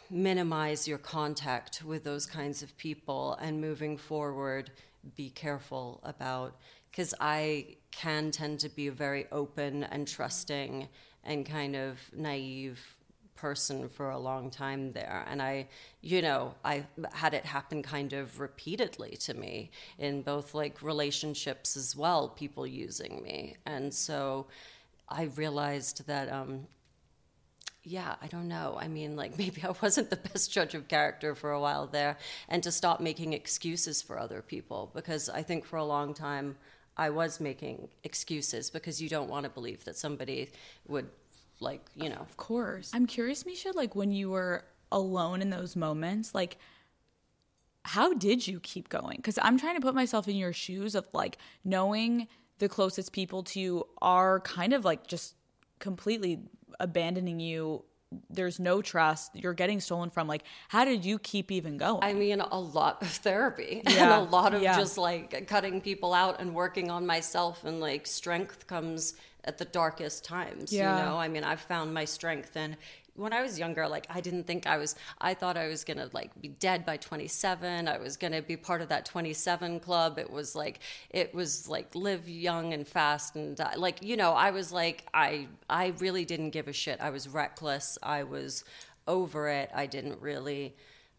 minimize 0.09 0.87
your 0.87 0.97
contact 0.97 1.83
with 1.83 2.03
those 2.03 2.25
kinds 2.25 2.63
of 2.63 2.77
people 2.77 3.37
and 3.41 3.59
moving 3.59 3.97
forward 3.97 4.71
be 5.15 5.29
careful 5.29 5.99
about 6.03 6.55
because 6.89 7.13
I 7.19 7.75
can 7.91 8.31
tend 8.31 8.59
to 8.61 8.69
be 8.69 8.87
a 8.87 8.91
very 8.91 9.27
open 9.31 9.83
and 9.83 10.07
trusting 10.07 10.87
and 11.23 11.45
kind 11.45 11.75
of 11.75 11.99
naive 12.15 12.96
person 13.37 13.87
for 13.87 14.09
a 14.09 14.19
long 14.19 14.49
time 14.49 14.91
there. 14.91 15.25
And 15.29 15.41
I, 15.41 15.67
you 16.01 16.21
know, 16.21 16.55
I 16.65 16.85
had 17.13 17.33
it 17.33 17.45
happen 17.45 17.81
kind 17.83 18.13
of 18.13 18.39
repeatedly 18.39 19.15
to 19.21 19.33
me 19.33 19.71
in 19.97 20.21
both 20.21 20.53
like 20.53 20.81
relationships 20.81 21.77
as 21.77 21.95
well, 21.95 22.29
people 22.29 22.67
using 22.67 23.23
me. 23.23 23.55
And 23.65 23.93
so 23.93 24.47
I 25.07 25.23
realized 25.35 26.05
that, 26.07 26.31
um, 26.31 26.67
yeah, 27.83 28.15
I 28.21 28.27
don't 28.27 28.47
know. 28.47 28.77
I 28.79 28.87
mean, 28.87 29.15
like 29.15 29.37
maybe 29.43 29.63
I 29.63 29.73
wasn't 29.81 30.09
the 30.09 30.17
best 30.17 30.51
judge 30.51 30.75
of 30.75 30.87
character 30.87 31.35
for 31.35 31.51
a 31.51 31.59
while 31.59 31.87
there, 31.87 32.17
and 32.49 32.61
to 32.63 32.71
stop 32.71 32.99
making 32.99 33.33
excuses 33.33 34.01
for 34.01 34.19
other 34.19 34.41
people 34.41 34.91
because 34.93 35.29
I 35.29 35.43
think 35.43 35.65
for 35.65 35.77
a 35.77 35.85
long 35.85 36.13
time 36.13 36.57
I 36.97 37.11
was 37.11 37.39
making 37.39 37.89
excuses 38.03 38.69
because 38.69 39.01
you 39.01 39.07
don't 39.07 39.29
want 39.29 39.43
to 39.43 39.49
believe 39.49 39.85
that 39.85 39.95
somebody 39.95 40.49
would 40.87 41.07
like 41.59 41.81
you 41.95 42.09
know. 42.09 42.17
Of 42.17 42.37
course. 42.37 42.91
I'm 42.93 43.05
curious 43.05 43.43
Mischa 43.43 43.73
like 43.75 43.95
when 43.95 44.11
you 44.11 44.29
were 44.29 44.63
alone 44.91 45.41
in 45.41 45.49
those 45.49 45.75
moments 45.75 46.33
like 46.33 46.57
how 47.83 48.13
did 48.13 48.45
you 48.47 48.59
keep 48.59 48.89
going? 48.89 49.17
Because 49.17 49.39
i'm 49.41 49.57
trying 49.57 49.75
to 49.75 49.81
put 49.81 49.95
myself 49.95 50.27
in 50.27 50.35
your 50.35 50.53
shoes 50.53 50.93
of 50.95 51.07
like 51.13 51.37
knowing 51.63 52.27
the 52.59 52.67
closest 52.67 53.11
people 53.11 53.43
to 53.43 53.59
you 53.59 53.87
are 54.01 54.39
kind 54.41 54.73
of 54.73 54.83
like 54.83 55.07
just 55.07 55.35
completely 55.79 56.39
abandoning 56.79 57.39
you. 57.39 57.83
There's 58.29 58.59
no 58.59 58.81
trust. 58.81 59.35
You're 59.35 59.53
getting 59.53 59.79
stolen 59.79 60.09
from. 60.09 60.27
Like 60.27 60.43
how 60.69 60.85
did 60.85 61.05
you 61.05 61.19
keep 61.19 61.51
even 61.51 61.77
going? 61.77 62.03
I 62.03 62.13
mean 62.13 62.41
a 62.41 62.59
lot 62.59 63.01
of 63.01 63.07
therapy 63.27 63.81
yeah. 63.87 64.03
and 64.03 64.27
a 64.27 64.31
lot 64.31 64.53
of 64.53 64.61
yeah. 64.61 64.77
just 64.77 64.97
like 64.97 65.47
cutting 65.47 65.81
people 65.81 66.13
out 66.13 66.39
and 66.39 66.53
working 66.53 66.89
on 66.89 67.05
myself 67.05 67.63
and 67.63 67.79
like 67.79 68.07
strength 68.07 68.67
comes 68.67 69.15
at 69.47 69.57
the 69.57 69.65
darkest 69.65 70.23
times 70.23 70.71
yeah. 70.71 70.97
you 70.97 71.05
know 71.05 71.17
i 71.17 71.27
mean 71.27 71.43
i've 71.43 71.61
found 71.61 71.93
my 71.93 72.05
strength 72.05 72.55
and 72.55 72.77
when 73.17 73.33
I 73.33 73.41
was 73.41 73.57
younger, 73.57 73.87
like 73.87 74.05
I 74.09 74.21
didn't 74.21 74.45
think 74.45 74.67
I 74.67 74.77
was. 74.77 74.95
I 75.19 75.33
thought 75.33 75.57
I 75.57 75.67
was 75.67 75.83
gonna 75.83 76.09
like 76.13 76.39
be 76.39 76.49
dead 76.49 76.85
by 76.85 76.97
27. 76.97 77.87
I 77.87 77.97
was 77.97 78.15
gonna 78.15 78.41
be 78.41 78.55
part 78.55 78.81
of 78.81 78.89
that 78.89 79.05
27 79.05 79.79
club. 79.79 80.19
It 80.19 80.29
was 80.29 80.55
like 80.55 80.79
it 81.09 81.33
was 81.33 81.67
like 81.67 81.93
live 81.95 82.29
young 82.29 82.73
and 82.73 82.87
fast 82.87 83.35
and 83.35 83.59
uh, 83.59 83.71
like 83.75 84.03
you 84.03 84.15
know. 84.15 84.33
I 84.33 84.51
was 84.51 84.71
like 84.71 85.05
I 85.13 85.47
I 85.69 85.93
really 85.97 86.25
didn't 86.25 86.51
give 86.51 86.67
a 86.67 86.73
shit. 86.73 87.01
I 87.01 87.09
was 87.09 87.27
reckless. 87.27 87.97
I 88.03 88.23
was 88.23 88.63
over 89.07 89.49
it. 89.49 89.71
I 89.75 89.87
didn't 89.87 90.21
really. 90.21 90.75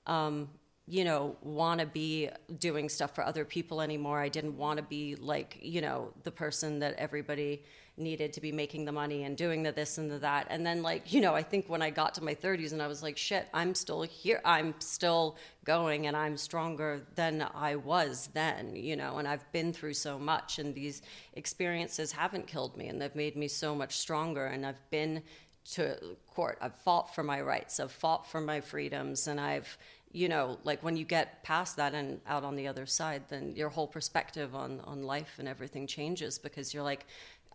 Um, 0.06 0.48
you 0.90 1.04
know, 1.04 1.36
want 1.42 1.80
to 1.80 1.86
be 1.86 2.30
doing 2.58 2.88
stuff 2.88 3.14
for 3.14 3.22
other 3.22 3.44
people 3.44 3.82
anymore. 3.82 4.20
I 4.20 4.30
didn't 4.30 4.56
want 4.56 4.78
to 4.78 4.82
be 4.82 5.16
like, 5.16 5.58
you 5.60 5.82
know, 5.82 6.14
the 6.22 6.30
person 6.30 6.78
that 6.78 6.94
everybody 6.94 7.62
needed 7.98 8.32
to 8.34 8.40
be 8.40 8.52
making 8.52 8.84
the 8.84 8.92
money 8.92 9.24
and 9.24 9.36
doing 9.36 9.62
the 9.62 9.72
this 9.72 9.98
and 9.98 10.10
the 10.10 10.18
that. 10.18 10.46
And 10.50 10.64
then, 10.64 10.82
like, 10.82 11.12
you 11.12 11.20
know, 11.20 11.34
I 11.34 11.42
think 11.42 11.68
when 11.68 11.82
I 11.82 11.90
got 11.90 12.14
to 12.14 12.24
my 12.24 12.34
30s 12.34 12.72
and 12.72 12.82
I 12.82 12.86
was 12.86 13.02
like, 13.02 13.16
shit, 13.16 13.48
I'm 13.52 13.74
still 13.74 14.02
here. 14.02 14.40
I'm 14.44 14.74
still 14.78 15.36
going 15.64 16.06
and 16.06 16.16
I'm 16.16 16.36
stronger 16.36 17.02
than 17.14 17.46
I 17.54 17.76
was 17.76 18.30
then, 18.32 18.74
you 18.74 18.96
know, 18.96 19.18
and 19.18 19.28
I've 19.28 19.50
been 19.52 19.72
through 19.72 19.94
so 19.94 20.18
much. 20.18 20.58
And 20.58 20.74
these 20.74 21.02
experiences 21.34 22.12
haven't 22.12 22.46
killed 22.46 22.76
me 22.76 22.88
and 22.88 23.00
they've 23.00 23.14
made 23.14 23.36
me 23.36 23.48
so 23.48 23.74
much 23.74 23.96
stronger. 23.96 24.46
And 24.46 24.64
I've 24.64 24.90
been 24.90 25.22
to 25.72 25.98
court, 26.26 26.56
I've 26.62 26.76
fought 26.76 27.14
for 27.14 27.22
my 27.22 27.42
rights, 27.42 27.78
I've 27.78 27.92
fought 27.92 28.26
for 28.26 28.40
my 28.40 28.58
freedoms, 28.58 29.28
and 29.28 29.38
I've 29.38 29.76
you 30.12 30.28
know, 30.28 30.58
like 30.64 30.82
when 30.82 30.96
you 30.96 31.04
get 31.04 31.42
past 31.42 31.76
that 31.76 31.94
and 31.94 32.20
out 32.26 32.44
on 32.44 32.56
the 32.56 32.66
other 32.66 32.86
side, 32.86 33.24
then 33.28 33.54
your 33.54 33.68
whole 33.68 33.86
perspective 33.86 34.54
on, 34.54 34.80
on 34.80 35.02
life 35.02 35.34
and 35.38 35.46
everything 35.46 35.86
changes 35.86 36.38
because 36.38 36.72
you're 36.72 36.82
like, 36.82 37.06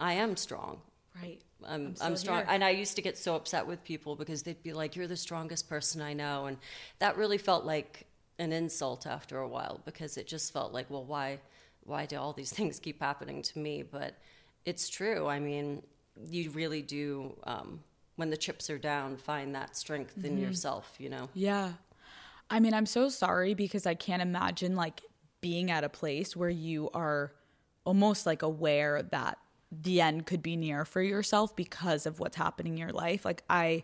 I 0.03 0.13
am 0.13 0.35
strong. 0.35 0.81
Right. 1.21 1.41
I'm, 1.65 1.87
I'm, 1.87 1.95
I'm 2.01 2.17
strong. 2.17 2.39
Here. 2.39 2.47
And 2.49 2.61
I 2.61 2.71
used 2.71 2.97
to 2.97 3.01
get 3.01 3.17
so 3.17 3.35
upset 3.35 3.65
with 3.65 3.81
people 3.85 4.17
because 4.17 4.43
they'd 4.43 4.61
be 4.61 4.73
like, 4.73 4.97
you're 4.97 5.07
the 5.07 5.15
strongest 5.15 5.69
person 5.69 6.01
I 6.01 6.11
know. 6.11 6.47
And 6.47 6.57
that 6.99 7.15
really 7.15 7.37
felt 7.37 7.63
like 7.63 8.05
an 8.37 8.51
insult 8.51 9.07
after 9.07 9.39
a 9.39 9.47
while 9.47 9.79
because 9.85 10.17
it 10.17 10.27
just 10.27 10.51
felt 10.51 10.73
like, 10.73 10.89
well, 10.89 11.05
why, 11.05 11.39
why 11.85 12.05
do 12.05 12.17
all 12.17 12.33
these 12.33 12.51
things 12.57 12.79
keep 12.79 13.01
happening 13.01 13.41
to 13.43 13.59
me? 13.59 13.81
But 13.81 14.17
it's 14.65 14.89
true. 14.89 15.27
I 15.27 15.39
mean, 15.39 15.81
you 16.29 16.49
really 16.49 16.81
do, 16.81 17.33
um, 17.45 17.79
when 18.17 18.29
the 18.29 18.37
chips 18.37 18.69
are 18.69 18.77
down, 18.77 19.15
find 19.15 19.55
that 19.55 19.77
strength 19.77 20.17
mm-hmm. 20.17 20.25
in 20.25 20.37
yourself, 20.37 20.95
you 20.99 21.09
know? 21.09 21.29
Yeah. 21.33 21.71
I 22.49 22.59
mean, 22.59 22.73
I'm 22.73 22.85
so 22.85 23.07
sorry 23.07 23.53
because 23.53 23.85
I 23.85 23.93
can't 23.95 24.21
imagine 24.21 24.75
like 24.75 25.01
being 25.39 25.71
at 25.71 25.85
a 25.85 25.89
place 25.89 26.35
where 26.35 26.49
you 26.49 26.89
are 26.93 27.31
almost 27.85 28.25
like 28.25 28.41
aware 28.41 29.01
that 29.01 29.37
the 29.81 30.01
end 30.01 30.25
could 30.25 30.41
be 30.41 30.55
near 30.55 30.85
for 30.85 31.01
yourself 31.01 31.55
because 31.55 32.05
of 32.05 32.19
what's 32.19 32.35
happening 32.35 32.73
in 32.73 32.77
your 32.77 32.91
life. 32.91 33.25
Like 33.25 33.43
I 33.49 33.83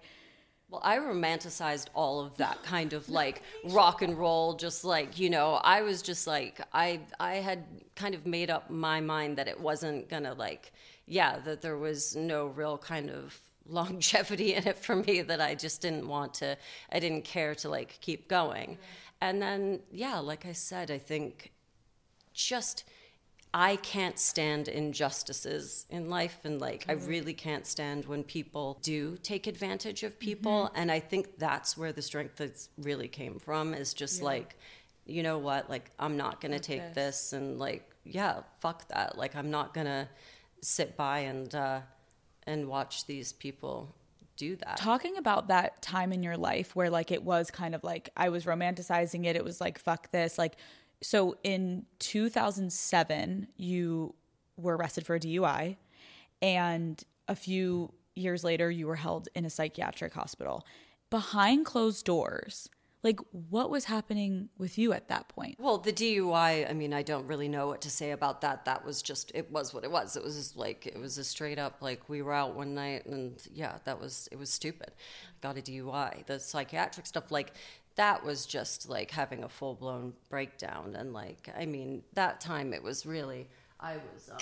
well, 0.69 0.81
I 0.83 0.97
romanticized 0.97 1.87
all 1.95 2.19
of 2.19 2.37
that 2.37 2.61
kind 2.61 2.93
of 2.93 3.09
like 3.09 3.41
rock 3.65 4.03
and 4.03 4.17
roll, 4.17 4.53
just 4.53 4.83
like, 4.85 5.17
you 5.17 5.29
know, 5.29 5.53
I 5.55 5.81
was 5.81 6.01
just 6.01 6.27
like 6.27 6.61
I 6.73 7.01
I 7.19 7.35
had 7.35 7.65
kind 7.95 8.13
of 8.13 8.25
made 8.25 8.49
up 8.49 8.69
my 8.69 9.01
mind 9.01 9.37
that 9.37 9.47
it 9.47 9.59
wasn't 9.59 10.09
gonna 10.09 10.33
like 10.33 10.71
yeah, 11.07 11.39
that 11.39 11.61
there 11.61 11.77
was 11.77 12.15
no 12.15 12.47
real 12.47 12.77
kind 12.77 13.09
of 13.09 13.39
longevity 13.65 14.55
in 14.55 14.67
it 14.67 14.77
for 14.77 14.95
me 14.95 15.21
that 15.21 15.41
I 15.41 15.53
just 15.55 15.81
didn't 15.81 16.07
want 16.07 16.33
to 16.35 16.57
I 16.91 16.99
didn't 16.99 17.23
care 17.23 17.55
to 17.55 17.69
like 17.69 17.97
keep 18.01 18.27
going. 18.27 18.77
And 19.21 19.41
then 19.41 19.79
yeah, 19.91 20.19
like 20.19 20.45
I 20.45 20.53
said, 20.53 20.91
I 20.91 20.99
think 20.99 21.51
just 22.33 22.83
I 23.53 23.77
can't 23.77 24.19
stand 24.19 24.67
injustices 24.67 25.85
in 25.89 26.09
life, 26.09 26.39
and 26.43 26.61
like 26.61 26.85
I 26.87 26.93
really 26.93 27.33
can't 27.33 27.65
stand 27.65 28.05
when 28.05 28.23
people 28.23 28.77
do 28.83 29.17
take 29.23 29.47
advantage 29.47 30.03
of 30.03 30.19
people. 30.19 30.67
Mm-hmm. 30.67 30.81
And 30.81 30.91
I 30.91 30.99
think 30.99 31.39
that's 31.39 31.75
where 31.75 31.91
the 31.91 32.01
strength 32.01 32.35
that's 32.35 32.69
really 32.77 33.07
came 33.07 33.39
from 33.39 33.73
is 33.73 33.93
just 33.93 34.19
yeah. 34.19 34.25
like, 34.25 34.55
you 35.05 35.23
know 35.23 35.39
what, 35.39 35.69
like 35.69 35.89
I'm 35.97 36.15
not 36.15 36.41
gonna 36.41 36.59
take 36.59 36.93
this. 36.93 37.31
this. 37.31 37.33
and 37.33 37.57
like 37.57 37.89
yeah, 38.03 38.41
fuck 38.59 38.87
that. 38.89 39.17
Like 39.17 39.35
I'm 39.35 39.49
not 39.49 39.73
gonna 39.73 40.09
sit 40.61 40.95
by 40.95 41.19
and 41.19 41.53
uh, 41.55 41.81
and 42.45 42.67
watch 42.67 43.05
these 43.05 43.33
people 43.33 43.95
do 44.37 44.55
that. 44.55 44.77
Talking 44.77 45.17
about 45.17 45.49
that 45.49 45.81
time 45.81 46.13
in 46.13 46.23
your 46.23 46.37
life 46.37 46.75
where 46.75 46.89
like 46.89 47.11
it 47.11 47.23
was 47.23 47.51
kind 47.51 47.75
of 47.75 47.83
like 47.83 48.09
I 48.15 48.29
was 48.29 48.45
romanticizing 48.45 49.25
it. 49.25 49.35
It 49.35 49.43
was 49.43 49.59
like 49.59 49.77
fuck 49.79 50.11
this, 50.11 50.37
like 50.37 50.55
so 51.01 51.37
in 51.43 51.85
2007 51.99 53.47
you 53.57 54.13
were 54.57 54.77
arrested 54.77 55.05
for 55.05 55.15
a 55.15 55.19
DUI 55.19 55.77
and 56.41 57.03
a 57.27 57.35
few 57.35 57.93
years 58.15 58.43
later 58.43 58.69
you 58.69 58.87
were 58.87 58.97
held 58.97 59.29
in 59.35 59.45
a 59.45 59.49
psychiatric 59.49 60.13
hospital. 60.13 60.65
Behind 61.09 61.65
closed 61.65 62.05
doors 62.05 62.69
like 63.01 63.19
what 63.31 63.69
was 63.69 63.85
happening 63.85 64.49
with 64.57 64.77
you 64.77 64.91
at 64.91 65.07
that 65.07 65.29
point? 65.29 65.55
Well 65.59 65.77
the 65.77 65.93
dui 65.93 66.69
i 66.69 66.73
mean 66.73 66.93
i 66.93 67.01
don't 67.01 67.25
really 67.27 67.47
know 67.47 67.67
what 67.67 67.81
to 67.81 67.89
say 67.89 68.11
about 68.11 68.41
that. 68.41 68.65
That 68.65 68.85
was 68.85 69.01
just 69.01 69.31
it 69.33 69.49
was 69.51 69.73
what 69.73 69.83
it 69.83 69.91
was. 69.91 70.17
It 70.17 70.23
was 70.23 70.55
like 70.55 70.85
it 70.85 70.99
was 70.99 71.17
a 71.17 71.23
straight 71.23 71.59
up 71.59 71.81
like 71.81 72.09
we 72.09 72.21
were 72.21 72.33
out 72.33 72.55
one 72.55 72.73
night 72.73 73.05
and 73.05 73.41
yeah 73.53 73.77
that 73.85 73.99
was 73.99 74.27
it 74.31 74.37
was 74.37 74.49
stupid. 74.49 74.91
Got 75.41 75.57
a 75.57 75.61
dui 75.61 76.25
the 76.25 76.39
psychiatric 76.39 77.05
stuff 77.05 77.31
like 77.31 77.53
that 77.99 78.23
was 78.23 78.45
just 78.45 78.87
like 78.87 79.11
having 79.11 79.43
a 79.43 79.49
full 79.49 79.75
blown 79.75 80.13
breakdown. 80.29 80.95
And 80.97 81.11
like, 81.11 81.49
I 81.57 81.65
mean, 81.65 82.01
that 82.13 82.39
time 82.39 82.73
it 82.73 82.81
was 82.81 83.05
really, 83.05 83.49
I 83.77 83.97
was, 83.97 84.29
um, 84.31 84.37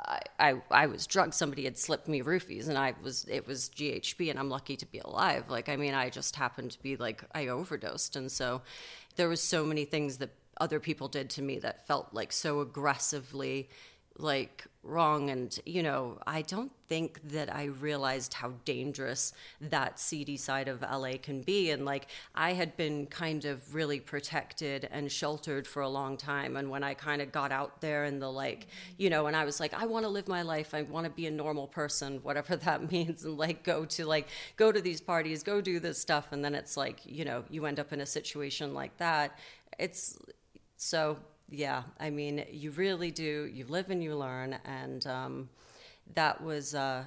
I, 0.00 0.20
I, 0.40 0.54
I 0.72 0.86
was 0.86 1.06
drugged. 1.06 1.34
Somebody 1.34 1.66
had 1.66 1.78
slipped 1.78 2.08
me 2.08 2.20
roofies, 2.20 2.68
and 2.68 2.76
I 2.76 2.94
was 3.00 3.26
it 3.30 3.46
was 3.46 3.68
GHB, 3.68 4.28
and 4.28 4.40
I'm 4.40 4.50
lucky 4.50 4.76
to 4.76 4.86
be 4.86 4.98
alive. 4.98 5.44
Like 5.48 5.68
I 5.68 5.76
mean, 5.76 5.94
I 5.94 6.10
just 6.10 6.34
happened 6.34 6.72
to 6.72 6.82
be 6.82 6.96
like 6.96 7.22
I 7.32 7.46
overdosed, 7.46 8.16
and 8.16 8.30
so 8.30 8.60
there 9.14 9.28
was 9.28 9.40
so 9.40 9.64
many 9.64 9.84
things 9.84 10.16
that 10.16 10.30
other 10.60 10.80
people 10.80 11.06
did 11.06 11.30
to 11.30 11.42
me 11.42 11.60
that 11.60 11.86
felt 11.86 12.08
like 12.12 12.32
so 12.32 12.60
aggressively 12.60 13.68
like 14.18 14.64
wrong 14.84 15.30
and 15.30 15.58
you 15.64 15.82
know 15.82 16.18
i 16.26 16.42
don't 16.42 16.70
think 16.88 17.18
that 17.30 17.52
i 17.52 17.64
realized 17.64 18.34
how 18.34 18.52
dangerous 18.66 19.32
that 19.60 19.98
seedy 19.98 20.36
side 20.36 20.68
of 20.68 20.82
la 20.82 21.12
can 21.22 21.40
be. 21.40 21.70
And 21.70 21.84
like 21.84 22.06
i 22.34 22.52
had 22.52 22.76
been 22.76 23.06
kind 23.06 23.44
of 23.44 23.74
really 23.74 23.98
protected 23.98 24.88
and 24.92 25.10
sheltered 25.10 25.66
for 25.66 25.82
a 25.82 25.88
long 25.88 26.16
time. 26.16 26.56
And 26.56 26.70
when 26.70 26.84
i 26.84 26.94
kind 26.94 27.22
of 27.22 27.32
got 27.32 27.50
out 27.50 27.80
there 27.80 28.04
and 28.04 28.20
the 28.20 28.30
like 28.30 28.68
you 28.98 29.10
know 29.10 29.26
and 29.26 29.34
i 29.34 29.44
was 29.44 29.58
like 29.58 29.74
i 29.74 29.86
want 29.86 30.04
to 30.04 30.10
live 30.10 30.28
my 30.28 30.42
life. 30.42 30.74
I 30.74 30.82
want 30.82 31.04
to 31.06 31.10
be 31.10 31.26
a 31.26 31.30
normal 31.30 31.66
person 31.66 32.20
whatever 32.22 32.56
that 32.68 32.92
means 32.92 33.24
and 33.24 33.38
like 33.38 33.64
go 33.64 33.84
to 33.86 34.06
like 34.06 34.28
go 34.56 34.70
to 34.70 34.80
these 34.80 35.00
parties 35.00 35.42
go 35.42 35.60
do 35.60 35.80
this 35.80 35.98
stuff. 35.98 36.28
And 36.30 36.44
then 36.44 36.54
it's 36.54 36.76
like 36.76 37.00
you 37.04 37.24
know 37.24 37.44
you 37.50 37.66
end 37.66 37.80
up 37.80 37.92
in 37.92 38.00
a 38.00 38.06
situation 38.06 38.74
like 38.74 38.96
that. 38.98 39.38
It's 39.78 40.18
so 40.76 41.18
yeah, 41.50 41.82
I 42.00 42.10
mean, 42.10 42.44
you 42.50 42.70
really 42.72 43.10
do. 43.10 43.48
You 43.52 43.66
live 43.66 43.90
and 43.90 44.02
you 44.02 44.16
learn, 44.16 44.58
and 44.64 45.06
um, 45.06 45.48
that 46.14 46.42
was, 46.42 46.74
uh, 46.74 47.04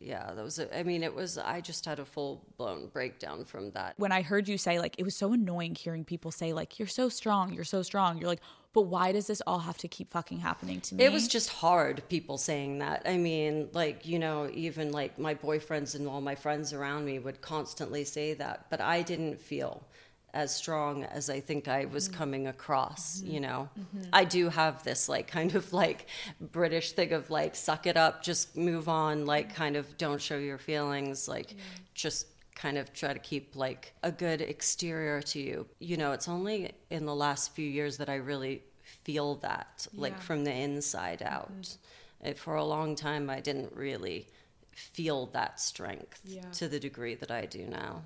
yeah, 0.00 0.32
that 0.34 0.42
was. 0.42 0.58
A, 0.58 0.78
I 0.78 0.82
mean, 0.82 1.02
it 1.02 1.14
was. 1.14 1.38
I 1.38 1.60
just 1.60 1.84
had 1.84 1.98
a 1.98 2.04
full 2.04 2.44
blown 2.56 2.88
breakdown 2.88 3.44
from 3.44 3.70
that. 3.72 3.94
When 3.96 4.12
I 4.12 4.22
heard 4.22 4.48
you 4.48 4.58
say, 4.58 4.78
like, 4.78 4.96
it 4.98 5.04
was 5.04 5.14
so 5.14 5.32
annoying 5.32 5.74
hearing 5.74 6.04
people 6.04 6.30
say, 6.30 6.52
like, 6.52 6.78
"You're 6.78 6.88
so 6.88 7.08
strong, 7.08 7.52
you're 7.52 7.64
so 7.64 7.82
strong." 7.82 8.18
You're 8.18 8.28
like, 8.28 8.40
but 8.74 8.82
why 8.82 9.12
does 9.12 9.28
this 9.28 9.40
all 9.46 9.60
have 9.60 9.78
to 9.78 9.88
keep 9.88 10.10
fucking 10.10 10.40
happening 10.40 10.80
to 10.80 10.96
me? 10.96 11.04
It 11.04 11.12
was 11.12 11.28
just 11.28 11.48
hard. 11.48 12.02
People 12.08 12.38
saying 12.38 12.80
that. 12.80 13.02
I 13.06 13.16
mean, 13.16 13.68
like 13.72 14.04
you 14.04 14.18
know, 14.18 14.50
even 14.52 14.90
like 14.90 15.18
my 15.18 15.34
boyfriends 15.34 15.94
and 15.94 16.08
all 16.08 16.20
my 16.20 16.34
friends 16.34 16.72
around 16.72 17.04
me 17.04 17.20
would 17.20 17.40
constantly 17.40 18.04
say 18.04 18.34
that, 18.34 18.66
but 18.70 18.80
I 18.80 19.02
didn't 19.02 19.40
feel 19.40 19.86
as 20.34 20.54
strong 20.54 21.04
as 21.04 21.30
I 21.30 21.40
think 21.40 21.68
I 21.68 21.84
was 21.84 22.08
mm-hmm. 22.08 22.18
coming 22.18 22.46
across, 22.48 23.20
mm-hmm. 23.20 23.30
you 23.30 23.40
know. 23.40 23.68
Mm-hmm. 23.78 24.08
I 24.12 24.24
do 24.24 24.48
have 24.48 24.82
this 24.82 25.08
like 25.08 25.28
kind 25.28 25.54
of 25.54 25.72
like 25.72 26.08
British 26.40 26.92
thing 26.92 27.12
of 27.12 27.30
like 27.30 27.54
suck 27.54 27.86
it 27.86 27.96
up, 27.96 28.22
just 28.22 28.56
move 28.56 28.88
on, 28.88 29.24
like 29.24 29.54
kind 29.54 29.76
of 29.76 29.96
don't 29.96 30.20
show 30.20 30.36
your 30.36 30.58
feelings, 30.58 31.28
like 31.28 31.54
just 31.94 32.26
kind 32.56 32.76
of 32.76 32.92
try 32.92 33.12
to 33.12 33.18
keep 33.20 33.54
like 33.56 33.94
a 34.02 34.10
good 34.10 34.40
exterior 34.40 35.22
to 35.22 35.38
you. 35.38 35.66
You 35.78 35.96
know, 35.96 36.12
it's 36.12 36.28
only 36.28 36.72
in 36.90 37.06
the 37.06 37.14
last 37.14 37.54
few 37.54 37.66
years 37.66 37.96
that 37.98 38.08
I 38.08 38.16
really 38.16 38.62
feel 39.04 39.36
that 39.36 39.86
like 39.94 40.20
from 40.20 40.44
the 40.44 40.52
inside 40.52 41.20
mm-hmm. 41.20 41.34
out. 41.34 41.76
It, 42.22 42.38
for 42.38 42.56
a 42.56 42.64
long 42.64 42.96
time 42.96 43.30
I 43.30 43.40
didn't 43.40 43.72
really 43.74 44.28
feel 44.72 45.26
that 45.26 45.60
strength 45.60 46.20
yeah. 46.24 46.42
to 46.52 46.68
the 46.68 46.80
degree 46.80 47.14
that 47.14 47.30
I 47.30 47.46
do 47.46 47.66
now. 47.66 48.02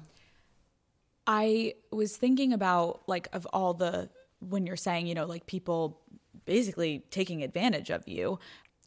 I 1.29 1.75
was 1.93 2.17
thinking 2.17 2.53
about 2.53 3.03
like 3.07 3.29
of 3.33 3.47
all 3.53 3.75
the 3.75 4.09
when 4.41 4.67
you're 4.67 4.77
saying, 4.77 5.07
you 5.07 5.15
know, 5.15 5.27
like 5.27 5.47
people 5.47 6.01
basically 6.45 7.05
taking 7.11 7.43
advantage 7.43 7.91
of 7.91 8.09
you. 8.09 8.39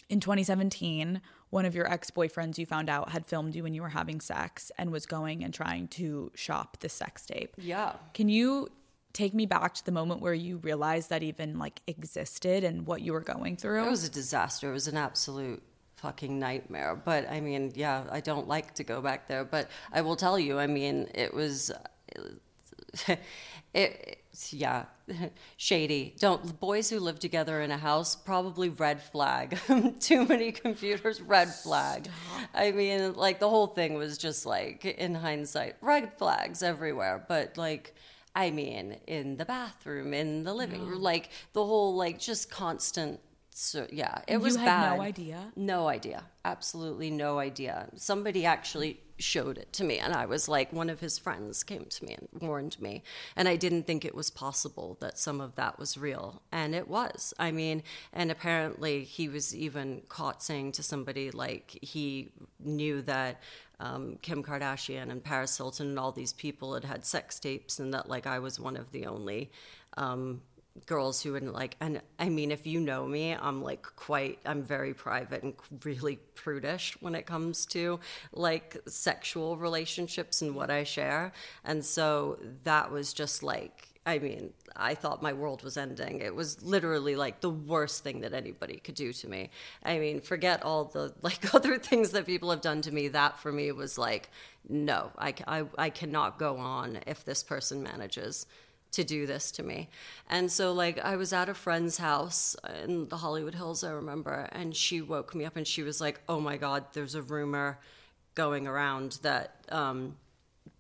In 0.10 0.20
2017, 0.20 1.22
one 1.52 1.66
of 1.66 1.76
your 1.76 1.90
ex-boyfriends 1.90 2.58
you 2.58 2.66
found 2.66 2.90
out 2.90 3.12
had 3.12 3.26
filmed 3.26 3.56
you 3.56 3.64
when 3.64 3.74
you 3.74 3.82
were 3.82 3.90
having 3.90 4.20
sex 4.20 4.72
and 4.78 4.92
was 4.92 5.06
going 5.06 5.44
and 5.44 5.54
trying 5.54 5.88
to 5.90 6.32
shop 6.36 6.78
the 6.80 6.90
sex 6.90 7.26
tape. 7.26 7.54
Yeah. 7.58 7.94
Can 8.14 8.28
you 8.28 8.70
take 9.14 9.34
me 9.34 9.46
back 9.46 9.74
to 9.76 9.86
the 9.86 9.92
moment 9.92 10.22
where 10.22 10.34
you 10.34 10.58
realized 10.58 11.10
that 11.10 11.24
even 11.24 11.60
like 11.60 11.82
existed 11.88 12.64
and 12.64 12.88
what 12.88 13.02
you 13.02 13.14
were 13.14 13.22
going 13.22 13.56
through? 13.56 13.86
It 13.86 13.90
was 13.90 14.06
a 14.06 14.12
disaster. 14.12 14.70
It 14.70 14.74
was 14.74 14.88
an 14.88 14.98
absolute 14.98 15.62
fucking 15.98 16.40
nightmare. 16.40 16.96
But 16.96 17.30
I 17.30 17.40
mean, 17.40 17.72
yeah, 17.76 18.04
I 18.12 18.22
don't 18.22 18.48
like 18.48 18.74
to 18.76 18.84
go 18.84 19.02
back 19.02 19.28
there, 19.28 19.46
but 19.46 19.70
I 19.94 20.02
will 20.02 20.16
tell 20.16 20.40
you, 20.40 20.60
I 20.60 20.68
mean, 20.68 21.08
it 21.14 21.34
was 21.34 21.72
it, 23.74 24.22
yeah, 24.50 24.86
shady. 25.58 26.16
Don't 26.20 26.60
boys 26.60 26.90
who 26.90 27.00
live 27.00 27.20
together 27.20 27.62
in 27.62 27.72
a 27.72 27.78
house 27.78 28.16
probably 28.16 28.70
red 28.70 29.02
flag. 29.02 29.58
Too 30.00 30.26
many 30.26 30.52
computers, 30.52 31.22
red 31.22 31.54
flag. 31.54 32.06
Stop. 32.06 32.50
I 32.54 32.72
mean, 32.72 33.14
like 33.14 33.40
the 33.40 33.50
whole 33.50 33.68
thing 33.68 33.96
was 33.96 34.18
just 34.18 34.46
like 34.46 34.86
in 34.86 35.16
hindsight, 35.16 35.76
red 35.82 36.18
flags 36.18 36.64
everywhere. 36.64 37.26
But 37.28 37.58
like, 37.58 37.96
I 38.36 38.52
mean, 38.52 38.98
in 39.08 39.38
the 39.38 39.46
bathroom, 39.46 40.14
in 40.14 40.44
the 40.44 40.54
living 40.54 40.86
room, 40.86 41.00
mm. 41.00 41.04
like 41.04 41.30
the 41.54 41.66
whole 41.66 41.96
like 41.96 42.20
just 42.20 42.50
constant 42.50 43.20
so 43.54 43.86
yeah, 43.92 44.22
it 44.28 44.38
was 44.38 44.56
you 44.56 44.62
had 44.62 44.66
bad. 44.66 44.96
No 44.96 45.04
idea. 45.04 45.52
No 45.56 45.88
idea. 45.88 46.24
Absolutely 46.46 47.12
no 47.12 47.38
idea. 47.38 47.90
Somebody 47.96 48.46
actually 48.46 49.02
showed 49.22 49.58
it 49.58 49.72
to 49.74 49.84
me, 49.84 49.98
and 50.00 50.14
I 50.14 50.26
was 50.26 50.48
like, 50.50 50.74
one 50.74 50.90
of 50.90 51.00
his 51.00 51.18
friends 51.18 51.64
came 51.64 51.86
to 51.86 52.06
me 52.06 52.16
and 52.16 52.42
warned 52.42 52.82
me, 52.82 53.04
and 53.36 53.48
I 53.48 53.56
didn't 53.56 53.88
think 53.88 54.04
it 54.04 54.16
was 54.16 54.30
possible 54.30 54.98
that 55.00 55.18
some 55.18 55.40
of 55.40 55.56
that 55.56 55.80
was 55.80 55.98
real, 55.98 56.42
and 56.52 56.76
it 56.76 56.88
was. 56.88 57.34
I 57.40 57.52
mean, 57.52 57.84
and 58.14 58.32
apparently 58.32 59.04
he 59.04 59.30
was 59.30 59.56
even 59.56 60.02
caught 60.10 60.44
saying 60.44 60.74
to 60.74 60.84
somebody 60.84 61.32
like 61.32 61.78
he 61.82 62.32
knew 62.60 63.02
that 63.04 63.42
um, 63.80 64.18
Kim 64.22 64.44
Kardashian 64.44 65.10
and 65.10 65.24
Paris 65.24 65.58
Hilton 65.58 65.90
and 65.90 66.00
all 66.00 66.12
these 66.12 66.34
people 66.34 66.74
had 66.74 66.84
had 66.84 67.06
sex 67.06 67.40
tapes, 67.40 67.80
and 67.80 67.94
that 67.94 68.10
like 68.10 68.28
I 68.28 68.40
was 68.40 68.60
one 68.60 68.76
of 68.76 68.92
the 68.92 69.06
only. 69.06 69.52
Um, 69.98 70.42
girls 70.86 71.22
who 71.22 71.34
wouldn't 71.34 71.54
like 71.54 71.76
and 71.82 72.02
i 72.18 72.30
mean 72.30 72.50
if 72.50 72.66
you 72.66 72.80
know 72.80 73.06
me 73.06 73.34
i'm 73.34 73.62
like 73.62 73.84
quite 73.98 74.40
i'm 74.46 74.64
very 74.64 74.94
private 74.94 75.44
and 75.44 75.54
really 75.84 76.18
prudish 76.34 76.98
when 77.02 77.14
it 77.14 77.26
comes 77.26 77.66
to 77.66 78.00
like 78.34 78.78
sexual 78.88 79.58
relationships 79.58 80.42
and 80.42 80.56
what 80.56 80.70
i 80.70 80.84
share. 80.84 81.32
And 81.64 81.84
so 81.84 82.40
that 82.64 82.92
was 82.92 83.14
just 83.14 83.44
like 83.44 83.88
i 84.06 84.18
mean 84.18 84.52
i 84.76 84.96
thought 84.96 85.22
my 85.22 85.34
world 85.34 85.62
was 85.64 85.78
ending. 85.78 86.22
It 86.22 86.34
was 86.34 86.62
literally 86.64 87.16
like 87.16 87.42
the 87.42 87.50
worst 87.50 88.04
thing 88.04 88.22
that 88.22 88.34
anybody 88.34 88.78
could 88.78 88.96
do 88.96 89.14
to 89.14 89.30
me. 89.30 89.50
I 89.84 90.00
mean 90.00 90.22
forget 90.22 90.64
all 90.64 90.86
the 90.86 91.14
like 91.22 91.54
other 91.54 91.78
things 91.78 92.12
that 92.12 92.26
people 92.26 92.50
have 92.50 92.62
done 92.62 92.82
to 92.84 92.92
me. 92.92 93.10
That 93.10 93.38
for 93.40 93.52
me 93.52 93.72
was 93.72 93.98
like 93.98 94.30
no 94.70 95.12
i, 95.18 95.34
I, 95.48 95.66
I 95.78 95.90
cannot 95.90 96.38
go 96.38 96.58
on 96.58 97.00
if 97.08 97.26
this 97.26 97.42
person 97.42 97.82
manages 97.82 98.46
to 98.92 99.04
do 99.04 99.26
this 99.26 99.52
to 99.52 99.64
me. 99.64 99.90
And 100.30 100.52
so, 100.52 100.74
like, 100.74 101.00
I 101.00 101.16
was 101.16 101.34
at 101.34 101.50
a 101.50 101.54
friend's 101.54 101.98
house 101.98 102.56
in 102.84 103.08
the 103.08 103.18
Hollywood 103.18 103.56
Hills, 103.56 103.84
I 103.84 103.92
remember, 103.92 104.50
and 104.52 104.76
she 104.76 105.02
woke 105.02 105.34
me 105.34 105.46
up 105.46 105.56
and 105.56 105.68
she 105.68 105.84
was 105.84 106.02
like, 106.02 106.22
Oh 106.28 106.40
my 106.40 106.58
God, 106.58 106.86
there's 106.94 107.16
a 107.16 107.22
rumor 107.22 107.80
going 108.36 108.68
around 108.68 109.20
that, 109.24 109.66
um, 109.70 110.18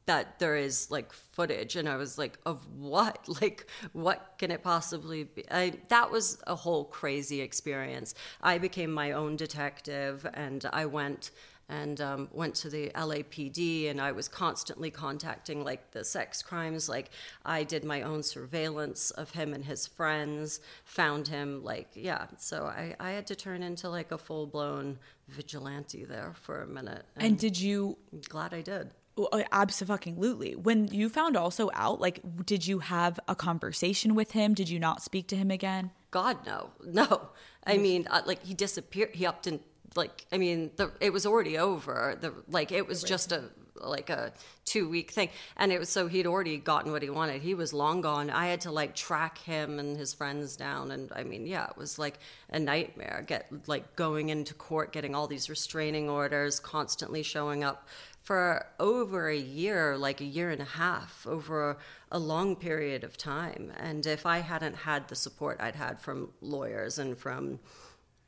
that 0.05 0.39
there 0.39 0.55
is 0.55 0.89
like 0.89 1.14
footage. 1.14 1.76
And 1.76 1.88
i 1.88 1.95
was 1.95 2.18
like 2.18 2.38
of 2.45 2.59
what? 2.78 3.28
Like 3.41 3.68
what 3.93 4.36
can 4.38 4.51
it 4.51 4.64
possibly 4.64 5.24
be? 5.24 5.43
I, 5.49 5.74
that 5.89 6.12
was 6.12 6.41
a 6.47 6.55
whole 6.55 6.86
crazy 6.86 7.41
experience. 7.41 8.14
I 8.41 8.57
became 8.57 8.91
my 8.91 9.14
own 9.14 9.36
detective 9.36 10.28
and 10.34 10.66
i 10.74 10.86
went 10.86 11.32
and 11.70 12.01
um, 12.01 12.28
went 12.32 12.55
to 12.55 12.70
the 12.70 12.89
LAPD 12.89 13.89
and 13.89 14.01
I 14.01 14.12
was 14.12 14.28
constantly 14.28 14.91
contacting 14.91 15.64
like 15.64 15.91
the 15.91 16.03
sex 16.03 16.41
crimes. 16.41 16.89
Like 16.89 17.09
I 17.45 17.64
did 17.64 17.86
my 17.86 18.01
own 18.01 18.24
surveillance 18.24 19.12
of 19.12 19.32
him 19.32 19.53
and 19.53 19.64
his 19.64 19.88
friends, 19.88 20.59
found 20.84 21.28
him 21.28 21.64
like, 21.64 21.89
yeah. 21.93 22.28
So 22.38 22.66
I, 22.66 22.95
I 22.99 23.12
had 23.12 23.28
to 23.28 23.36
turn 23.36 23.64
into 23.64 23.89
like 23.89 24.12
a 24.12 24.18
full 24.18 24.47
blown 24.47 24.99
vigilante 25.30 26.03
there 26.05 26.34
for 26.41 26.62
a 26.62 26.68
minute. 26.68 27.05
And 27.16 27.38
did 27.38 27.59
you? 27.59 27.97
Glad 28.28 28.53
I 28.53 28.62
did. 28.62 28.91
Well, 29.16 29.30
uh, 29.32 29.43
Absolutely. 29.51 30.55
When 30.55 30.88
you 30.88 31.09
found 31.09 31.36
also 31.36 31.70
out, 31.74 31.99
like, 31.99 32.22
did 32.45 32.66
you 32.66 32.80
have 32.80 33.20
a 33.28 33.36
conversation 33.36 34.16
with 34.16 34.32
him? 34.32 34.53
Did 34.53 34.70
you 34.70 34.80
not 34.80 35.01
speak 35.01 35.28
to 35.28 35.36
him 35.36 35.51
again? 35.51 35.91
God, 36.12 36.45
no, 36.45 36.72
no. 36.84 37.30
I 37.66 37.78
mean, 37.78 38.07
uh, 38.09 38.22
like 38.26 38.43
he 38.43 38.53
disappeared. 38.53 39.12
He 39.14 39.26
upped 39.26 39.47
and 39.47 39.59
like, 39.95 40.25
I 40.31 40.37
mean, 40.37 40.71
the 40.75 40.91
it 40.99 41.11
was 41.11 41.25
already 41.25 41.57
over. 41.57 42.17
The 42.19 42.33
like, 42.47 42.71
it 42.71 42.87
was 42.87 43.03
just 43.03 43.31
a 43.31 43.49
like 43.83 44.09
a 44.09 44.31
two 44.63 44.87
week 44.87 45.11
thing, 45.11 45.29
and 45.57 45.71
it 45.71 45.79
was 45.79 45.89
so 45.89 46.07
he'd 46.07 46.27
already 46.27 46.57
gotten 46.57 46.91
what 46.91 47.01
he 47.01 47.09
wanted. 47.09 47.41
He 47.41 47.53
was 47.53 47.73
long 47.73 48.01
gone. 48.01 48.29
I 48.29 48.47
had 48.47 48.61
to 48.61 48.71
like 48.71 48.95
track 48.95 49.39
him 49.39 49.79
and 49.79 49.97
his 49.97 50.13
friends 50.13 50.55
down, 50.55 50.91
and 50.91 51.11
I 51.15 51.23
mean, 51.23 51.45
yeah, 51.45 51.67
it 51.67 51.77
was 51.77 51.99
like 51.99 52.19
a 52.49 52.59
nightmare. 52.59 53.23
Get 53.27 53.47
like 53.67 53.95
going 53.95 54.29
into 54.29 54.53
court, 54.53 54.91
getting 54.93 55.15
all 55.15 55.27
these 55.27 55.49
restraining 55.49 56.09
orders, 56.09 56.59
constantly 56.59 57.23
showing 57.23 57.63
up 57.63 57.87
for 58.21 58.67
over 58.79 59.29
a 59.29 59.37
year, 59.37 59.97
like 59.97 60.21
a 60.21 60.25
year 60.25 60.51
and 60.51 60.61
a 60.61 60.65
half, 60.65 61.25
over 61.27 61.71
a, 61.71 61.77
a, 62.11 62.19
long 62.19 62.55
period 62.55 63.03
of 63.03 63.17
time. 63.17 63.71
And 63.77 64.05
if 64.05 64.27
I 64.27 64.39
hadn't 64.39 64.75
had 64.75 65.07
the 65.07 65.15
support 65.15 65.57
I'd 65.59 65.75
had 65.75 65.99
from 65.99 66.29
lawyers 66.39 66.99
and 66.99 67.17
from 67.17 67.59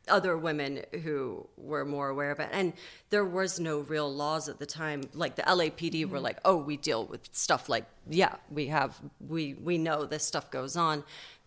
other 0.08 0.38
women 0.38 0.82
who 1.04 1.47
were 1.58 1.86
more 1.86 2.10
aware 2.10 2.32
of 2.32 2.39
it, 2.39 2.49
and 2.51 2.74
there 3.10 3.26
was 3.26 3.60
no 3.60 3.80
real 3.80 4.14
laws 4.14 4.49
at 4.49 4.60
the 4.60 4.66
time. 4.66 5.04
Like 5.14 5.36
the 5.36 5.43
LAPD 5.43 5.91
mm-hmm. 5.91 6.12
were 6.12 6.20
like, 6.20 6.39
"Oh, 6.45 6.58
we 6.58 6.78
deal 6.78 7.06
with 7.06 7.30
stuff 7.32 7.70
like 7.70 7.86
yeah, 8.10 8.36
we 8.49 8.68
have 8.68 8.99
we 9.20 9.54
we 9.56 9.78
know 9.78 10.06
this 10.06 10.26
stuff 10.26 10.51
goes 10.51 10.76
on." 10.76 11.04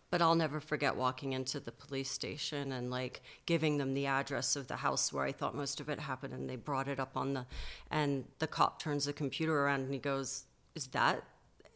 but 0.08 0.22
I'll 0.22 0.36
never 0.36 0.60
forget 0.60 0.96
walking 0.96 1.32
into 1.32 1.58
the 1.58 1.72
police 1.72 2.10
station 2.10 2.72
and 2.72 2.90
like 2.90 3.22
giving 3.44 3.76
them 3.76 3.92
the 3.92 4.06
address 4.06 4.56
of 4.56 4.68
the 4.68 4.76
house 4.76 5.12
where 5.12 5.24
I 5.24 5.32
thought 5.32 5.54
most 5.54 5.80
of 5.80 5.88
it 5.88 5.98
happened 5.98 6.32
and 6.32 6.48
they 6.48 6.56
brought 6.56 6.88
it 6.88 7.00
up 7.00 7.16
on 7.16 7.34
the 7.34 7.44
and 7.90 8.24
the 8.38 8.46
cop 8.46 8.80
turns 8.80 9.06
the 9.06 9.12
computer 9.12 9.64
around 9.64 9.80
and 9.80 9.92
he 9.92 9.98
goes 9.98 10.44
is 10.74 10.86
that 10.88 11.24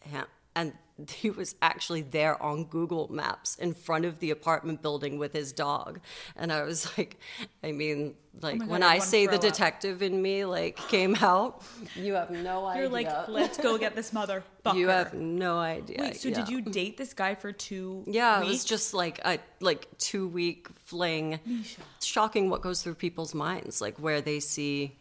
him? 0.03 0.27
And 0.55 0.73
he 1.09 1.31
was 1.31 1.55
actually 1.63 2.03
there 2.03 2.41
on 2.43 2.65
Google 2.65 3.09
Maps 3.13 3.57
in 3.57 3.75
front 3.75 4.05
of 4.05 4.19
the 4.19 4.31
apartment 4.31 4.83
building 4.83 5.19
with 5.19 5.33
his 5.33 5.53
dog. 5.53 6.01
And 6.37 6.53
I 6.53 6.63
was 6.63 6.87
like, 6.99 7.19
I 7.63 7.73
mean, 7.73 8.15
oh 8.15 8.39
like 8.43 8.57
oh 8.57 8.59
God, 8.59 8.69
when 8.69 8.83
I 8.83 8.99
say 8.99 9.27
the 9.27 9.39
detective 9.39 10.03
in 10.03 10.21
me 10.21 10.45
like 10.45 10.77
came 10.89 11.17
out, 11.17 11.63
you 11.97 12.15
have 12.15 12.31
no 12.31 12.67
idea. 12.67 12.83
You're 12.83 12.91
like, 12.91 13.29
let's 13.29 13.59
go 13.59 13.79
get 13.79 13.95
this 13.95 14.13
mother. 14.13 14.43
You 14.75 14.89
have 14.89 15.15
no 15.15 15.59
idea. 15.59 15.97
Wait, 16.01 16.17
so 16.17 16.29
yeah. 16.29 16.35
did 16.37 16.49
you 16.49 16.61
date 16.61 16.97
this 16.97 17.15
guy 17.15 17.35
for 17.35 17.53
two? 17.53 18.05
Yeah, 18.07 18.41
weeks? 18.41 18.49
it 18.49 18.53
was 18.53 18.65
just 18.65 18.95
like 18.95 19.21
a 19.25 19.39
like 19.61 19.87
two 19.99 20.29
week 20.29 20.69
fling. 20.85 21.41
Mischa. 21.49 21.79
Shocking 22.03 22.51
what 22.51 22.61
goes 22.61 22.83
through 22.83 22.95
people's 22.95 23.35
minds, 23.35 23.81
like 23.81 23.99
where 23.99 24.21
they 24.21 24.41
see 24.41 24.97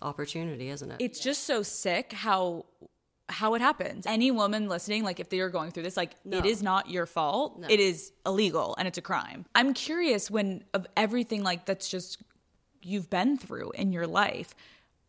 opportunity, 0.00 0.68
isn't 0.68 0.90
it? 0.90 0.96
It's 1.00 1.20
just 1.20 1.44
so 1.44 1.62
sick 1.62 2.12
how 2.12 2.66
how 3.32 3.54
it 3.54 3.60
happens. 3.60 4.06
Any 4.06 4.30
woman 4.30 4.68
listening, 4.68 5.02
like 5.04 5.18
if 5.18 5.28
they 5.28 5.40
are 5.40 5.48
going 5.48 5.70
through 5.70 5.82
this, 5.84 5.96
like 5.96 6.14
no. 6.24 6.38
it 6.38 6.46
is 6.46 6.62
not 6.62 6.88
your 6.90 7.06
fault. 7.06 7.58
No. 7.58 7.66
It 7.68 7.80
is 7.80 8.12
illegal 8.24 8.74
and 8.78 8.86
it's 8.86 8.98
a 8.98 9.02
crime. 9.02 9.46
I'm 9.54 9.74
curious 9.74 10.30
when 10.30 10.64
of 10.74 10.86
everything 10.96 11.42
like 11.42 11.66
that's 11.66 11.88
just 11.88 12.22
you've 12.82 13.10
been 13.10 13.36
through 13.36 13.72
in 13.72 13.92
your 13.92 14.06
life, 14.06 14.54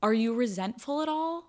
are 0.02 0.14
you 0.14 0.34
resentful 0.34 1.02
at 1.02 1.10
all? 1.10 1.46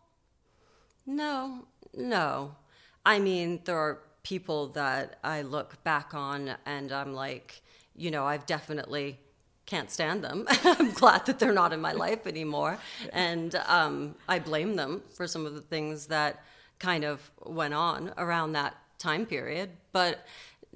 No, 1.07 1.67
no. 1.95 2.57
I 3.05 3.19
mean, 3.19 3.61
there 3.65 3.77
are 3.77 4.01
people 4.23 4.69
that 4.69 5.19
I 5.23 5.43
look 5.43 5.83
back 5.85 6.15
on 6.15 6.55
and 6.65 6.93
I'm 6.93 7.15
like, 7.15 7.63
you 7.95 8.11
know, 8.11 8.25
I've 8.25 8.47
definitely 8.47 9.19
can't 9.67 9.91
stand 9.91 10.23
them. 10.23 10.45
I'm 10.65 10.93
glad 10.93 11.27
that 11.27 11.39
they're 11.39 11.53
not 11.53 11.73
in 11.73 11.81
my 11.81 11.93
life 11.93 12.27
anymore. 12.27 12.79
And 13.13 13.55
um, 13.67 14.15
I 14.29 14.39
blame 14.39 14.77
them 14.77 15.03
for 15.15 15.27
some 15.27 15.47
of 15.47 15.55
the 15.55 15.61
things 15.61 16.07
that 16.07 16.43
kind 16.79 17.05
of 17.05 17.31
went 17.45 17.75
on 17.75 18.13
around 18.19 18.53
that 18.53 18.77
time 18.99 19.27
period. 19.27 19.71
But 19.93 20.25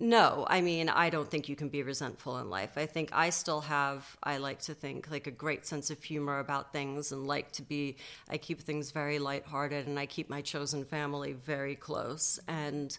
no, 0.00 0.46
I 0.48 0.60
mean, 0.60 0.88
I 0.88 1.10
don't 1.10 1.28
think 1.28 1.48
you 1.48 1.56
can 1.56 1.68
be 1.68 1.82
resentful 1.82 2.38
in 2.38 2.48
life. 2.48 2.72
I 2.76 2.86
think 2.86 3.10
I 3.12 3.30
still 3.30 3.62
have, 3.62 4.16
I 4.22 4.36
like 4.36 4.60
to 4.62 4.74
think, 4.74 5.10
like 5.10 5.26
a 5.26 5.32
great 5.32 5.66
sense 5.66 5.90
of 5.90 6.02
humor 6.02 6.38
about 6.38 6.72
things 6.72 7.10
and 7.10 7.26
like 7.26 7.50
to 7.52 7.62
be, 7.62 7.96
I 8.30 8.38
keep 8.38 8.60
things 8.60 8.92
very 8.92 9.18
lighthearted 9.18 9.88
and 9.88 9.98
I 9.98 10.06
keep 10.06 10.30
my 10.30 10.40
chosen 10.40 10.84
family 10.84 11.32
very 11.32 11.74
close. 11.74 12.38
And, 12.46 12.96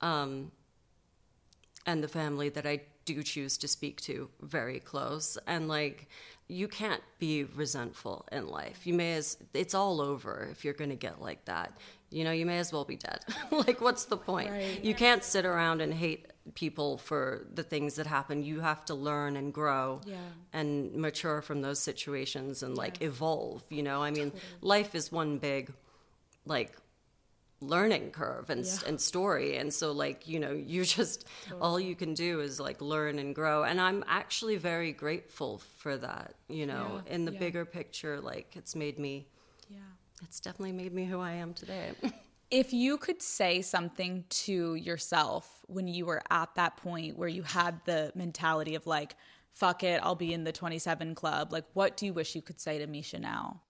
um, 0.00 0.50
and 1.86 2.02
the 2.02 2.08
family 2.08 2.48
that 2.48 2.66
I 2.66 2.80
do 3.04 3.22
choose 3.22 3.56
to 3.58 3.68
speak 3.68 4.00
to 4.02 4.28
very 4.40 4.80
close. 4.80 5.38
And 5.46 5.68
like, 5.68 6.08
you 6.52 6.68
can't 6.68 7.02
be 7.18 7.44
resentful 7.44 8.26
in 8.30 8.46
life. 8.46 8.86
You 8.86 8.94
may 8.94 9.14
as, 9.14 9.38
it's 9.54 9.74
all 9.74 10.00
over 10.00 10.48
if 10.50 10.64
you're 10.64 10.74
going 10.74 10.90
to 10.90 10.96
get 10.96 11.20
like 11.20 11.44
that 11.46 11.72
you 12.12 12.24
know, 12.24 12.30
you 12.30 12.46
may 12.46 12.58
as 12.58 12.72
well 12.72 12.84
be 12.84 12.96
dead. 12.96 13.24
like, 13.50 13.80
what's 13.80 14.04
the 14.04 14.16
point? 14.16 14.50
Right. 14.50 14.84
You 14.84 14.94
can't 14.94 15.24
sit 15.24 15.44
around 15.44 15.80
and 15.80 15.92
hate 15.92 16.26
people 16.54 16.98
for 16.98 17.46
the 17.54 17.62
things 17.62 17.94
that 17.94 18.06
happen. 18.06 18.44
You 18.44 18.60
have 18.60 18.84
to 18.86 18.94
learn 18.94 19.36
and 19.36 19.52
grow 19.52 20.00
yeah. 20.04 20.16
and 20.52 20.92
mature 20.94 21.40
from 21.40 21.62
those 21.62 21.78
situations 21.78 22.62
and 22.62 22.76
like 22.76 23.02
evolve. 23.02 23.64
You 23.70 23.82
know, 23.82 24.02
I 24.02 24.10
mean, 24.10 24.30
totally. 24.30 24.42
life 24.60 24.94
is 24.94 25.10
one 25.10 25.38
big, 25.38 25.72
like, 26.44 26.76
learning 27.62 28.10
curve 28.10 28.50
and, 28.50 28.64
yeah. 28.64 28.88
and 28.88 29.00
story 29.00 29.56
and 29.56 29.72
so 29.72 29.92
like 29.92 30.28
you 30.28 30.38
know 30.38 30.52
you 30.66 30.84
just 30.84 31.26
totally. 31.44 31.60
all 31.60 31.80
you 31.80 31.94
can 31.94 32.14
do 32.14 32.40
is 32.40 32.58
like 32.60 32.80
learn 32.80 33.18
and 33.18 33.34
grow 33.34 33.62
and 33.62 33.80
i'm 33.80 34.04
actually 34.06 34.56
very 34.56 34.92
grateful 34.92 35.62
for 35.78 35.96
that 35.96 36.34
you 36.48 36.66
know 36.66 37.00
yeah. 37.06 37.14
in 37.14 37.24
the 37.24 37.32
bigger 37.32 37.64
picture 37.64 38.20
like 38.20 38.54
it's 38.56 38.74
made 38.74 38.98
me 38.98 39.26
yeah 39.68 39.78
it's 40.22 40.40
definitely 40.40 40.72
made 40.72 40.92
me 40.92 41.04
who 41.04 41.20
I 41.20 41.32
am 41.32 41.52
today. 41.54 41.92
if 42.50 42.72
you 42.72 42.96
could 42.96 43.20
say 43.20 43.62
something 43.62 44.24
to 44.28 44.74
yourself 44.74 45.60
when 45.66 45.88
you 45.88 46.06
were 46.06 46.22
at 46.30 46.54
that 46.54 46.76
point 46.76 47.18
where 47.18 47.28
you 47.28 47.42
had 47.42 47.80
the 47.84 48.12
mentality 48.14 48.74
of 48.74 48.86
like, 48.86 49.16
fuck 49.52 49.82
it, 49.82 50.00
I'll 50.02 50.14
be 50.14 50.32
in 50.32 50.44
the 50.44 50.52
27 50.52 51.14
club, 51.14 51.52
like, 51.52 51.64
what 51.74 51.96
do 51.96 52.06
you 52.06 52.12
wish 52.12 52.34
you 52.34 52.42
could 52.42 52.60
say 52.60 52.78
to 52.78 52.86
Mischa 52.86 53.20
now? 53.20 53.60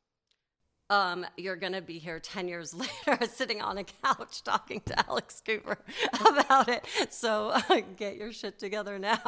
Um, 0.92 1.24
you're 1.38 1.56
going 1.56 1.72
to 1.72 1.80
be 1.80 1.98
here 1.98 2.20
10 2.20 2.48
years 2.48 2.74
later 3.06 3.26
sitting 3.26 3.62
on 3.62 3.78
a 3.78 3.84
couch 3.84 4.44
talking 4.44 4.82
to 4.84 5.08
Alex 5.08 5.42
Cooper 5.44 5.78
about 6.26 6.68
it. 6.68 6.84
So 7.08 7.48
uh, 7.48 7.80
get 7.96 8.16
your 8.16 8.30
shit 8.30 8.58
together 8.58 8.98
now. 8.98 9.22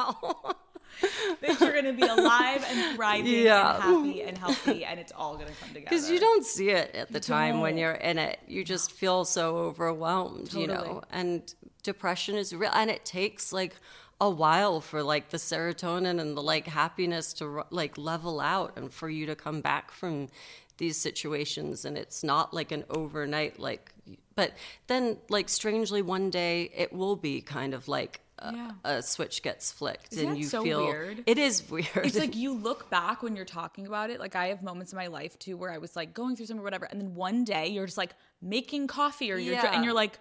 that 1.41 1.59
you're 1.59 1.71
going 1.71 1.85
to 1.85 1.93
be 1.93 2.03
alive 2.03 2.63
and 2.69 2.95
thriving 2.95 3.45
yeah. 3.45 3.73
and 3.73 3.83
happy 3.83 4.21
and 4.21 4.37
healthy, 4.37 4.85
and 4.85 4.99
it's 4.99 5.11
all 5.11 5.33
going 5.33 5.47
to 5.47 5.53
come 5.53 5.69
together. 5.69 5.87
Because 5.89 6.09
you 6.11 6.19
don't 6.19 6.45
see 6.45 6.69
it 6.69 6.93
at 6.93 7.11
the 7.11 7.19
time 7.19 7.59
when 7.61 7.79
you're 7.79 7.93
in 7.93 8.19
it. 8.19 8.39
You 8.47 8.63
just 8.63 8.91
feel 8.91 9.25
so 9.25 9.57
overwhelmed, 9.57 10.51
totally. 10.51 10.61
you 10.61 10.67
know. 10.67 11.01
And 11.09 11.51
depression 11.81 12.35
is 12.35 12.53
real, 12.53 12.71
and 12.73 12.91
it 12.91 13.03
takes 13.03 13.51
like 13.51 13.75
a 14.21 14.29
while 14.29 14.79
for 14.79 15.03
like 15.03 15.29
the 15.29 15.37
serotonin 15.37 16.21
and 16.21 16.37
the 16.37 16.43
like 16.43 16.67
happiness 16.67 17.33
to 17.33 17.65
like 17.71 17.97
level 17.97 18.39
out 18.39 18.73
and 18.77 18.93
for 18.93 19.09
you 19.09 19.25
to 19.25 19.35
come 19.35 19.61
back 19.61 19.91
from 19.91 20.29
these 20.77 20.97
situations 20.97 21.85
and 21.85 21.97
it's 21.97 22.23
not 22.23 22.53
like 22.53 22.71
an 22.71 22.83
overnight 22.89 23.59
like 23.59 23.93
but 24.35 24.51
then 24.87 25.17
like 25.29 25.49
strangely 25.49 26.01
one 26.01 26.29
day 26.29 26.69
it 26.75 26.91
will 26.91 27.15
be 27.15 27.41
kind 27.41 27.73
of 27.73 27.87
like 27.87 28.21
yeah. 28.43 28.71
a, 28.83 29.01
switch 29.01 29.41
gets 29.41 29.71
flicked 29.71 30.13
Isn't 30.13 30.29
and 30.29 30.37
you 30.37 30.45
so 30.45 30.63
feel 30.63 30.85
weird? 30.85 31.23
it 31.25 31.37
is 31.37 31.69
weird. 31.69 31.87
It's 31.95 32.17
like 32.17 32.35
you 32.43 32.53
look 32.53 32.89
back 32.89 33.23
when 33.23 33.35
you're 33.35 33.45
talking 33.45 33.87
about 33.87 34.09
it. 34.09 34.19
Like 34.19 34.35
I 34.35 34.47
have 34.47 34.61
moments 34.61 34.91
in 34.91 34.97
my 34.97 35.07
life 35.07 35.37
too 35.39 35.57
where 35.57 35.71
I 35.71 35.77
was 35.77 35.95
like 35.95 36.13
going 36.13 36.35
through 36.35 36.47
something 36.47 36.61
or 36.61 36.63
whatever, 36.63 36.85
and 36.85 36.99
then 36.99 37.15
one 37.15 37.43
day 37.43 37.67
you're 37.67 37.85
just 37.85 37.97
like 37.97 38.13
making 38.41 38.87
coffee 38.87 39.31
or 39.31 39.37
you're 39.37 39.53
yeah. 39.53 39.73
and 39.73 39.85
you're 39.85 39.93
like, 39.93 40.19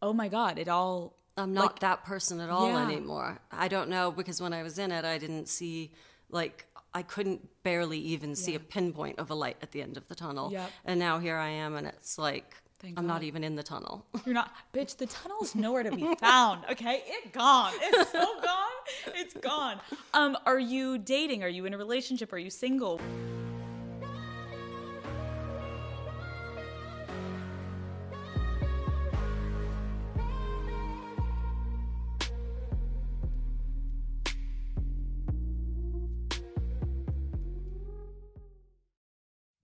oh 0.00 0.12
my 0.12 0.28
god, 0.28 0.58
it 0.58 0.68
all. 0.68 1.16
I'm 1.36 1.54
not 1.54 1.62
like, 1.62 1.78
that 1.80 2.04
person 2.04 2.40
at 2.40 2.50
all 2.50 2.68
yeah. 2.68 2.84
anymore. 2.84 3.40
I 3.50 3.68
don't 3.68 3.88
know 3.88 4.12
because 4.12 4.40
when 4.40 4.52
I 4.52 4.62
was 4.62 4.78
in 4.78 4.92
it, 4.92 5.04
I 5.04 5.16
didn't 5.16 5.48
see 5.48 5.92
like 6.32 6.66
I 6.94 7.02
couldn't 7.02 7.48
barely 7.62 7.98
even 7.98 8.34
see 8.34 8.54
a 8.54 8.60
pinpoint 8.60 9.18
of 9.18 9.30
a 9.30 9.34
light 9.34 9.56
at 9.62 9.70
the 9.70 9.80
end 9.80 9.96
of 9.96 10.06
the 10.08 10.14
tunnel. 10.14 10.52
Yep. 10.52 10.70
And 10.84 11.00
now 11.00 11.18
here 11.18 11.36
I 11.36 11.48
am, 11.48 11.76
and 11.76 11.86
it's 11.86 12.18
like 12.18 12.56
Thank 12.80 12.98
I'm 12.98 13.06
not 13.06 13.22
even 13.22 13.44
in 13.44 13.54
the 13.54 13.62
tunnel. 13.62 14.04
You're 14.26 14.34
not, 14.34 14.52
bitch. 14.74 14.96
The 14.96 15.06
tunnel's 15.06 15.54
nowhere 15.54 15.84
to 15.84 15.92
be 15.92 16.14
found. 16.16 16.64
Okay, 16.70 17.04
it 17.06 17.32
gone. 17.32 17.72
It's 17.80 18.10
so 18.10 18.26
gone. 18.42 19.14
It's 19.14 19.34
gone. 19.34 19.78
Um, 20.12 20.36
are 20.44 20.58
you 20.58 20.98
dating? 20.98 21.44
Are 21.44 21.48
you 21.48 21.64
in 21.64 21.74
a 21.74 21.78
relationship? 21.78 22.32
Are 22.32 22.38
you 22.38 22.50
single? 22.50 23.00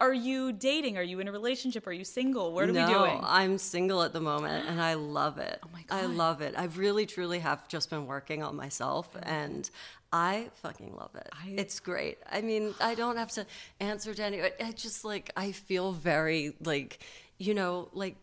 Are 0.00 0.14
you 0.14 0.52
dating? 0.52 0.96
Are 0.96 1.02
you 1.02 1.20
in 1.20 1.28
a 1.28 1.32
relationship? 1.32 1.86
Are 1.86 1.92
you 1.92 2.04
single? 2.04 2.52
What 2.52 2.64
are 2.64 2.72
no, 2.72 2.86
we 2.86 2.92
doing? 2.92 3.20
I'm 3.22 3.58
single 3.58 4.02
at 4.02 4.14
the 4.14 4.20
moment 4.20 4.66
and 4.66 4.80
I 4.80 4.94
love 4.94 5.38
it. 5.38 5.60
Oh 5.70 5.72
my 5.72 5.82
God. 5.82 6.04
I 6.04 6.06
love 6.06 6.40
it. 6.40 6.54
I 6.56 6.64
really 6.64 7.06
truly 7.06 7.38
have 7.40 7.68
just 7.68 7.90
been 7.90 8.06
working 8.06 8.42
on 8.42 8.56
myself 8.56 9.08
and 9.22 9.68
I 10.12 10.48
fucking 10.62 10.96
love 10.96 11.14
it. 11.14 11.28
it's 11.46 11.80
great. 11.80 12.18
I 12.30 12.40
mean, 12.40 12.74
I 12.80 12.94
don't 12.94 13.16
have 13.16 13.30
to 13.32 13.46
answer 13.78 14.14
to 14.14 14.22
anyone. 14.24 14.50
I 14.64 14.72
just 14.72 15.04
like 15.04 15.30
I 15.36 15.52
feel 15.52 15.92
very 15.92 16.54
like, 16.64 16.98
you 17.38 17.54
know, 17.54 17.88
like 17.92 18.16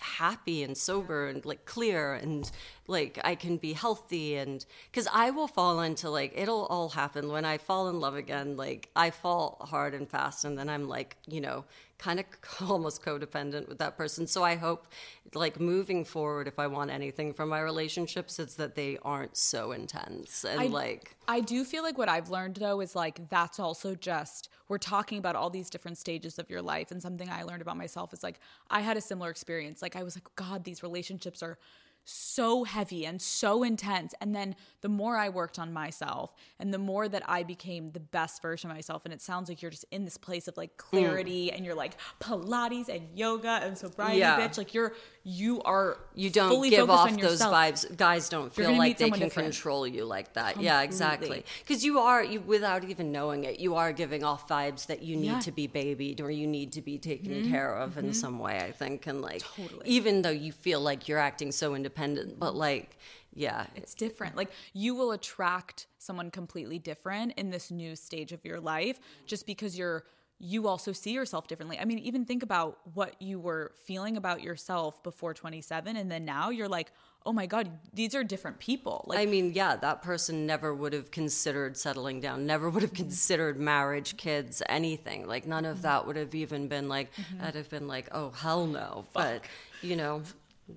happy 0.00 0.62
and 0.62 0.76
sober 0.76 1.28
and 1.28 1.44
like 1.44 1.64
clear 1.64 2.14
and 2.14 2.50
like 2.86 3.18
I 3.24 3.34
can 3.34 3.56
be 3.56 3.72
healthy 3.72 4.36
and 4.36 4.64
because 4.90 5.08
I 5.12 5.30
will 5.30 5.48
fall 5.48 5.80
into 5.80 6.10
like 6.10 6.32
it'll 6.36 6.66
all 6.66 6.88
happen. 6.90 7.30
When 7.30 7.44
I 7.44 7.58
fall 7.58 7.88
in 7.88 8.00
love 8.00 8.14
again 8.14 8.56
like 8.56 8.88
I 8.96 9.10
fall 9.10 9.58
hard 9.68 9.94
and 9.94 10.08
fast 10.08 10.44
and 10.44 10.58
then 10.58 10.68
I'm 10.68 10.88
like 10.88 11.16
you 11.26 11.40
know 11.40 11.64
kind 12.00 12.18
of 12.18 12.26
almost 12.68 13.04
codependent 13.04 13.68
with 13.68 13.78
that 13.78 13.96
person. 13.96 14.26
So 14.26 14.42
I 14.42 14.56
hope 14.56 14.86
like 15.34 15.60
moving 15.60 16.04
forward 16.04 16.48
if 16.48 16.58
I 16.58 16.66
want 16.66 16.90
anything 16.90 17.32
from 17.34 17.50
my 17.50 17.60
relationships 17.60 18.38
it's 18.38 18.54
that 18.54 18.74
they 18.74 18.98
aren't 19.02 19.36
so 19.36 19.70
intense 19.72 20.44
and 20.44 20.60
I- 20.60 20.66
like 20.66 21.14
I 21.28 21.38
do 21.40 21.62
feel 21.64 21.84
like 21.84 21.96
what 21.98 22.08
I've 22.08 22.30
learned 22.30 22.56
though 22.56 22.80
is 22.80 22.96
like 22.96 23.28
that's 23.28 23.60
also 23.60 23.94
just 23.94 24.48
we're 24.68 24.78
talking 24.78 25.18
about 25.18 25.36
all 25.36 25.50
these 25.50 25.70
different 25.70 25.98
stages 25.98 26.38
of 26.40 26.50
your 26.50 26.62
life 26.62 26.90
and 26.90 27.00
something 27.00 27.28
I 27.28 27.42
learned 27.44 27.62
about 27.62 27.76
myself 27.76 28.12
is 28.12 28.22
like 28.24 28.40
I 28.70 28.80
had 28.80 28.96
a 28.96 29.00
similar 29.00 29.30
experience. 29.30 29.82
Like 29.82 29.94
I 29.94 30.02
was 30.02 30.16
like 30.16 30.26
god 30.34 30.64
these 30.64 30.82
relationships 30.82 31.42
are 31.42 31.58
so 32.04 32.64
heavy 32.64 33.06
and 33.06 33.20
so 33.20 33.62
intense. 33.62 34.14
And 34.20 34.34
then 34.34 34.56
the 34.80 34.88
more 34.88 35.16
I 35.16 35.28
worked 35.28 35.58
on 35.58 35.72
myself 35.72 36.34
and 36.58 36.72
the 36.72 36.78
more 36.78 37.08
that 37.08 37.22
I 37.28 37.42
became 37.42 37.92
the 37.92 38.00
best 38.00 38.42
version 38.42 38.70
of 38.70 38.76
myself 38.76 39.04
and 39.04 39.14
it 39.14 39.22
sounds 39.22 39.48
like 39.48 39.62
you're 39.62 39.70
just 39.70 39.84
in 39.90 40.04
this 40.04 40.16
place 40.16 40.48
of 40.48 40.56
like 40.56 40.72
mm. 40.72 40.78
clarity 40.78 41.52
and 41.52 41.64
you're 41.64 41.74
like 41.74 41.96
pilates 42.20 42.88
and 42.88 43.08
yoga. 43.16 43.60
And 43.62 43.76
sobriety 43.76 44.18
Yeah. 44.18 44.40
bitch 44.40 44.58
like 44.58 44.74
you're 44.74 44.94
you 45.22 45.60
are 45.62 45.98
you 46.14 46.30
don't 46.30 46.68
give 46.68 46.88
off 46.88 47.14
those 47.20 47.42
vibes. 47.42 47.96
Guys 47.96 48.28
don't 48.30 48.52
feel 48.52 48.72
like 48.76 48.96
they 48.96 49.10
can 49.10 49.20
different. 49.20 49.52
control 49.52 49.86
you 49.86 50.04
like 50.04 50.32
that. 50.32 50.60
Yeah 50.60 50.80
exactly. 50.80 51.44
Because 51.60 51.84
you 51.84 51.98
are 51.98 52.24
you 52.24 52.40
without 52.40 52.84
even 52.84 53.12
knowing 53.12 53.44
it 53.44 53.60
you 53.60 53.74
are 53.74 53.92
giving 53.92 54.24
off 54.24 54.48
vibes 54.48 54.86
that 54.86 55.02
you 55.02 55.16
need 55.16 55.26
Yeah. 55.26 55.40
to 55.40 55.52
be 55.52 55.66
babied 55.66 56.20
or 56.20 56.30
you 56.30 56.46
need 56.46 56.72
to 56.72 56.82
be 56.82 56.96
taken 56.98 57.32
mm-hmm. 57.32 57.50
care 57.50 57.74
of 57.74 57.98
in 57.98 58.06
mm-hmm. 58.06 58.12
some 58.12 58.38
way 58.38 58.58
i 58.58 58.72
think. 58.72 59.06
And 59.06 59.20
like 59.20 59.42
Totally. 59.42 59.82
even 59.84 60.22
though 60.22 60.30
you 60.30 60.52
feel 60.52 60.80
like 60.80 61.06
you're 61.06 61.18
acting 61.18 61.52
so 61.52 61.74
independent 61.74 62.38
but 62.38 62.54
like 62.54 62.96
yeah. 63.32 63.66
It's 63.76 63.94
different. 63.94 64.36
Like 64.36 64.50
you 64.72 64.94
will 64.94 65.12
attract 65.12 65.86
someone 65.98 66.30
completely 66.30 66.78
different 66.78 67.32
in 67.36 67.50
this 67.50 67.70
new 67.70 67.94
stage 67.94 68.32
of 68.32 68.44
your 68.44 68.60
life 68.60 68.98
just 69.24 69.46
because 69.46 69.78
you're 69.78 70.04
you 70.42 70.66
also 70.66 70.92
see 70.92 71.12
yourself 71.12 71.46
differently. 71.46 71.78
I 71.78 71.84
mean, 71.84 71.98
even 71.98 72.24
think 72.24 72.42
about 72.42 72.78
what 72.94 73.20
you 73.20 73.38
were 73.38 73.72
feeling 73.84 74.16
about 74.16 74.42
yourself 74.42 75.02
before 75.02 75.34
27 75.34 75.96
and 75.96 76.10
then 76.10 76.24
now 76.24 76.48
you're 76.48 76.68
like, 76.68 76.92
"Oh 77.26 77.32
my 77.32 77.44
god, 77.44 77.70
these 77.92 78.14
are 78.14 78.24
different 78.24 78.58
people." 78.58 79.04
Like 79.06 79.18
I 79.18 79.26
mean, 79.26 79.52
yeah, 79.52 79.76
that 79.76 80.00
person 80.00 80.46
never 80.46 80.74
would 80.74 80.94
have 80.94 81.10
considered 81.10 81.76
settling 81.76 82.20
down, 82.20 82.46
never 82.46 82.70
would 82.70 82.82
have 82.82 82.92
mm-hmm. 82.92 83.04
considered 83.04 83.60
marriage, 83.60 84.16
kids, 84.16 84.62
anything. 84.66 85.26
Like, 85.28 85.46
none 85.46 85.66
of 85.66 85.76
mm-hmm. 85.76 85.82
that 85.82 86.06
would 86.06 86.16
have 86.16 86.34
even 86.34 86.68
been 86.68 86.88
like, 86.88 87.14
mm-hmm. 87.14 87.44
I'd 87.44 87.54
have 87.54 87.68
been 87.68 87.86
like, 87.86 88.08
oh, 88.12 88.30
hell 88.30 88.66
no. 88.66 89.04
But, 89.12 89.44
you 89.82 89.94
know, 89.94 90.22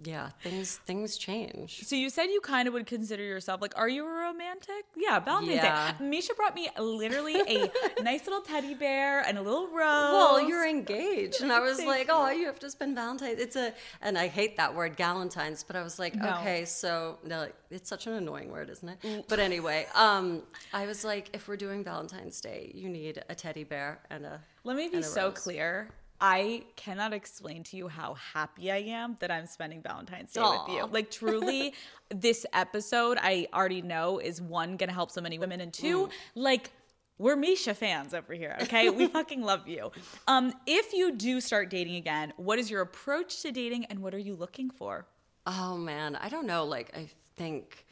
yeah, 0.03 0.29
things 0.41 0.77
things 0.85 1.17
change. 1.17 1.85
So 1.85 1.95
you 1.95 2.09
said 2.09 2.25
you 2.25 2.41
kind 2.41 2.67
of 2.67 2.73
would 2.73 2.85
consider 2.85 3.23
yourself 3.23 3.61
like, 3.61 3.73
are 3.77 3.89
you 3.89 4.05
a 4.05 4.09
romantic? 4.09 4.85
Yeah, 4.95 5.19
Valentine's 5.19 5.55
Yeah. 5.55 5.91
Day. 5.97 6.05
Misha 6.05 6.33
brought 6.35 6.55
me 6.55 6.69
literally 6.79 7.35
a 7.47 7.71
nice 8.01 8.25
little 8.25 8.41
teddy 8.41 8.73
bear 8.73 9.21
and 9.21 9.37
a 9.37 9.41
little 9.41 9.67
rose. 9.67 9.75
Well, 9.77 10.47
you're 10.47 10.67
engaged, 10.67 11.41
and 11.41 11.51
I 11.51 11.59
was 11.59 11.79
like, 11.83 12.07
"Oh, 12.09 12.29
you 12.29 12.45
have 12.45 12.59
to 12.59 12.69
spend 12.69 12.95
Valentine's." 12.95 13.39
It's 13.39 13.55
a, 13.55 13.73
and 14.01 14.17
I 14.17 14.27
hate 14.27 14.57
that 14.57 14.73
word, 14.73 14.97
Galentine's, 14.97 15.63
but 15.63 15.75
I 15.75 15.83
was 15.83 15.99
like, 15.99 16.15
No. 16.15 16.29
"Okay, 16.35 16.65
so 16.65 17.17
no, 17.23 17.47
it's 17.69 17.89
such 17.89 18.07
an 18.07 18.13
annoying 18.13 18.49
word, 18.51 18.69
isn't 18.69 18.89
it?" 18.89 19.25
But 19.27 19.39
anyway, 19.39 19.87
um, 19.95 20.43
I 20.73 20.85
was 20.85 21.03
like, 21.03 21.29
"If 21.33 21.47
we're 21.47 21.57
doing 21.57 21.83
Valentine's 21.83 22.39
Day, 22.41 22.71
you 22.73 22.89
need 22.89 23.23
a 23.29 23.35
teddy 23.35 23.63
bear 23.63 23.99
and 24.09 24.25
a." 24.25 24.41
Let 24.63 24.77
me 24.77 24.87
be 24.87 25.01
so 25.01 25.31
clear. 25.31 25.89
I 26.25 26.63
cannot 26.77 27.11
explain 27.11 27.63
to 27.65 27.75
you 27.75 27.89
how 27.89 28.13
happy 28.13 28.71
I 28.71 28.77
am 28.77 29.17
that 29.19 29.29
I'm 29.29 29.45
spending 29.45 29.81
Valentine's 29.81 30.31
Day 30.31 30.39
with 30.39 30.69
you. 30.69 30.85
Like 30.85 31.11
truly, 31.11 31.73
this 32.15 32.45
episode 32.53 33.17
I 33.21 33.49
already 33.53 33.81
know 33.81 34.19
is 34.19 34.41
one 34.41 34.77
gonna 34.77 34.93
help 34.93 35.11
so 35.11 35.19
many 35.19 35.37
women, 35.37 35.59
and 35.59 35.73
two, 35.73 36.07
like 36.33 36.71
we're 37.17 37.35
Mischa 37.35 37.75
fans 37.75 38.13
over 38.13 38.33
here. 38.33 38.55
Okay, 38.61 38.89
we 38.89 39.07
fucking 39.19 39.41
love 39.41 39.67
you. 39.67 39.91
Um, 40.25 40.53
if 40.65 40.93
you 40.93 41.11
do 41.11 41.41
start 41.41 41.69
dating 41.69 41.97
again, 41.97 42.31
what 42.37 42.57
is 42.57 42.71
your 42.71 42.79
approach 42.79 43.41
to 43.41 43.51
dating, 43.51 43.83
and 43.85 43.99
what 43.99 44.13
are 44.13 44.19
you 44.19 44.33
looking 44.33 44.69
for? 44.69 45.05
Oh 45.45 45.75
man, 45.75 46.15
I 46.15 46.29
don't 46.29 46.47
know. 46.47 46.63
Like, 46.63 46.95
I 46.95 47.09
think 47.35 47.85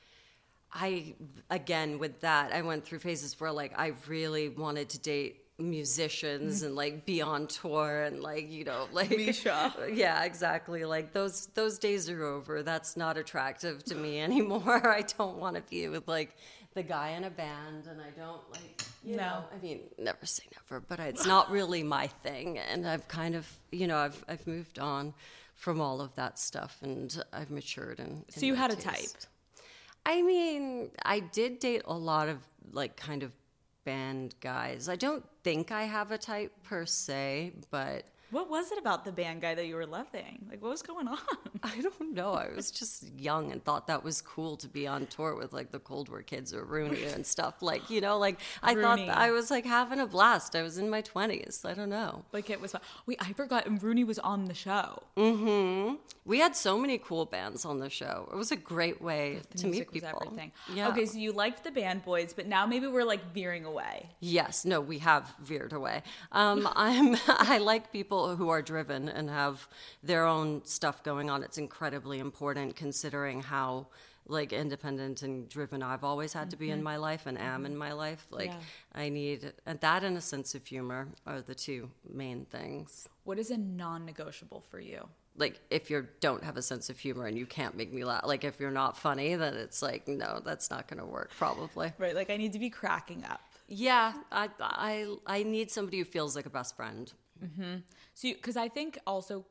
I 0.71 1.15
again 1.49 1.99
with 1.99 2.21
that, 2.21 2.53
I 2.53 2.61
went 2.61 2.85
through 2.85 2.99
phases 2.99 3.37
where 3.41 3.51
like 3.51 3.77
I 3.77 3.91
really 4.07 4.47
wanted 4.47 4.87
to 4.91 4.99
date 4.99 5.41
musicians 5.69 6.61
and 6.63 6.75
like 6.75 7.05
be 7.05 7.21
on 7.21 7.47
tour 7.47 8.03
and 8.03 8.21
like 8.21 8.49
you 8.51 8.63
know 8.63 8.87
like 8.93 9.09
Mischa. 9.09 9.95
yeah 9.95 10.23
exactly 10.23 10.83
like 10.85 11.11
those 11.13 11.47
those 11.53 11.77
days 11.79 12.09
are 12.09 12.23
over 12.23 12.63
that's 12.63 12.97
not 12.97 13.17
attractive 13.17 13.83
to 13.85 13.95
me 13.95 14.19
anymore 14.27 14.87
i 14.89 15.01
don't 15.17 15.37
want 15.37 15.55
to 15.55 15.61
be 15.63 15.87
with 15.87 16.07
like 16.07 16.35
the 16.73 16.83
guy 16.83 17.09
in 17.09 17.23
a 17.25 17.29
band 17.29 17.87
and 17.87 17.99
i 18.01 18.09
don't 18.19 18.41
like 18.51 18.81
you 19.03 19.15
No. 19.17 19.23
know 19.23 19.43
i 19.55 19.61
mean 19.61 19.81
never 19.97 20.25
say 20.25 20.43
never 20.55 20.79
but 20.79 20.99
it's 20.99 21.25
not 21.25 21.49
really 21.51 21.83
my 21.83 22.07
thing 22.07 22.57
and 22.59 22.87
i've 22.87 23.07
kind 23.07 23.35
of 23.35 23.47
you 23.71 23.87
know 23.87 23.97
i've 23.97 24.23
i've 24.27 24.45
moved 24.47 24.79
on 24.79 25.13
from 25.55 25.79
all 25.81 26.01
of 26.01 26.15
that 26.15 26.39
stuff 26.39 26.77
and 26.81 27.21
i've 27.33 27.51
matured 27.51 27.99
and 27.99 28.23
So 28.29 28.45
you 28.45 28.55
had 28.55 28.71
a 28.71 28.75
type. 28.75 29.09
I 30.03 30.23
mean, 30.23 30.89
I 31.05 31.19
did 31.19 31.59
date 31.59 31.83
a 31.85 31.93
lot 31.93 32.27
of 32.27 32.39
like 32.71 32.97
kind 32.97 33.21
of 33.21 33.31
band 33.83 34.35
guys. 34.41 34.89
I 34.89 34.95
don't 34.95 35.23
think 35.43 35.71
I 35.71 35.83
have 35.83 36.11
a 36.11 36.17
type 36.17 36.51
per 36.63 36.85
se, 36.85 37.53
but 37.69 38.05
What 38.31 38.49
was 38.49 38.71
it 38.71 38.77
about 38.79 39.03
the 39.05 39.11
band 39.11 39.41
guy 39.41 39.55
that 39.55 39.67
you 39.67 39.75
were 39.75 39.85
loving? 39.85 40.45
Like, 40.49 40.61
what 40.61 40.71
was 40.71 40.81
going 40.81 41.07
on? 41.07 41.17
I 41.63 41.81
don't 41.81 42.13
know. 42.13 42.31
I 42.33 42.47
was 42.55 42.71
just 42.71 43.03
young 43.19 43.51
and 43.51 43.63
thought 43.63 43.87
that 43.87 44.03
was 44.03 44.21
cool 44.21 44.55
to 44.57 44.67
be 44.69 44.87
on 44.87 45.05
tour 45.07 45.35
with 45.35 45.51
like 45.53 45.71
the 45.71 45.79
Cold 45.79 46.09
War 46.09 46.21
Kids 46.21 46.53
or 46.53 46.63
Rooney 46.63 47.03
and 47.13 47.25
stuff. 47.25 47.61
Like, 47.61 47.89
you 47.89 47.99
know, 48.01 48.17
like 48.17 48.39
I 48.63 48.73
thought 48.73 48.97
Rooney. 48.99 49.07
that 49.07 49.17
I 49.17 49.31
was 49.31 49.51
like 49.51 49.65
having 49.65 49.99
a 49.99 50.07
blast. 50.07 50.55
I 50.55 50.61
was 50.61 50.77
in 50.77 50.89
my 50.89 51.01
20s. 51.01 51.65
I 51.65 51.73
don't 51.73 51.89
know. 51.89 52.23
Like, 52.31 52.49
it 52.49 52.61
was. 52.61 52.73
Wait, 53.05 53.17
I 53.21 53.33
forgot. 53.33 53.65
And 53.67 53.81
Rooney 53.83 54.03
was 54.05 54.17
on 54.19 54.45
the 54.45 54.53
show. 54.53 55.03
Mhm. 55.17 55.97
We 56.23 56.39
had 56.39 56.55
so 56.55 56.77
many 56.77 56.99
cool 56.99 57.25
bands 57.25 57.65
on 57.65 57.79
the 57.79 57.89
show. 57.89 58.29
It 58.31 58.35
was 58.35 58.51
a 58.51 58.55
great 58.55 59.01
way 59.01 59.41
to 59.57 59.67
meet 59.67 59.91
people. 59.91 60.21
everything. 60.23 60.51
Yeah. 60.73 60.87
Okay, 60.89 61.05
so 61.07 61.17
you 61.17 61.31
liked 61.31 61.63
the 61.63 61.71
band 61.71 62.05
boys, 62.05 62.31
but 62.33 62.45
now 62.47 62.65
maybe 62.67 62.85
we're 62.87 63.03
like 63.05 63.33
veering 63.33 63.65
away. 63.65 64.07
Yes, 64.19 64.63
no, 64.63 64.79
we 64.79 64.99
have 64.99 65.33
veered 65.41 65.73
away. 65.73 66.03
Um, 66.31 66.69
I'm 66.75 67.17
I 67.27 67.57
like 67.57 67.91
people 67.91 68.20
who 68.35 68.49
are 68.49 68.61
driven 68.61 69.09
and 69.09 69.29
have 69.29 69.67
their 70.03 70.25
own 70.25 70.63
stuff 70.65 71.03
going 71.03 71.29
on. 71.29 71.43
It's 71.43 71.57
incredibly 71.57 72.19
important 72.19 72.75
considering 72.75 73.41
how 73.41 73.87
like 74.27 74.53
independent 74.53 75.23
and 75.23 75.49
driven 75.49 75.83
I've 75.83 76.03
always 76.03 76.33
had 76.33 76.49
to 76.51 76.57
be 76.57 76.69
in 76.69 76.77
mm-hmm. 76.77 76.83
my 76.85 76.97
life 76.97 77.25
and 77.25 77.37
am 77.37 77.65
in 77.65 77.71
mm-hmm. 77.71 77.79
my 77.79 77.93
life. 77.93 78.25
Like 78.31 78.47
Yeah. 78.47 78.57
I 78.93 79.09
need 79.09 79.53
and 79.65 79.79
that 79.81 80.03
and 80.03 80.17
a 80.17 80.21
sense 80.21 80.55
of 80.55 80.65
humor 80.65 81.07
are 81.25 81.41
the 81.41 81.55
two 81.55 81.89
main 82.09 82.45
things. 82.45 83.07
What 83.23 83.39
is 83.39 83.51
a 83.51 83.57
non-negotiable 83.57 84.63
for 84.69 84.79
you? 84.79 85.07
Like 85.37 85.59
if 85.69 85.89
you 85.89 86.07
don't 86.19 86.43
have 86.43 86.57
a 86.57 86.61
sense 86.61 86.89
of 86.89 86.99
humor 86.99 87.25
and 87.25 87.37
you 87.37 87.45
can't 87.45 87.75
make 87.75 87.93
me 87.93 88.03
laugh, 88.03 88.25
like 88.25 88.43
if 88.43 88.59
you're 88.59 88.71
not 88.71 88.97
funny, 88.97 89.35
then 89.35 89.55
it's 89.55 89.81
like 89.81 90.07
no, 90.07 90.41
that's 90.43 90.69
not 90.69 90.87
going 90.87 90.99
to 90.99 91.05
work 91.05 91.31
probably. 91.37 91.93
Right, 91.97 92.15
like 92.15 92.29
I 92.29 92.37
need 92.37 92.53
to 92.53 92.59
be 92.59 92.69
cracking 92.69 93.23
up. 93.25 93.41
Yeah, 93.67 94.13
I 94.31 94.49
I 94.59 95.15
I 95.25 95.43
need 95.43 95.71
somebody 95.71 95.97
who 95.99 96.05
feels 96.05 96.35
like 96.35 96.45
a 96.45 96.49
best 96.49 96.75
friend. 96.75 97.11
So, 98.13 98.29
because 98.33 98.57
I 98.57 98.67
think 98.67 98.99
also, 99.07 99.45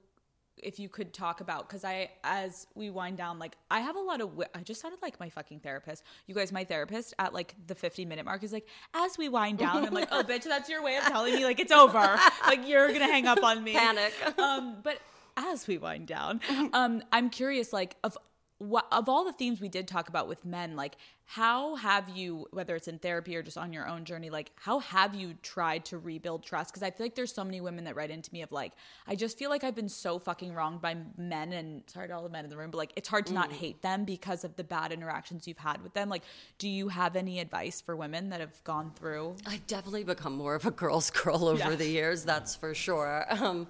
if 0.56 0.78
you 0.78 0.88
could 0.88 1.14
talk 1.14 1.40
about, 1.40 1.68
because 1.68 1.84
I, 1.84 2.10
as 2.22 2.66
we 2.74 2.90
wind 2.90 3.16
down, 3.16 3.38
like 3.38 3.56
I 3.70 3.80
have 3.80 3.96
a 3.96 4.00
lot 4.00 4.20
of, 4.20 4.30
I 4.54 4.62
just 4.62 4.80
sounded 4.80 5.00
like 5.00 5.18
my 5.18 5.30
fucking 5.30 5.60
therapist. 5.60 6.02
You 6.26 6.34
guys, 6.34 6.52
my 6.52 6.64
therapist 6.64 7.14
at 7.18 7.32
like 7.32 7.54
the 7.66 7.74
50 7.74 8.04
minute 8.04 8.24
mark 8.24 8.42
is 8.44 8.52
like, 8.52 8.66
as 8.94 9.16
we 9.16 9.28
wind 9.28 9.58
down, 9.58 9.84
I'm 9.86 9.94
like, 9.94 10.08
oh, 10.12 10.22
bitch, 10.22 10.44
that's 10.44 10.68
your 10.68 10.82
way 10.82 10.96
of 10.96 11.04
telling 11.04 11.34
me 11.34 11.44
like 11.44 11.60
it's 11.60 11.72
over. 11.72 12.18
Like 12.46 12.68
you're 12.68 12.88
gonna 12.92 13.04
hang 13.06 13.26
up 13.26 13.42
on 13.42 13.64
me. 13.64 13.72
Panic. 13.74 14.12
Um, 14.38 14.76
but 14.82 14.98
as 15.36 15.66
we 15.66 15.78
wind 15.78 16.06
down, 16.06 16.40
um, 16.72 17.02
I'm 17.12 17.30
curious, 17.30 17.72
like 17.72 17.96
of 18.04 18.18
what 18.60 18.86
of 18.92 19.08
all 19.08 19.24
the 19.24 19.32
themes 19.32 19.58
we 19.60 19.68
did 19.70 19.88
talk 19.88 20.08
about 20.10 20.28
with 20.28 20.44
men, 20.44 20.76
like 20.76 20.96
how 21.24 21.76
have 21.76 22.10
you, 22.10 22.46
whether 22.50 22.76
it's 22.76 22.88
in 22.88 22.98
therapy 22.98 23.34
or 23.34 23.42
just 23.42 23.56
on 23.56 23.72
your 23.72 23.88
own 23.88 24.04
journey, 24.04 24.28
like 24.28 24.50
how 24.56 24.80
have 24.80 25.14
you 25.14 25.32
tried 25.42 25.84
to 25.86 25.96
rebuild 25.96 26.42
trust? 26.42 26.70
Because 26.70 26.82
I 26.82 26.90
feel 26.90 27.06
like 27.06 27.14
there's 27.14 27.32
so 27.32 27.42
many 27.42 27.62
women 27.62 27.84
that 27.84 27.96
write 27.96 28.10
into 28.10 28.30
me 28.34 28.42
of 28.42 28.52
like, 28.52 28.72
I 29.06 29.14
just 29.14 29.38
feel 29.38 29.48
like 29.48 29.64
I've 29.64 29.74
been 29.74 29.88
so 29.88 30.18
fucking 30.18 30.52
wronged 30.52 30.82
by 30.82 30.96
men, 31.16 31.54
and 31.54 31.82
sorry 31.86 32.08
to 32.08 32.14
all 32.14 32.22
the 32.22 32.28
men 32.28 32.44
in 32.44 32.50
the 32.50 32.56
room, 32.58 32.70
but 32.70 32.76
like 32.78 32.92
it's 32.96 33.08
hard 33.08 33.24
to 33.28 33.32
not 33.32 33.50
hate 33.50 33.80
them 33.80 34.04
because 34.04 34.44
of 34.44 34.56
the 34.56 34.64
bad 34.64 34.92
interactions 34.92 35.48
you've 35.48 35.56
had 35.56 35.82
with 35.82 35.94
them. 35.94 36.10
Like, 36.10 36.24
do 36.58 36.68
you 36.68 36.88
have 36.88 37.16
any 37.16 37.40
advice 37.40 37.80
for 37.80 37.96
women 37.96 38.28
that 38.28 38.40
have 38.40 38.62
gone 38.64 38.92
through? 38.94 39.36
I've 39.46 39.66
definitely 39.66 40.04
become 40.04 40.36
more 40.36 40.54
of 40.54 40.66
a 40.66 40.70
girl's 40.70 41.10
girl 41.10 41.44
over 41.48 41.58
Yeah. 41.60 41.76
the 41.76 41.88
years, 41.88 42.24
that's 42.24 42.54
for 42.56 42.74
sure. 42.74 43.24
Um, 43.30 43.68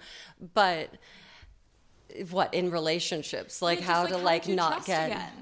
but 0.54 0.94
what 2.30 2.52
in 2.54 2.70
relationships, 2.70 3.62
like 3.62 3.80
Yeah, 3.80 3.86
how 3.86 4.02
just, 4.02 4.14
to 4.14 4.18
how 4.18 4.24
like 4.24 4.48
not 4.48 4.84
get. 4.84 5.10
again? 5.10 5.32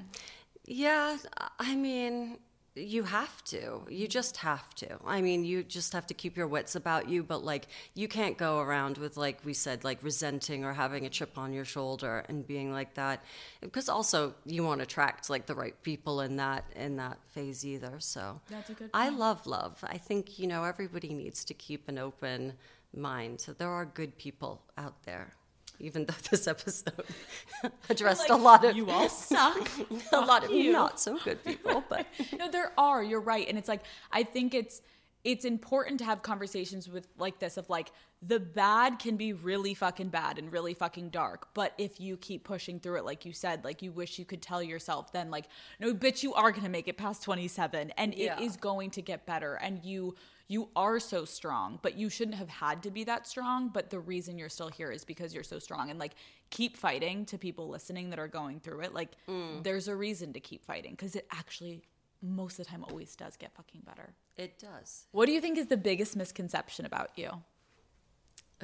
Yeah, 0.67 1.17
I 1.59 1.75
mean, 1.75 2.39
you 2.75 3.03
have 3.05 3.43
to. 3.45 3.83
You 3.89 4.07
just 4.07 4.37
have 4.39 4.75
to. 4.77 4.99
I 5.05 5.21
mean, 5.21 5.45
you 5.45 5.63
just 5.63 5.93
have 5.93 6.07
to 6.09 6.15
keep 6.15 6.37
your 6.37 6.47
wits 6.47 6.75
about 6.77 7.09
you, 7.09 7.23
but 7.23 7.43
like, 7.45 7.67
you 7.95 8.07
can't 8.07 8.37
go 8.39 8.61
around 8.61 8.99
with, 8.99 9.17
like 9.17 9.45
we 9.45 9.55
said, 9.55 9.83
like 9.83 9.99
resenting 10.03 10.65
or 10.65 10.73
having 10.73 11.07
a 11.07 11.09
chip 11.09 11.39
on 11.39 11.53
your 11.53 11.65
shoulder 11.65 12.25
and 12.29 12.47
being 12.47 12.73
like 12.73 12.95
that. 12.95 13.25
Because 13.61 13.89
also, 13.89 14.35
you 14.45 14.63
won't 14.63 14.81
attract 14.81 15.29
like 15.31 15.47
the 15.47 15.55
right 15.55 15.81
people 15.83 16.21
in 16.21 16.37
that 16.37 16.65
in 16.77 16.97
that 16.97 17.19
phase 17.29 17.65
either. 17.67 17.95
So 17.99 18.41
That's 18.49 18.71
a 18.71 18.75
good 18.75 18.91
I 18.95 19.09
love 19.09 19.47
love. 19.47 19.83
I 19.83 19.99
think 19.99 20.39
you 20.39 20.47
know 20.47 20.65
everybody 20.65 21.15
needs 21.15 21.45
to 21.47 21.55
keep 21.55 21.89
an 21.89 21.99
open 21.99 22.53
mind. 22.95 23.41
So 23.41 23.53
there 23.53 23.71
are 23.71 23.85
good 23.87 24.17
people 24.19 24.63
out 24.77 25.03
there. 25.05 25.33
Even 25.81 26.07
though 26.07 26.15
this 26.31 26.47
episode 26.47 27.05
addressed 27.89 28.31
a 28.31 28.37
lot 28.37 28.65
of 28.65 28.77
you 28.77 28.91
all 28.91 29.09
suck. 29.09 29.71
a 30.13 30.21
lot 30.21 30.45
of 30.45 30.51
you. 30.51 30.73
not 30.73 30.99
so 30.99 31.19
good 31.25 31.43
people, 31.45 31.85
but 31.89 32.07
no, 32.39 32.51
there 32.51 32.73
are. 32.77 33.03
You're 33.03 33.21
right, 33.21 33.49
and 33.49 33.57
it's 33.59 33.69
like 33.69 33.83
I 34.11 34.23
think 34.23 34.55
it's 34.55 34.83
it's 35.25 35.45
important 35.45 35.99
to 35.99 36.05
have 36.05 36.23
conversations 36.23 36.89
with 36.89 37.09
like 37.19 37.39
this 37.41 37.57
of 37.57 37.69
like 37.69 37.91
the 38.23 38.39
bad 38.39 38.99
can 38.99 39.17
be 39.17 39.33
really 39.33 39.75
fucking 39.75 40.09
bad 40.09 40.39
and 40.39 40.53
really 40.53 40.75
fucking 40.75 41.09
dark 41.11 41.49
but 41.55 41.73
if 41.77 42.01
you 42.01 42.17
keep 42.17 42.45
pushing 42.45 42.79
through 42.79 42.97
it 42.97 43.05
like 43.05 43.25
you 43.25 43.33
said 43.33 43.65
like 43.65 43.83
you 43.83 43.91
wish 43.91 44.19
you 44.19 44.25
could 44.25 44.41
tell 44.41 44.63
yourself 44.63 45.13
then 45.13 45.29
like 45.31 45.47
no 45.81 45.93
bitch 45.93 46.23
you 46.23 46.33
are 46.35 46.53
gonna 46.53 46.69
make 46.69 46.87
it 46.87 46.97
past 46.97 47.23
27 47.25 47.91
and 47.97 48.15
Yeah. 48.15 48.39
it 48.39 48.43
is 48.45 48.57
going 48.57 48.91
to 48.93 49.03
get 49.03 49.27
better 49.27 49.55
and 49.55 49.85
you 49.85 50.15
you 50.49 50.69
are 50.75 50.99
so 50.99 51.25
strong 51.25 51.79
but 51.83 51.97
you 51.97 52.09
shouldn't 52.09 52.37
have 52.37 52.49
had 52.49 52.83
to 52.83 52.91
be 52.91 53.05
that 53.05 53.27
strong 53.27 53.69
but 53.69 53.91
the 53.91 54.01
reason 54.01 54.39
you're 54.39 54.49
still 54.49 54.69
here 54.69 54.91
is 54.91 55.05
because 55.05 55.35
you're 55.35 55.45
so 55.45 55.59
strong. 55.59 55.91
And 55.91 55.99
like 55.99 56.15
keep 56.51 56.77
fighting 56.77 57.25
to 57.27 57.39
people 57.39 57.69
listening 57.69 58.11
that 58.11 58.19
are 58.19 58.29
going 58.29 58.61
through 58.61 58.81
it. 58.81 58.95
Like 58.95 59.11
mm. 59.29 59.63
there's 59.63 59.89
a 59.89 59.95
reason 59.95 60.33
to 60.33 60.41
keep 60.41 60.65
fighting 60.65 60.93
because 60.93 61.15
it 61.15 61.27
actually 61.31 61.83
most 62.21 62.59
of 62.59 62.67
the 62.67 62.71
time 62.71 62.85
always 62.85 63.15
does 63.15 63.37
get 63.37 63.55
fucking 63.55 63.83
better. 63.85 64.15
It 64.37 64.59
does. 64.59 65.07
what 65.13 65.27
do 65.27 65.33
you 65.33 65.41
think 65.41 65.59
is 65.59 65.67
the 65.67 65.77
biggest 65.77 66.17
misconception 66.17 66.87
about 66.87 67.11
you? 67.17 67.31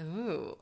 Ooh, 0.01 0.57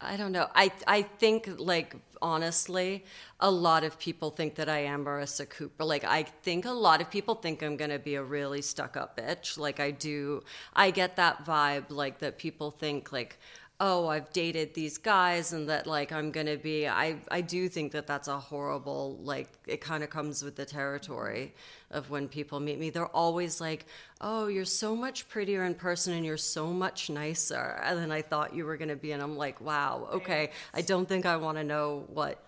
I 0.00 0.16
don't 0.16 0.30
know. 0.32 0.46
I 0.54 0.70
I 0.86 1.02
think 1.02 1.48
like 1.58 1.96
honestly, 2.22 3.04
a 3.40 3.50
lot 3.50 3.82
of 3.82 3.98
people 3.98 4.30
think 4.30 4.54
that 4.54 4.68
I 4.68 4.78
am 4.84 5.04
Marissa 5.04 5.48
Cooper. 5.48 5.84
Like 5.84 6.04
I 6.04 6.22
think 6.22 6.64
a 6.66 6.70
lot 6.70 7.00
of 7.00 7.10
people 7.10 7.34
think 7.34 7.62
I'm 7.62 7.76
gonna 7.76 7.98
be 7.98 8.14
a 8.14 8.22
really 8.22 8.62
stuck 8.62 8.96
up 8.96 9.16
bitch. 9.16 9.58
Like 9.58 9.80
I 9.80 9.90
do. 9.90 10.44
I 10.74 10.92
get 10.92 11.16
that 11.16 11.44
vibe. 11.44 11.90
Like 11.90 12.20
that 12.20 12.38
people 12.38 12.70
think 12.70 13.12
like. 13.12 13.38
Oh, 13.80 14.08
I've 14.08 14.32
dated 14.32 14.74
these 14.74 14.98
guys, 14.98 15.52
and 15.52 15.68
that 15.68 15.86
like 15.86 16.10
I'm 16.10 16.32
gonna 16.32 16.56
be. 16.56 16.88
I 16.88 17.16
I 17.30 17.40
do 17.42 17.68
think 17.68 17.92
that 17.92 18.08
that's 18.08 18.26
a 18.26 18.36
horrible 18.36 19.18
like. 19.22 19.48
It 19.68 19.80
kind 19.80 20.02
of 20.02 20.10
comes 20.10 20.42
with 20.42 20.56
the 20.56 20.64
territory 20.64 21.54
of 21.92 22.10
when 22.10 22.26
people 22.26 22.58
meet 22.58 22.80
me. 22.80 22.90
They're 22.90 23.06
always 23.06 23.60
like, 23.60 23.86
"Oh, 24.20 24.48
you're 24.48 24.64
so 24.64 24.96
much 24.96 25.28
prettier 25.28 25.62
in 25.64 25.76
person, 25.76 26.12
and 26.14 26.26
you're 26.26 26.36
so 26.36 26.72
much 26.72 27.08
nicer 27.08 27.80
than 27.94 28.10
I 28.10 28.20
thought 28.20 28.52
you 28.52 28.64
were 28.64 28.76
gonna 28.76 28.96
be." 28.96 29.12
And 29.12 29.22
I'm 29.22 29.36
like, 29.36 29.60
"Wow, 29.60 30.08
okay. 30.12 30.50
I 30.74 30.82
don't 30.82 31.08
think 31.08 31.24
I 31.24 31.36
want 31.36 31.56
to 31.58 31.62
know 31.64 32.04
what 32.08 32.42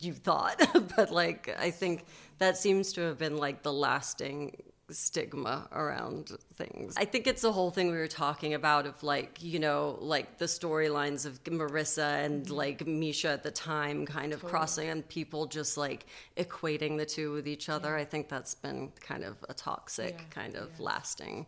you 0.00 0.14
thought, 0.14 0.62
but 0.96 1.10
like 1.10 1.54
I 1.58 1.70
think 1.70 2.06
that 2.38 2.56
seems 2.56 2.94
to 2.94 3.02
have 3.02 3.18
been 3.18 3.36
like 3.36 3.62
the 3.62 3.72
lasting 3.72 4.56
stigma 4.94 5.68
around 5.72 6.30
things. 6.54 6.94
I 6.96 7.04
think 7.04 7.26
it's 7.26 7.42
the 7.42 7.52
whole 7.52 7.70
thing 7.70 7.90
we 7.90 7.96
were 7.96 8.08
talking 8.08 8.54
about 8.54 8.86
of 8.86 9.02
like, 9.02 9.42
you 9.42 9.58
know, 9.58 9.98
like 10.00 10.38
the 10.38 10.46
storylines 10.46 11.26
of 11.26 11.42
Marissa 11.44 12.24
and 12.24 12.44
mm-hmm. 12.44 12.54
like 12.54 12.86
Misha 12.86 13.28
at 13.28 13.42
the 13.42 13.50
time 13.50 14.06
kind 14.06 14.32
of 14.32 14.44
crossing 14.44 14.88
and 14.88 15.08
people 15.08 15.46
just 15.46 15.76
like 15.76 16.06
equating 16.36 16.96
the 16.98 17.06
two 17.06 17.32
with 17.32 17.46
each 17.46 17.68
other. 17.68 17.96
I 17.96 18.04
think 18.04 18.28
that's 18.28 18.54
been 18.54 18.92
kind 19.00 19.24
of 19.24 19.36
a 19.48 19.54
toxic 19.54 20.30
kind 20.30 20.56
of 20.56 20.78
lasting 20.80 21.46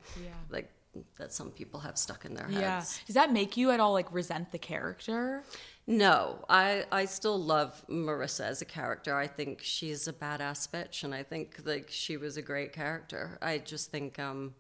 like 0.51 0.71
that 1.19 1.33
some 1.33 1.51
people 1.51 1.81
have 1.81 1.97
stuck 1.97 2.25
in 2.25 2.35
their 2.35 2.47
heads. 2.47 2.61
yeah 2.61 2.85
does 3.07 3.15
that 3.15 3.33
make 3.33 3.57
you 3.57 3.71
at 3.71 3.81
all 3.81 3.93
like 3.93 4.13
resent 4.13 4.51
the 4.53 4.59
character 4.59 5.43
No, 5.87 6.45
I 6.49 6.85
I 6.93 7.07
still 7.07 7.43
love 7.43 7.85
Marissa 7.89 8.45
as 8.45 8.63
a 8.63 8.65
character. 8.65 9.17
I 9.17 9.27
think 9.27 9.61
she's 9.63 10.07
a 10.07 10.13
badass 10.13 10.69
bitch, 10.71 11.03
and 11.03 11.13
I 11.15 11.23
think 11.25 11.57
like 11.65 11.89
she 11.91 12.17
was 12.17 12.37
a 12.37 12.43
great 12.43 12.73
character. 12.73 13.37
I 13.43 13.59
just 13.59 13.91
think, 13.91 14.19
um, 14.19 14.55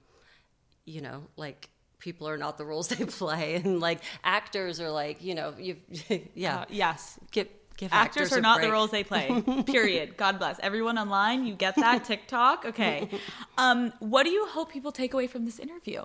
you 0.84 1.00
know, 1.00 1.22
like 1.36 1.70
people 2.00 2.28
are 2.28 2.36
not 2.36 2.58
the 2.58 2.64
roles 2.64 2.88
they 2.94 3.04
play, 3.04 3.54
and 3.54 3.78
like 3.80 4.00
actors 4.24 4.80
are 4.80 4.90
like, 4.90 5.22
you 5.22 5.34
know, 5.36 5.54
you, 5.58 5.76
yeah, 6.34 6.60
Uh, 6.60 6.64
yes. 6.68 7.20
Give 7.30 7.46
give 7.76 7.92
actors, 7.92 8.24
actors, 8.24 8.38
are 8.38 8.40
not 8.40 8.60
the 8.60 8.70
roles 8.72 8.90
they 8.90 9.04
play. 9.04 9.42
Period. 9.66 10.16
God 10.16 10.38
bless. 10.40 10.58
Everyone 10.58 10.98
online 10.98 11.46
you 11.46 11.54
get 11.54 11.76
that. 11.76 12.04
Tiktok? 12.04 12.64
Okay. 12.66 13.08
Um 13.56 13.92
what 14.00 14.24
do 14.24 14.30
you 14.30 14.46
hope 14.46 14.72
people 14.72 14.90
take 14.92 15.14
away 15.14 15.26
from 15.28 15.44
this 15.44 15.58
interview 15.60 16.02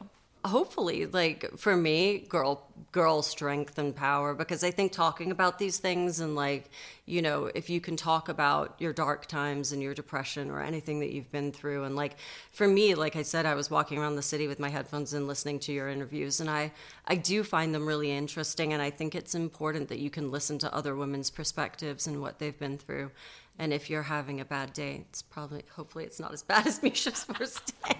hopefully 0.48 1.06
like 1.06 1.58
for 1.58 1.76
me 1.76 2.20
girl 2.30 2.68
girl 2.92 3.22
strength 3.22 3.78
and 3.78 3.96
power 3.96 4.34
because 4.34 4.64
i 4.64 4.72
think 4.72 4.92
talking 4.92 5.32
about 5.32 5.60
these 5.60 5.78
things 5.78 6.20
and 6.20 6.36
like 6.36 6.70
you 7.06 7.22
know 7.22 7.46
if 7.54 7.70
you 7.70 7.80
can 7.80 7.96
talk 7.96 8.30
about 8.30 8.76
your 8.80 8.94
dark 8.94 9.26
times 9.26 9.72
and 9.72 9.82
your 9.82 9.94
depression 9.94 10.50
or 10.50 10.62
anything 10.62 11.00
that 11.00 11.12
you've 11.12 11.32
been 11.32 11.52
through 11.52 11.84
and 11.84 11.96
like 11.96 12.16
for 12.52 12.68
me 12.68 12.96
like 12.96 13.16
i 13.16 13.22
said 13.22 13.46
i 13.46 13.54
was 13.54 13.70
walking 13.70 13.98
around 13.98 14.16
the 14.16 14.22
city 14.22 14.48
with 14.48 14.60
my 14.60 14.70
headphones 14.70 15.14
and 15.14 15.28
listening 15.28 15.60
to 15.60 15.72
your 15.72 15.90
interviews 15.90 16.40
and 16.40 16.50
i 16.50 16.72
i 17.08 17.16
do 17.16 17.44
find 17.44 17.76
them 17.76 17.86
really 17.86 18.12
interesting 18.12 18.74
and 18.74 18.82
i 18.82 18.90
think 18.90 19.14
it's 19.14 19.36
important 19.36 19.90
that 19.90 20.00
you 20.00 20.10
can 20.10 20.32
listen 20.32 20.58
to 20.58 20.74
other 20.74 20.96
women's 20.96 21.30
perspectives 21.30 22.08
and 22.08 22.22
what 22.22 22.40
they've 22.40 22.60
been 22.60 22.78
through 22.78 23.12
and 23.60 23.74
if 23.74 23.90
you're 23.90 24.04
having 24.04 24.40
a 24.40 24.46
bad 24.46 24.74
day 24.74 25.04
it's 25.10 25.22
probably 25.22 25.64
hopefully 25.76 26.06
it's 26.06 26.20
not 26.20 26.34
as 26.34 26.44
bad 26.44 26.66
as 26.66 26.80
Mischa's 26.84 27.24
first 27.24 27.74
day. 27.84 27.98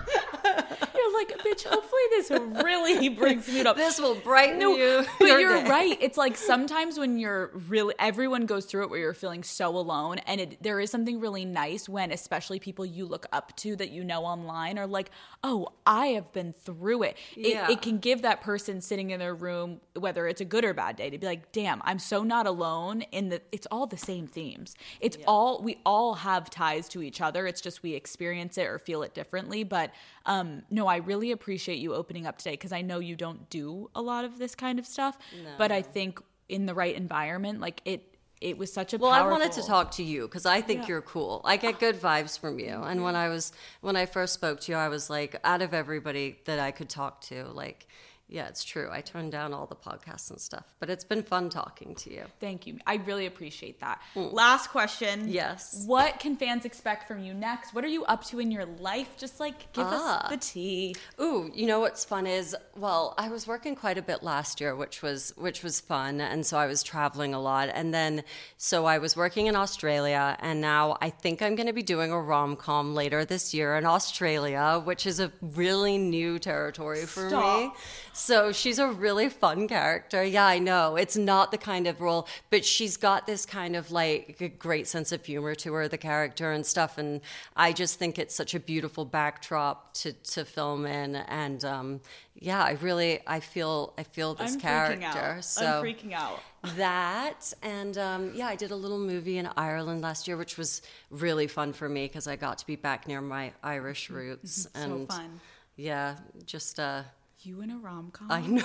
You're 0.94 1.14
like 1.14 1.39
bitch, 1.50 1.64
hopefully 1.64 2.02
this 2.10 2.30
really 2.62 3.08
brings 3.20 3.48
me 3.48 3.60
up. 3.62 3.76
This 3.76 3.98
will 4.00 4.14
brighten 4.14 4.58
No, 4.58 4.76
you. 4.76 5.04
but 5.18 5.26
your 5.28 5.40
you're 5.40 5.62
day. 5.62 5.68
right. 5.68 5.98
It's 6.00 6.16
like 6.18 6.36
sometimes 6.52 6.98
when 6.98 7.18
you're 7.18 7.48
really, 7.68 7.94
everyone 7.98 8.46
goes 8.46 8.64
through 8.66 8.84
it 8.84 8.90
where 8.90 8.98
you're 9.00 9.14
feeling 9.14 9.42
so 9.42 9.76
alone. 9.76 10.18
And 10.26 10.40
it, 10.40 10.62
there 10.62 10.80
is 10.80 10.90
something 10.90 11.20
really 11.20 11.44
nice 11.44 11.88
when, 11.88 12.10
especially 12.12 12.58
people 12.60 12.84
you 12.86 13.06
look 13.06 13.26
up 13.32 13.54
to 13.58 13.76
that 13.76 13.90
you 13.90 14.04
know 14.04 14.24
online 14.24 14.78
are 14.78 14.86
like, 14.86 15.10
oh, 15.42 15.68
I 15.86 16.06
have 16.08 16.32
been 16.32 16.52
through 16.52 17.04
it. 17.04 17.16
It, 17.36 17.54
Yeah. 17.54 17.70
it 17.70 17.82
can 17.82 17.98
give 17.98 18.22
that 18.22 18.40
person 18.40 18.80
sitting 18.80 19.10
in 19.10 19.18
their 19.18 19.34
room, 19.34 19.80
whether 19.98 20.26
it's 20.26 20.40
a 20.40 20.44
good 20.44 20.64
or 20.64 20.74
bad 20.74 20.96
day, 20.96 21.10
to 21.10 21.18
be 21.18 21.26
like, 21.26 21.52
damn, 21.52 21.80
I'm 21.84 21.98
so 21.98 22.22
not 22.22 22.46
alone 22.46 23.02
in 23.12 23.28
the, 23.30 23.40
it's 23.52 23.66
all 23.70 23.86
the 23.86 23.96
same 23.96 24.26
themes. 24.26 24.74
It's 25.00 25.16
all, 25.26 25.62
we 25.62 25.78
all 25.84 26.14
have 26.14 26.50
ties 26.50 26.88
to 26.90 27.02
each 27.02 27.20
other. 27.20 27.46
It's 27.46 27.60
just 27.60 27.82
we 27.82 27.94
experience 27.94 28.58
it 28.58 28.66
or 28.66 28.78
feel 28.78 29.02
it 29.02 29.14
differently. 29.14 29.64
But 29.64 29.90
um, 30.26 30.62
no, 30.70 30.86
I 30.86 30.96
really 30.96 31.30
appreciate 31.32 31.49
you 31.58 31.94
opening 31.94 32.26
up 32.26 32.38
today 32.38 32.52
because 32.52 32.72
I 32.72 32.82
know 32.82 32.98
you 32.98 33.16
don't 33.16 33.48
do 33.50 33.90
a 33.94 34.02
lot 34.02 34.24
of 34.24 34.38
this 34.38 34.54
kind 34.54 34.78
of 34.78 34.86
stuff. 34.86 35.18
But 35.58 35.72
I 35.72 35.82
think 35.82 36.20
in 36.48 36.66
the 36.66 36.74
right 36.74 36.94
environment, 36.94 37.60
like 37.60 37.80
it, 37.84 38.16
it 38.40 38.56
was 38.56 38.72
such 38.72 38.94
a 38.94 38.98
Well, 38.98 39.10
I 39.10 39.22
wanted 39.28 39.52
to 39.52 39.62
talk 39.62 39.92
to 39.92 40.02
you 40.02 40.22
because 40.22 40.46
I 40.46 40.60
think 40.62 40.88
you're 40.88 41.02
cool. 41.02 41.42
I 41.44 41.56
get 41.56 41.78
good 41.78 42.00
vibes 42.00 42.38
from 42.38 42.58
you. 42.58 42.68
And 42.68 43.02
when 43.02 43.14
mm-hmm. 43.14 43.16
I 43.16 43.28
was 43.28 43.52
when 43.82 43.96
I 43.96 44.06
first 44.06 44.34
spoke 44.34 44.60
to 44.60 44.72
you, 44.72 44.78
I 44.78 44.88
was 44.88 45.10
like, 45.10 45.36
out 45.44 45.62
of 45.62 45.74
everybody 45.74 46.38
that 46.46 46.58
I 46.58 46.70
could 46.70 46.88
talk 46.88 47.20
to, 47.22 47.44
like, 47.48 47.86
yeah, 48.30 48.46
it's 48.46 48.62
true. 48.64 48.88
I 48.92 49.00
turned 49.00 49.32
down 49.32 49.52
all 49.52 49.66
the 49.66 49.74
podcasts 49.76 50.30
and 50.30 50.40
stuff, 50.40 50.64
but 50.78 50.88
it's 50.88 51.04
been 51.04 51.22
fun 51.22 51.50
talking 51.50 51.94
to 51.96 52.12
you. 52.12 52.22
Thank 52.40 52.66
you. 52.66 52.78
I 52.86 52.94
really 52.96 53.26
appreciate 53.26 53.80
that. 53.80 54.00
Last 54.14 54.70
question. 54.70 55.28
Yes. 55.28 55.82
What 55.86 56.20
can 56.20 56.36
fans 56.36 56.64
expect 56.64 57.08
from 57.08 57.22
you 57.24 57.34
next? 57.34 57.74
What 57.74 57.84
are 57.84 57.88
you 57.88 58.04
up 58.04 58.24
to 58.26 58.38
in 58.38 58.50
your 58.50 58.66
life? 58.66 59.16
Just 59.18 59.40
like 59.40 59.72
give 59.72 59.86
Ah. 59.88 60.22
us 60.24 60.30
the 60.30 60.36
tea. 60.36 60.94
Ooh, 61.20 61.50
you 61.54 61.66
know 61.66 61.80
what's 61.80 62.04
fun 62.04 62.26
is 62.26 62.56
well, 62.76 63.14
I 63.18 63.28
was 63.28 63.46
working 63.46 63.74
quite 63.74 63.98
a 63.98 64.02
bit 64.02 64.22
last 64.22 64.60
year, 64.60 64.74
which 64.76 65.02
was 65.02 65.32
which 65.36 65.62
was 65.62 65.80
fun, 65.80 66.20
and 66.20 66.46
so 66.46 66.56
I 66.56 66.66
was 66.66 66.82
traveling 66.82 67.34
a 67.34 67.40
lot, 67.40 67.68
and 67.72 67.92
then 67.92 68.22
so 68.56 68.86
I 68.86 68.98
was 68.98 69.16
working 69.16 69.46
in 69.46 69.56
Australia, 69.56 70.36
and 70.40 70.60
now 70.60 70.96
I 71.00 71.10
think 71.10 71.42
I'm 71.42 71.56
going 71.56 71.66
to 71.66 71.72
be 71.72 71.82
doing 71.82 72.12
a 72.12 72.20
rom 72.20 72.54
com 72.56 72.94
later 72.94 73.24
this 73.24 73.52
year 73.52 73.76
in 73.76 73.84
Australia, 73.86 74.80
which 74.84 75.04
is 75.06 75.18
a 75.20 75.32
really 75.40 75.98
new 75.98 76.38
territory 76.38 77.04
for 77.06 77.28
me. 77.30 77.72
So 78.20 78.52
she's 78.52 78.78
a 78.78 78.88
really 78.88 79.28
fun 79.30 79.66
character. 79.66 80.22
Yeah, 80.22 80.44
I 80.46 80.58
know. 80.58 80.96
It's 80.96 81.16
not 81.16 81.50
the 81.50 81.58
kind 81.58 81.86
of 81.86 82.00
role, 82.00 82.28
but 82.50 82.64
she's 82.64 82.96
got 82.96 83.26
this 83.26 83.46
kind 83.46 83.74
of 83.74 83.90
like 83.90 84.56
great 84.58 84.86
sense 84.86 85.10
of 85.10 85.24
humor 85.24 85.54
to 85.56 85.72
her, 85.72 85.88
the 85.88 85.98
character 85.98 86.52
and 86.52 86.64
stuff. 86.66 86.98
And 86.98 87.22
I 87.56 87.72
just 87.72 87.98
think 87.98 88.18
it's 88.18 88.34
such 88.34 88.54
a 88.54 88.60
beautiful 88.60 89.04
backdrop 89.06 89.94
to, 89.94 90.12
to 90.12 90.44
film 90.44 90.84
in. 90.84 91.16
And 91.16 91.64
um, 91.64 92.00
yeah, 92.34 92.62
I 92.62 92.72
really, 92.82 93.20
I 93.26 93.40
feel, 93.40 93.94
I 93.96 94.02
feel 94.02 94.34
this 94.34 94.52
I'm 94.54 94.60
character. 94.60 95.06
freaking 95.06 95.36
out. 95.38 95.44
So 95.44 95.66
I'm 95.78 95.84
freaking 95.84 96.12
out. 96.12 96.40
that 96.76 97.52
and 97.62 97.96
um, 97.96 98.32
yeah 98.34 98.46
i 98.46 98.54
did 98.54 98.70
a 98.70 98.76
little 98.76 98.98
movie 98.98 99.38
in 99.38 99.48
ireland 99.56 100.02
last 100.02 100.28
year 100.28 100.36
which 100.36 100.58
was 100.58 100.82
really 101.10 101.46
fun 101.46 101.72
for 101.72 101.88
me 101.88 102.04
because 102.06 102.26
i 102.26 102.36
got 102.36 102.58
to 102.58 102.66
be 102.66 102.76
back 102.76 103.08
near 103.08 103.22
my 103.22 103.50
irish 103.62 104.10
roots 104.10 104.68
So 104.74 104.82
and 104.82 105.08
fun. 105.08 105.40
yeah 105.76 106.16
just 106.44 106.78
uh 106.78 107.02
You 107.42 107.62
in 107.62 107.70
a 107.70 107.78
rom 107.78 108.10
com? 108.10 108.30
i 108.30 108.42
know 108.42 108.62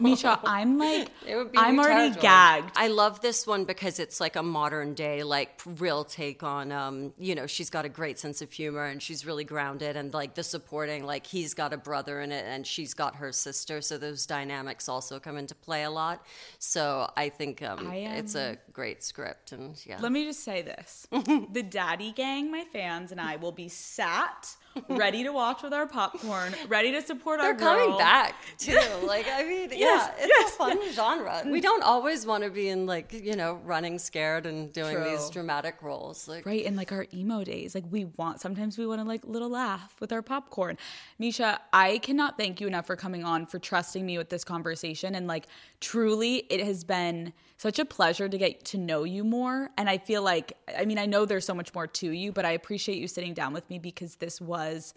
Mischa, 0.00 0.38
I'm 0.44 0.78
like, 0.78 1.08
It 1.26 1.36
would 1.36 1.50
be 1.50 1.58
I'm 1.58 1.78
already 1.78 2.10
territory. 2.10 2.22
gagged. 2.22 2.72
I 2.76 2.88
love 2.88 3.22
this 3.22 3.46
one 3.46 3.64
because 3.64 3.98
it's 3.98 4.20
like 4.20 4.36
a 4.36 4.42
modern 4.42 4.92
day, 4.92 5.22
like 5.22 5.60
real 5.64 6.04
take 6.04 6.42
on, 6.42 6.70
um, 6.70 7.14
you 7.18 7.34
know, 7.34 7.46
she's 7.46 7.70
got 7.70 7.86
a 7.86 7.88
great 7.88 8.18
sense 8.18 8.42
of 8.42 8.52
humor 8.52 8.84
and 8.84 9.02
she's 9.02 9.24
really 9.24 9.44
grounded 9.44 9.96
and 9.96 10.12
like 10.12 10.34
the 10.34 10.42
supporting, 10.42 11.06
like 11.06 11.26
he's 11.26 11.54
got 11.54 11.72
a 11.72 11.78
brother 11.78 12.20
in 12.20 12.30
it 12.30 12.44
and 12.46 12.66
she's 12.66 12.92
got 12.92 13.16
her 13.16 13.32
sister. 13.32 13.80
So 13.80 13.96
those 13.96 14.26
dynamics 14.26 14.90
also 14.90 15.18
come 15.18 15.38
into 15.38 15.54
play 15.54 15.84
a 15.84 15.90
lot. 15.90 16.26
So 16.58 17.10
I 17.16 17.30
think 17.30 17.62
um, 17.62 17.88
I, 17.88 17.96
it's 17.96 18.34
a 18.34 18.58
great 18.74 19.02
script 19.02 19.52
and 19.52 19.74
yeah. 19.86 19.98
Let 20.00 20.12
me 20.12 20.24
just 20.24 20.44
say 20.44 20.60
this. 20.60 21.06
the 21.52 21.62
Daddy 21.62 22.12
Gang, 22.12 22.50
my 22.50 22.64
fans, 22.72 23.10
and 23.10 23.20
I 23.20 23.36
will 23.36 23.52
be 23.52 23.68
sat, 23.68 24.54
ready 24.88 25.24
to 25.24 25.32
watch 25.32 25.62
with 25.62 25.72
our 25.72 25.86
popcorn, 25.86 26.54
ready 26.68 26.92
to 26.92 27.02
support 27.02 27.40
They're 27.40 27.50
our 27.50 27.54
girl. 27.54 27.76
coming 27.76 27.98
back 27.98 28.34
too. 28.58 28.78
Like 29.08 29.26
I 29.32 29.44
mean, 29.44 29.70
Yes, 29.70 30.10
yeah, 30.18 30.24
it's 30.24 30.32
yes, 30.38 30.54
a 30.54 30.56
fun 30.56 30.92
genre. 30.92 31.42
We 31.46 31.60
mm. 31.60 31.62
don't 31.62 31.82
always 31.82 32.26
want 32.26 32.44
to 32.44 32.50
be 32.50 32.68
in 32.68 32.86
like 32.86 33.12
you 33.12 33.36
know 33.36 33.60
running 33.64 33.98
scared 33.98 34.44
and 34.46 34.72
doing 34.72 35.02
these 35.04 35.30
dramatic 35.30 35.82
roles. 35.82 36.28
Like 36.28 36.44
Right, 36.44 36.64
in 36.64 36.76
like 36.76 36.92
our 36.92 37.06
emo 37.14 37.44
days, 37.44 37.74
like 37.74 37.84
we 37.90 38.04
want 38.04 38.40
sometimes 38.40 38.76
we 38.76 38.86
want 38.86 39.00
to 39.00 39.06
like 39.06 39.24
little 39.24 39.48
laugh 39.48 39.94
with 40.00 40.12
our 40.12 40.22
popcorn. 40.22 40.76
Mischa, 41.20 41.58
I 41.72 41.98
cannot 41.98 42.36
thank 42.36 42.60
you 42.60 42.66
enough 42.66 42.86
for 42.86 42.96
coming 42.96 43.24
on, 43.24 43.46
for 43.46 43.58
trusting 43.58 44.04
me 44.04 44.18
with 44.18 44.28
this 44.28 44.44
conversation, 44.44 45.14
and 45.14 45.26
like 45.26 45.46
truly, 45.80 46.36
it 46.50 46.64
has 46.64 46.84
been 46.84 47.32
such 47.56 47.78
a 47.78 47.84
pleasure 47.84 48.28
to 48.28 48.38
get 48.38 48.64
to 48.66 48.78
know 48.78 49.04
you 49.04 49.24
more. 49.24 49.70
And 49.76 49.88
I 49.88 49.98
feel 49.98 50.22
like, 50.22 50.52
I 50.76 50.84
mean, 50.84 50.98
I 50.98 51.06
know 51.06 51.24
there's 51.24 51.44
so 51.44 51.54
much 51.54 51.74
more 51.74 51.86
to 51.86 52.10
you, 52.10 52.32
but 52.32 52.44
I 52.44 52.52
appreciate 52.52 52.98
you 52.98 53.08
sitting 53.08 53.34
down 53.34 53.52
with 53.52 53.68
me 53.68 53.78
because 53.78 54.16
this 54.16 54.40
was 54.40 54.94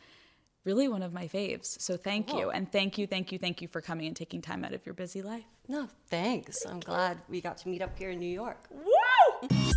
really 0.64 0.88
one 0.88 1.02
of 1.02 1.12
my 1.12 1.28
faves. 1.28 1.80
So 1.82 1.98
thank 1.98 2.34
you, 2.34 2.52
and 2.52 2.72
thank 2.72 2.98
you, 2.98 3.08
thank 3.08 3.32
you, 3.32 3.40
thank 3.40 3.62
you 3.62 3.68
for 3.68 3.82
coming 3.82 4.06
and 4.06 4.16
taking 4.16 4.42
time 4.42 4.64
out 4.64 4.74
of 4.74 4.86
your 4.86 4.94
busy 4.94 5.22
life. 5.22 5.46
no, 5.68 5.88
thanks. 6.08 6.66
I'm 6.66 6.80
glad 6.80 7.18
we 7.30 7.42
got 7.42 7.58
to 7.58 7.70
meet 7.70 7.82
up 7.82 7.98
here 7.98 8.12
in 8.12 8.20
New 8.20 8.30
York. 8.30 8.68
Woo! 8.70 9.72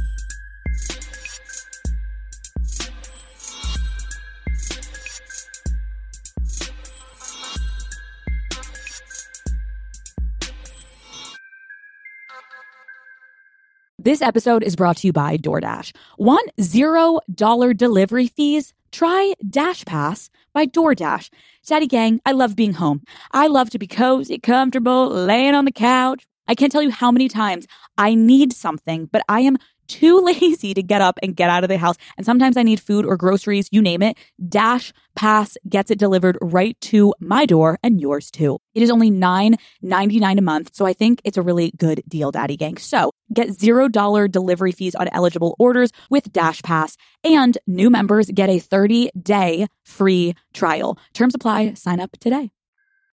This 14.04 14.20
episode 14.20 14.62
is 14.62 14.76
brought 14.76 14.98
to 14.98 15.06
you 15.06 15.14
by 15.14 15.38
DoorDash. 15.38 15.96
Want 16.18 16.50
zero 16.60 17.20
dollar 17.34 17.72
delivery 17.72 18.26
fees? 18.26 18.74
Try 18.92 19.32
Dash 19.48 19.82
Pass 19.86 20.28
by 20.52 20.66
DoorDash. 20.66 21.30
Daddy 21.66 21.86
Gang, 21.86 22.20
I 22.26 22.32
love 22.32 22.54
being 22.54 22.74
home. 22.74 23.00
I 23.32 23.46
love 23.46 23.70
to 23.70 23.78
be 23.78 23.86
cozy, 23.86 24.38
comfortable, 24.38 25.08
laying 25.08 25.54
on 25.54 25.64
the 25.64 25.72
couch. 25.72 26.26
I 26.46 26.54
can't 26.54 26.70
tell 26.70 26.82
you 26.82 26.90
how 26.90 27.10
many 27.10 27.30
times 27.30 27.66
I 27.96 28.14
need 28.14 28.52
something, 28.52 29.06
but 29.06 29.22
I 29.26 29.40
am 29.40 29.56
too 29.88 30.20
lazy 30.22 30.74
to 30.74 30.82
get 30.82 31.00
up 31.00 31.18
and 31.22 31.34
get 31.34 31.48
out 31.48 31.64
of 31.64 31.70
the 31.70 31.78
house. 31.78 31.96
And 32.18 32.26
sometimes 32.26 32.58
I 32.58 32.62
need 32.62 32.80
food 32.80 33.06
or 33.06 33.16
groceries, 33.16 33.70
you 33.72 33.80
name 33.80 34.02
it. 34.02 34.18
Dash 34.46 34.92
Pass 35.16 35.56
gets 35.66 35.90
it 35.90 35.98
delivered 35.98 36.36
right 36.42 36.78
to 36.82 37.14
my 37.20 37.46
door 37.46 37.78
and 37.82 37.98
yours 38.02 38.30
too. 38.30 38.58
It 38.74 38.82
is 38.82 38.90
only 38.90 39.10
$9.99 39.10 40.36
a 40.38 40.42
month, 40.42 40.74
so 40.74 40.84
I 40.84 40.92
think 40.92 41.22
it's 41.24 41.38
a 41.38 41.42
really 41.42 41.72
good 41.78 42.02
deal, 42.06 42.32
Daddy 42.32 42.58
Gang. 42.58 42.76
So 42.76 43.13
get 43.32 43.48
$0 43.48 44.30
delivery 44.30 44.72
fees 44.72 44.94
on 44.94 45.08
eligible 45.08 45.56
orders 45.58 45.90
with 46.10 46.32
Dash 46.32 46.62
Pass, 46.62 46.96
and 47.22 47.58
new 47.66 47.90
members 47.90 48.30
get 48.30 48.48
a 48.48 48.58
30 48.58 49.10
day 49.20 49.66
free 49.84 50.34
trial. 50.52 50.98
Terms 51.12 51.34
apply. 51.34 51.74
Sign 51.74 52.00
up 52.00 52.12
today. 52.20 52.53